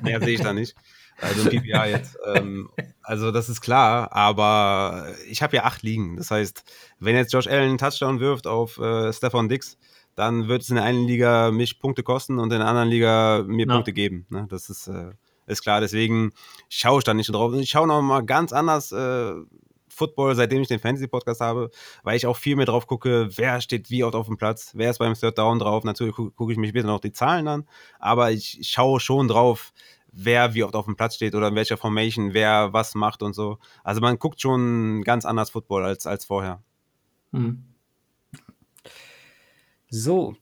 [0.02, 0.76] Mehr sehe ich da nicht.
[1.22, 2.18] Also PPA jetzt.
[2.36, 2.70] Ähm,
[3.02, 6.18] also das ist klar, aber ich habe ja acht liegen.
[6.18, 6.64] Das heißt,
[7.00, 9.78] wenn jetzt Josh Allen einen Touchdown wirft auf äh, Stefan Dix,
[10.16, 13.44] dann wird es in der einen Liga mich Punkte kosten und in der anderen Liga
[13.48, 13.74] mir Ja.
[13.74, 14.26] Punkte geben.
[14.30, 14.48] Ne?
[14.50, 15.12] Das ist, äh,
[15.48, 15.82] ist klar.
[15.82, 16.32] Deswegen
[16.70, 17.54] schaue ich da nicht drauf.
[17.54, 19.34] Ich schaue noch mal ganz anders äh,
[19.92, 21.72] Football, seitdem ich den Fantasy-Podcast habe,
[22.04, 24.92] weil ich auch viel mehr drauf gucke, wer steht wie oft auf dem Platz, wer
[24.92, 25.84] ist beim Third Down drauf.
[25.84, 27.68] Natürlich gu- gucke ich mich später noch die Zahlen an,
[28.00, 29.74] aber ich schaue schon drauf,
[30.12, 33.34] wer wie oft auf dem Platz steht oder in welcher Formation, wer was macht und
[33.34, 33.58] so.
[33.84, 36.62] Also man guckt schon ganz anders Football als, als vorher.
[37.32, 37.64] Mhm.
[39.90, 40.36] So,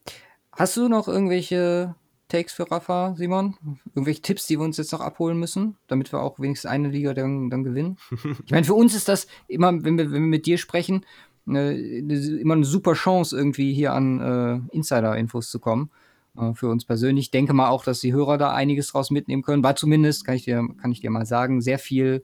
[0.51, 1.95] hast du noch irgendwelche
[2.27, 3.55] Takes für Rafa, Simon?
[3.95, 7.13] Irgendwelche Tipps, die wir uns jetzt noch abholen müssen, damit wir auch wenigstens eine Liga
[7.13, 7.97] dann, dann gewinnen?
[8.45, 11.05] Ich meine, für uns ist das immer, wenn wir, wenn wir mit dir sprechen,
[11.45, 15.89] ne, immer eine super Chance, irgendwie hier an äh, Insider-Infos zu kommen.
[16.37, 17.25] Äh, für uns persönlich.
[17.25, 19.63] Ich denke mal auch, dass die Hörer da einiges draus mitnehmen können.
[19.63, 22.23] War zumindest, kann ich dir, kann ich dir mal sagen, sehr viel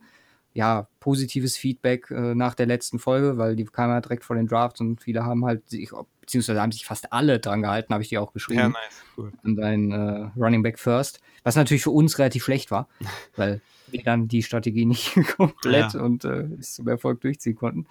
[0.56, 4.46] ja, positives Feedback äh, nach der letzten Folge, weil die kam ja direkt vor den
[4.48, 5.90] Drafts und viele haben halt sich,
[6.22, 9.02] beziehungsweise haben sich fast alle dran gehalten, habe ich dir auch geschrieben, nice.
[9.18, 9.32] Cool.
[9.44, 12.88] an dein äh, Running Back First, was natürlich für uns relativ schlecht war,
[13.36, 16.02] weil wir dann die Strategie nicht komplett Ja.
[16.02, 17.88] und äh, bis zum Erfolg durchziehen konnten.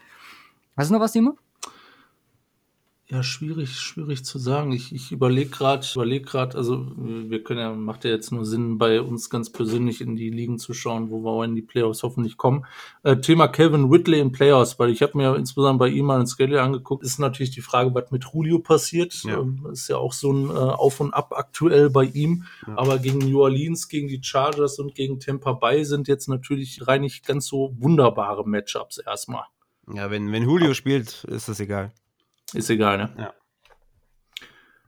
[0.76, 1.36] Hast du noch was, Timo?
[3.12, 4.72] Ja, schwierig, schwierig zu sagen.
[4.72, 8.78] Ich, ich überlege gerade, überlege gerade, also wir können ja, macht ja jetzt nur Sinn,
[8.78, 12.04] bei uns ganz persönlich in die Ligen zu schauen, wo wir auch in die Playoffs
[12.04, 12.64] hoffentlich kommen.
[13.02, 16.26] Äh, Thema Kevin Whitley in Playoffs, weil ich habe mir insbesondere bei ihm mal ein
[16.26, 19.12] Schedule angeguckt, ist natürlich die Frage, was mit Julio passiert.
[19.24, 19.40] Ja.
[19.40, 22.44] Ähm, ist ja auch so ein äh, Auf und Ab aktuell bei ihm.
[22.66, 22.78] Ja.
[22.78, 27.02] Aber gegen New Orleans, gegen die Chargers und gegen Tampa Bay sind jetzt natürlich rein
[27.02, 29.44] nicht ganz so wunderbare Matchups erstmal.
[29.92, 31.92] Ja, wenn, wenn Julio spielt, ist das egal.
[32.52, 33.32] Ist egal, ne?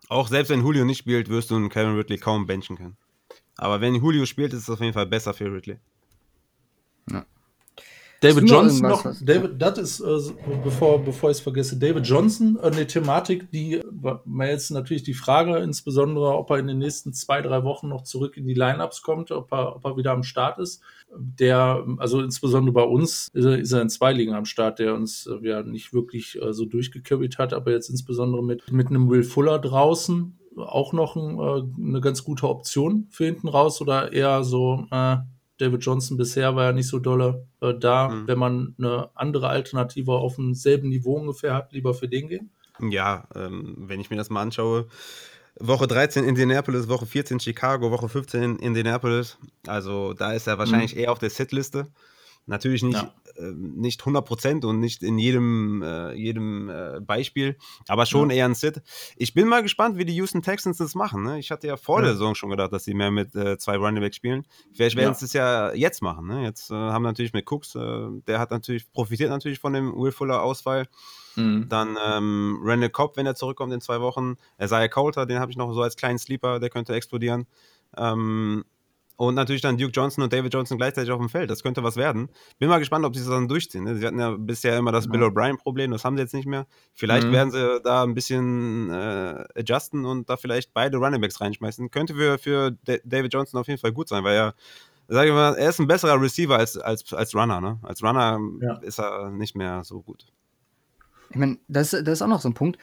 [0.08, 2.96] Auch selbst wenn Julio nicht spielt, wirst du einen Kevin Ridley kaum benchen können.
[3.56, 5.78] Aber wenn Julio spielt, ist es auf jeden Fall besser für Ridley.
[8.24, 12.66] David Johnson noch, David, das ist, äh, bevor, bevor ich es vergesse, David Johnson, äh,
[12.66, 13.80] eine Thematik, die,
[14.24, 18.02] mir jetzt natürlich die Frage, insbesondere, ob er in den nächsten zwei, drei Wochen noch
[18.02, 20.82] zurück in die Lineups kommt, ob er, ob er wieder am Start ist.
[21.16, 24.94] Der, also insbesondere bei uns, ist er, ist er in zwei Ligen am Start, der
[24.94, 29.08] uns äh, ja nicht wirklich äh, so durchgecarried hat, aber jetzt insbesondere mit, mit einem
[29.10, 34.12] Will Fuller draußen auch noch ein, äh, eine ganz gute Option für hinten raus oder
[34.12, 35.16] eher so, äh,
[35.58, 38.08] David Johnson bisher war ja nicht so dolle äh, da.
[38.08, 38.26] Mhm.
[38.26, 42.50] Wenn man eine andere Alternative auf demselben Niveau ungefähr hat, lieber für den gehen.
[42.80, 44.88] Ja, ähm, wenn ich mir das mal anschaue,
[45.60, 49.38] Woche 13 Indianapolis, Woche 14 Chicago, Woche 15 Indianapolis.
[49.66, 51.86] Also da ist er wahrscheinlich eher auf der Sit-Liste.
[52.46, 53.14] Natürlich nicht, Ja.
[53.38, 57.56] Ähm, nicht 100% und nicht in jedem, äh, jedem äh, Beispiel,
[57.88, 58.36] aber schon Ja.
[58.36, 58.82] eher ein Sit.
[59.16, 61.22] Ich bin mal gespannt, wie die Houston Texans das machen.
[61.22, 61.38] Ne?
[61.38, 62.06] Ich hatte ja vor Ja.
[62.06, 64.46] der Saison schon gedacht, dass sie mehr mit äh, zwei Running Backs spielen.
[64.72, 66.26] Vielleicht werden sie es ja jetzt machen.
[66.26, 66.42] Ne?
[66.44, 70.12] Jetzt äh, haben natürlich mit Cooks, äh, der hat natürlich, profitiert natürlich von dem Will
[70.12, 70.86] Fuller Ausfall.
[71.36, 74.36] Dann ähm, Randall Cobb, wenn er zurückkommt in zwei Wochen.
[74.60, 77.46] Isaiah Coulter, den habe ich noch so als kleinen Sleeper, der könnte explodieren.
[77.96, 78.64] Ähm,
[79.16, 81.48] und natürlich dann Duke Johnson und David Johnson gleichzeitig auf dem Feld.
[81.50, 82.28] Das könnte was werden.
[82.58, 83.84] Bin mal gespannt, ob sie das dann durchziehen.
[83.84, 83.96] Ne?
[83.96, 85.12] Sie hatten ja bisher immer das Ja.
[85.12, 86.66] Bill O'Brien-Problem, das haben sie jetzt nicht mehr.
[86.94, 87.32] Vielleicht Mhm.
[87.32, 91.90] werden sie da ein bisschen äh, adjusten und da vielleicht beide Runningbacks reinschmeißen.
[91.90, 94.54] Könnte für, für Da- David Johnson auf jeden Fall gut sein, weil er,
[95.06, 97.60] sage ich mal, er ist ein besserer Receiver als, als, als Runner.
[97.60, 97.78] Ne?
[97.82, 98.74] Als Runner Ja.
[98.78, 100.26] ist er nicht mehr so gut.
[101.30, 102.78] Ich meine, das, das ist auch noch so ein Punkt.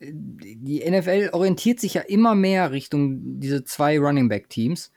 [0.00, 4.92] Die NFL orientiert sich ja immer mehr Richtung diese zwei Running Back Teams.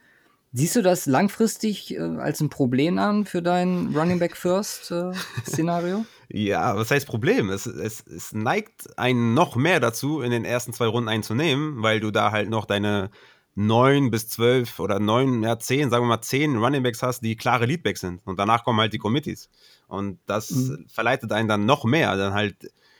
[0.52, 5.12] Siehst du das langfristig äh, als ein Problem an für dein Running Back First äh,
[5.46, 6.04] Szenario?
[6.30, 7.48] Ja, was heißt Problem?
[7.48, 12.00] Es, es, es neigt einen noch mehr dazu, in den ersten zwei Runden einzunehmen, weil
[12.00, 13.10] du da halt noch deine
[13.54, 17.64] neun bis zwölf oder neun, ja, zehn, sagen wir mal zehn Runningbacks hast, die klare
[17.64, 18.20] Leadbacks sind.
[18.26, 19.48] Und danach kommen halt die Committees.
[19.86, 20.84] Und das Mhm.
[20.86, 22.56] verleitet einen dann noch mehr, dann halt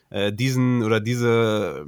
[0.09, 1.85] äh, diesen oder diese,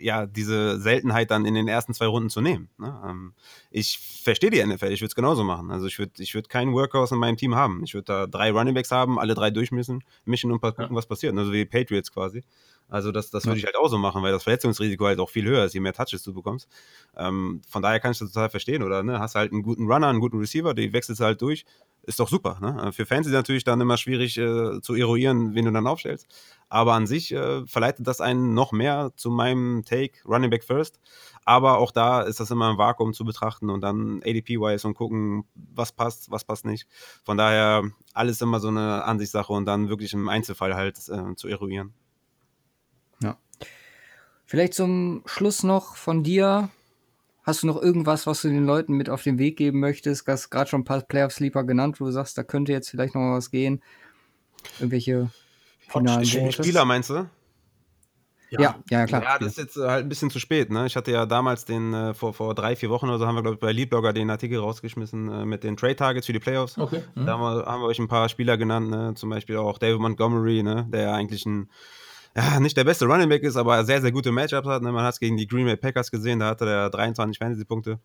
[0.00, 2.68] ja, diese Seltenheit dann in den ersten zwei Runden zu nehmen.
[2.78, 3.00] Ne?
[3.06, 3.34] Ähm,
[3.70, 5.70] ich verstehe die NFL, ich würde es genauso machen.
[5.70, 7.82] Also ich würde ich würd keinen Workhouse in meinem Team haben.
[7.84, 10.94] Ich würde da drei Runningbacks haben, alle drei durchmischen mischen und gucken, ja.
[10.94, 11.36] was passiert.
[11.36, 12.42] Also wie Patriots quasi.
[12.90, 15.44] Also das, das würde ich halt auch so machen, weil das Verletzungsrisiko halt auch viel
[15.44, 16.68] höher ist, je mehr Touches du bekommst.
[17.16, 19.02] Ähm, von daher kann ich das total verstehen, oder?
[19.02, 19.20] Ne?
[19.20, 21.64] Hast halt einen guten Runner, einen guten Receiver, die wechselst halt durch.
[22.02, 22.58] Ist doch super.
[22.60, 22.92] Ne?
[22.92, 26.26] Für Fans ist natürlich dann immer schwierig äh, zu eruieren, wen du dann aufstellst.
[26.68, 30.98] Aber an sich äh, verleitet das einen noch mehr zu meinem Take, Running Back First.
[31.44, 35.44] Aber auch da ist das immer im Vakuum zu betrachten und dann ADP-wise und gucken,
[35.54, 36.86] was passt, was passt nicht.
[37.24, 37.84] Von daher
[38.14, 41.94] alles immer so eine Ansichtssache und dann wirklich im Einzelfall halt äh, zu eruieren.
[44.50, 46.70] Vielleicht zum Schluss noch von dir.
[47.44, 50.26] Hast du noch irgendwas, was du den Leuten mit auf den Weg geben möchtest?
[50.26, 53.14] Du hast gerade schon ein paar Playoff-Sleeper genannt, wo du sagst, da könnte jetzt vielleicht
[53.14, 53.80] noch mal was gehen.
[54.80, 55.30] Irgendwelche
[55.88, 57.30] finalen Spieler meinst du?
[58.50, 59.22] Ja, ja, ja, klar.
[59.22, 60.68] Ja, das ist jetzt äh, halt ein bisschen zu spät.
[60.68, 60.84] Ne?
[60.84, 63.42] Ich hatte ja damals den, äh, vor, vor drei, vier Wochen oder so, haben wir,
[63.42, 66.76] glaube ich, bei Leadblogger den Artikel rausgeschmissen äh, mit den Trade-Targets für die Playoffs.
[66.76, 67.04] Okay.
[67.14, 67.26] Mhm.
[67.26, 69.14] Da haben wir, haben wir, euch ein paar Spieler genannt, ne?
[69.14, 70.88] zum Beispiel auch David Montgomery, ne?
[70.90, 71.70] der eigentlich ein
[72.36, 74.82] ja, nicht der beste Running Back ist, aber sehr, sehr gute Matchups hat.
[74.82, 74.92] Ne?
[74.92, 77.98] Man hat es gegen die Green Bay Packers gesehen, da hatte er 23 Fantasy-Punkte.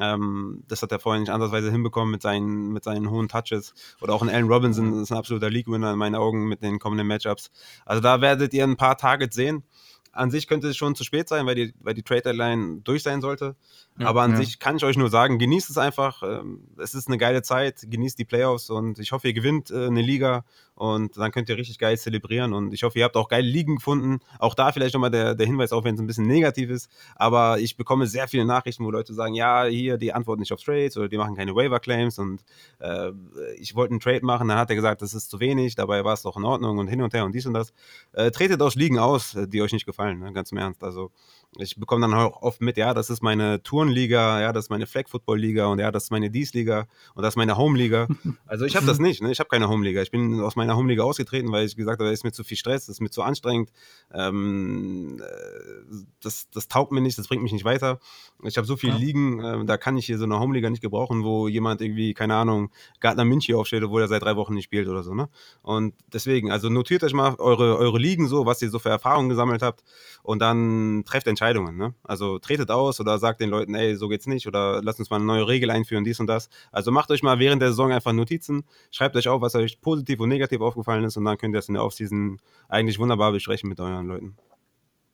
[0.00, 3.74] Ähm, das hat er vorher nicht andersweise hinbekommen mit seinen, mit seinen hohen Touches.
[4.00, 7.06] Oder auch ein Allen Robinson ist ein absoluter League-Winner in meinen Augen mit den kommenden
[7.06, 7.50] Matchups.
[7.84, 9.64] Also da werdet ihr ein paar Targets sehen
[10.12, 13.02] an sich könnte es schon zu spät sein, weil die, weil die Trade Deadline durch
[13.02, 13.56] sein sollte.
[14.00, 14.38] Ja, Aber an ja.
[14.38, 16.22] sich kann ich euch nur sagen, genießt es einfach.
[16.22, 19.86] Ähm, es ist eine geile Zeit, genießt die Playoffs und ich hoffe, ihr gewinnt äh,
[19.86, 20.44] eine Liga
[20.74, 22.54] und dann könnt ihr richtig geil zelebrieren.
[22.54, 24.20] Und ich hoffe, ihr habt auch geile Ligen gefunden.
[24.38, 26.90] Auch da vielleicht nochmal der, der Hinweis, auch wenn es ein bisschen negativ ist.
[27.16, 30.62] Aber ich bekomme sehr viele Nachrichten, wo Leute sagen, ja, hier, die antworten nicht auf
[30.62, 32.42] Trades oder die machen keine Waiver-Claims und
[32.78, 33.10] äh,
[33.58, 36.14] ich wollte einen Trade machen, dann hat er gesagt, das ist zu wenig, dabei war
[36.14, 37.74] es doch in Ordnung und hin und her und dies und das.
[38.12, 40.32] Äh, tretet aus Ligen aus, die euch nicht gefallen, ne?
[40.32, 40.82] ganz im Ernst.
[40.82, 41.10] Also
[41.58, 44.86] ich bekomme dann auch oft mit, ja, das ist meine Tourenliga, ja, das ist meine
[44.86, 47.76] Flag Football Liga und ja, das ist meine Dies Liga und das ist meine Home
[47.76, 48.06] Liga.
[48.46, 49.30] Also ich habe das nicht, ne?
[49.30, 50.02] ich habe keine Home Liga.
[50.02, 52.42] Ich bin aus meiner Home Liga ausgetreten, weil ich gesagt habe, es ist mir zu
[52.42, 53.70] viel Stress, es ist mir zu anstrengend,
[54.12, 58.00] ähm, äh, das, das taugt mir nicht, das bringt mich nicht weiter.
[58.42, 58.98] Ich habe so viele ja.
[58.98, 62.12] Ligen, äh, da kann ich hier so eine Home Liga nicht gebrauchen, wo jemand irgendwie,
[62.12, 65.14] keine Ahnung, Gartner München aufstellt, obwohl er seit drei Wochen nicht spielt oder so.
[65.14, 65.28] Ne?
[65.62, 69.28] Und deswegen, also notiert euch mal eure, eure Ligen so, was ihr so für Erfahrungen
[69.28, 69.84] gesammelt habt
[70.22, 71.39] und dann trefft Entscheidungen.
[71.40, 71.94] Ne?
[72.04, 75.16] Also tretet aus oder sagt den Leuten, ey, so geht's nicht oder lasst uns mal
[75.16, 76.48] eine neue Regel einführen, dies und das.
[76.72, 80.20] Also macht euch mal während der Saison einfach Notizen, schreibt euch auf, was euch positiv
[80.20, 82.38] und negativ aufgefallen ist und dann könnt ihr es in der Offseason
[82.68, 84.36] eigentlich wunderbar besprechen mit euren Leuten.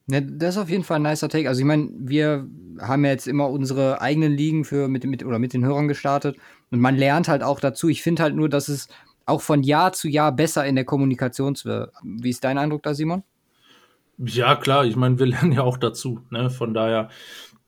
[0.09, 1.49] Ja, das ist auf jeden Fall ein nicer Take.
[1.49, 2.49] Also ich meine, wir
[2.81, 6.37] haben ja jetzt immer unsere eigenen Ligen für mit, mit oder mit den Hörern gestartet
[6.71, 7.89] und man lernt halt auch dazu.
[7.89, 8.89] Ich finde halt nur, dass es
[9.27, 11.93] auch von Jahr zu Jahr besser in der Kommunikation wird.
[12.05, 13.25] Wie ist dein Eindruck da, Simon?
[14.19, 16.21] Ja, klar, ich meine, wir lernen ja auch dazu.
[16.31, 16.51] Ne?
[16.51, 17.11] Von daher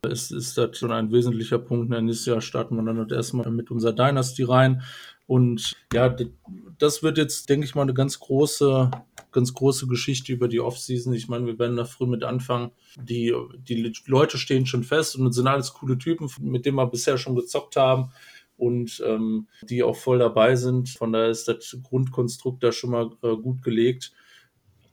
[0.07, 1.89] ist, ist das schon ein wesentlicher Punkt.
[1.89, 4.81] Nächstes Jahr starten wir dann erstmal mit unserer Dynasty rein.
[5.27, 6.15] Und ja,
[6.79, 8.89] das wird jetzt, denke ich mal, eine ganz große,
[9.31, 11.13] ganz große Geschichte über die Offseason.
[11.13, 12.71] Ich meine, wir werden da früh mit anfangen.
[12.99, 17.19] Die, die Leute stehen schon fest und sind alles coole Typen, mit denen wir bisher
[17.19, 18.11] schon gezockt haben
[18.57, 20.89] und ähm, die auch voll dabei sind.
[20.89, 24.11] Von daher ist das Grundkonstrukt da schon mal äh, gut gelegt.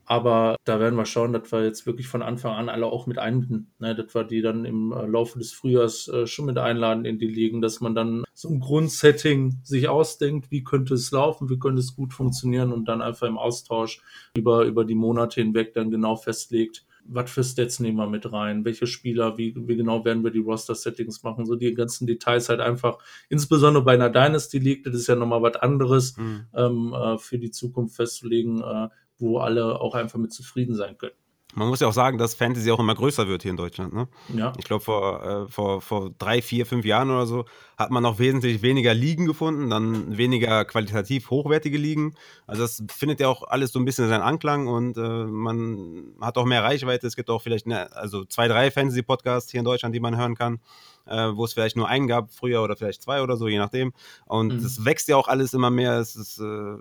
[0.08, 3.18] Aber da werden wir schauen, dass wir jetzt wirklich von Anfang an alle auch mit
[3.18, 3.72] einbinden.
[3.80, 3.94] Ne?
[3.94, 7.26] Dass wir die dann im äh, Laufe des Frühjahrs äh, schon mit einladen in die
[7.26, 11.80] Ligen, dass man dann so ein Grundsetting sich ausdenkt, wie könnte es laufen, wie könnte
[11.80, 14.00] es gut funktionieren und dann einfach im Austausch
[14.36, 18.64] über, über die Monate hinweg dann genau festlegt, was für Stats nehmen wir mit rein,
[18.64, 22.60] welche Spieler, wie, wie genau werden wir die Roster-Settings machen, so die ganzen Details halt
[22.60, 22.98] einfach,
[23.28, 26.46] insbesondere bei einer Dynasty League, das ist ja nochmal was anderes, mhm.
[26.54, 28.88] ähm, äh, für die Zukunft festzulegen, äh,
[29.18, 31.14] wo alle auch einfach mit zufrieden sein können.
[31.56, 33.94] Man muss ja auch sagen, dass Fantasy auch immer größer wird hier in Deutschland.
[33.94, 34.08] Ne?
[34.34, 34.52] Ja.
[34.58, 37.46] Ich glaube, vor, äh, vor, vor drei, vier, fünf Jahren oder so
[37.78, 42.14] hat man noch wesentlich weniger Ligen gefunden, dann weniger qualitativ hochwertige Ligen.
[42.46, 46.36] Also das findet ja auch alles so ein bisschen seinen Anklang und äh, man hat
[46.36, 47.06] auch mehr Reichweite.
[47.06, 50.34] Es gibt auch vielleicht eine, also zwei, drei Fantasy-Podcasts hier in Deutschland, die man hören
[50.34, 50.60] kann.
[51.06, 53.92] Äh, wo es vielleicht nur einen gab früher oder vielleicht zwei oder so, je nachdem.
[54.24, 54.86] Und es mhm.
[54.86, 56.00] wächst ja auch alles immer mehr.
[56.00, 56.76] Es ist, äh,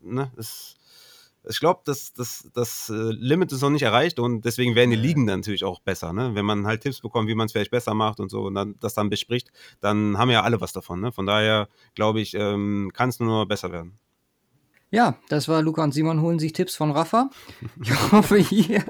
[0.00, 0.78] ne, es
[1.48, 4.96] ich glaube, das, das, das äh, Limit ist noch nicht erreicht und deswegen werden die
[4.96, 6.12] Ligen dann natürlich auch besser.
[6.12, 6.34] Ne?
[6.34, 8.74] Wenn man halt Tipps bekommt, wie man es vielleicht besser macht und so und dann,
[8.80, 9.50] das dann bespricht,
[9.80, 11.00] dann haben ja alle was davon.
[11.00, 11.12] Ne?
[11.12, 13.98] Von daher glaube ich, ähm, kann es nur besser werden.
[14.90, 17.28] Ja, das war Luca und Simon holen sich Tipps von Rafa.
[17.82, 18.84] Ich hoffe, ihr,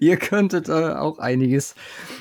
[0.00, 1.74] ihr könntet äh, auch einiges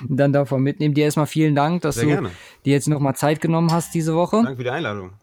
[0.08, 0.94] dann davon mitnehmen.
[0.94, 2.32] Dir erstmal vielen Dank, dass Sehr du gerne.
[2.66, 4.38] dir jetzt nochmal Zeit genommen hast diese Woche.
[4.38, 5.14] Danke für die Einladung.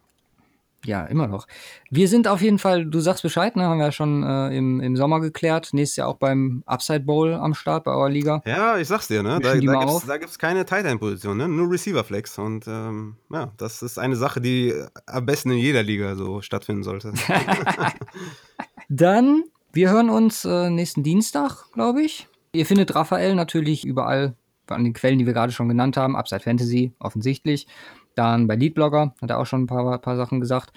[0.85, 1.47] Ja, immer noch.
[1.91, 3.65] Wir sind auf jeden Fall, du sagst Bescheid, ne?
[3.65, 5.71] haben wir ja schon äh, im, im Sommer geklärt.
[5.73, 8.43] Nächstes Jahr auch beim Upside Bowl am Start bei eurer Liga.
[8.47, 9.39] Ja, ich sag's dir, ne?
[9.41, 11.47] Da, da gibt es keine Tight End Position, ne?
[11.47, 12.37] Nur Receiver Flex.
[12.37, 14.75] Und ähm, ja, das ist eine Sache, die
[15.07, 17.13] am besten in jeder Liga so stattfinden sollte.
[18.89, 22.29] Dann, wir hören uns äh, nächsten Dienstag, glaube ich.
[22.53, 24.35] Ihr findet Raphael natürlich überall
[24.67, 26.17] an den Quellen, die wir gerade schon genannt haben.
[26.17, 27.67] Upside Fantasy, offensichtlich.
[28.15, 30.73] Dann bei Leadblogger hat er auch schon ein paar, paar Sachen gesagt.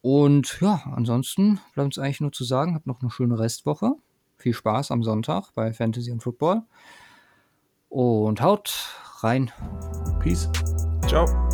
[0.00, 3.92] Und ja, ansonsten bleibt uns eigentlich nur zu sagen, habt noch eine schöne Restwoche.
[4.36, 6.62] Viel Spaß am Sonntag bei Fantasy und Football.
[7.88, 9.50] Und haut rein.
[10.20, 10.48] Peace.
[11.06, 11.47] Ciao.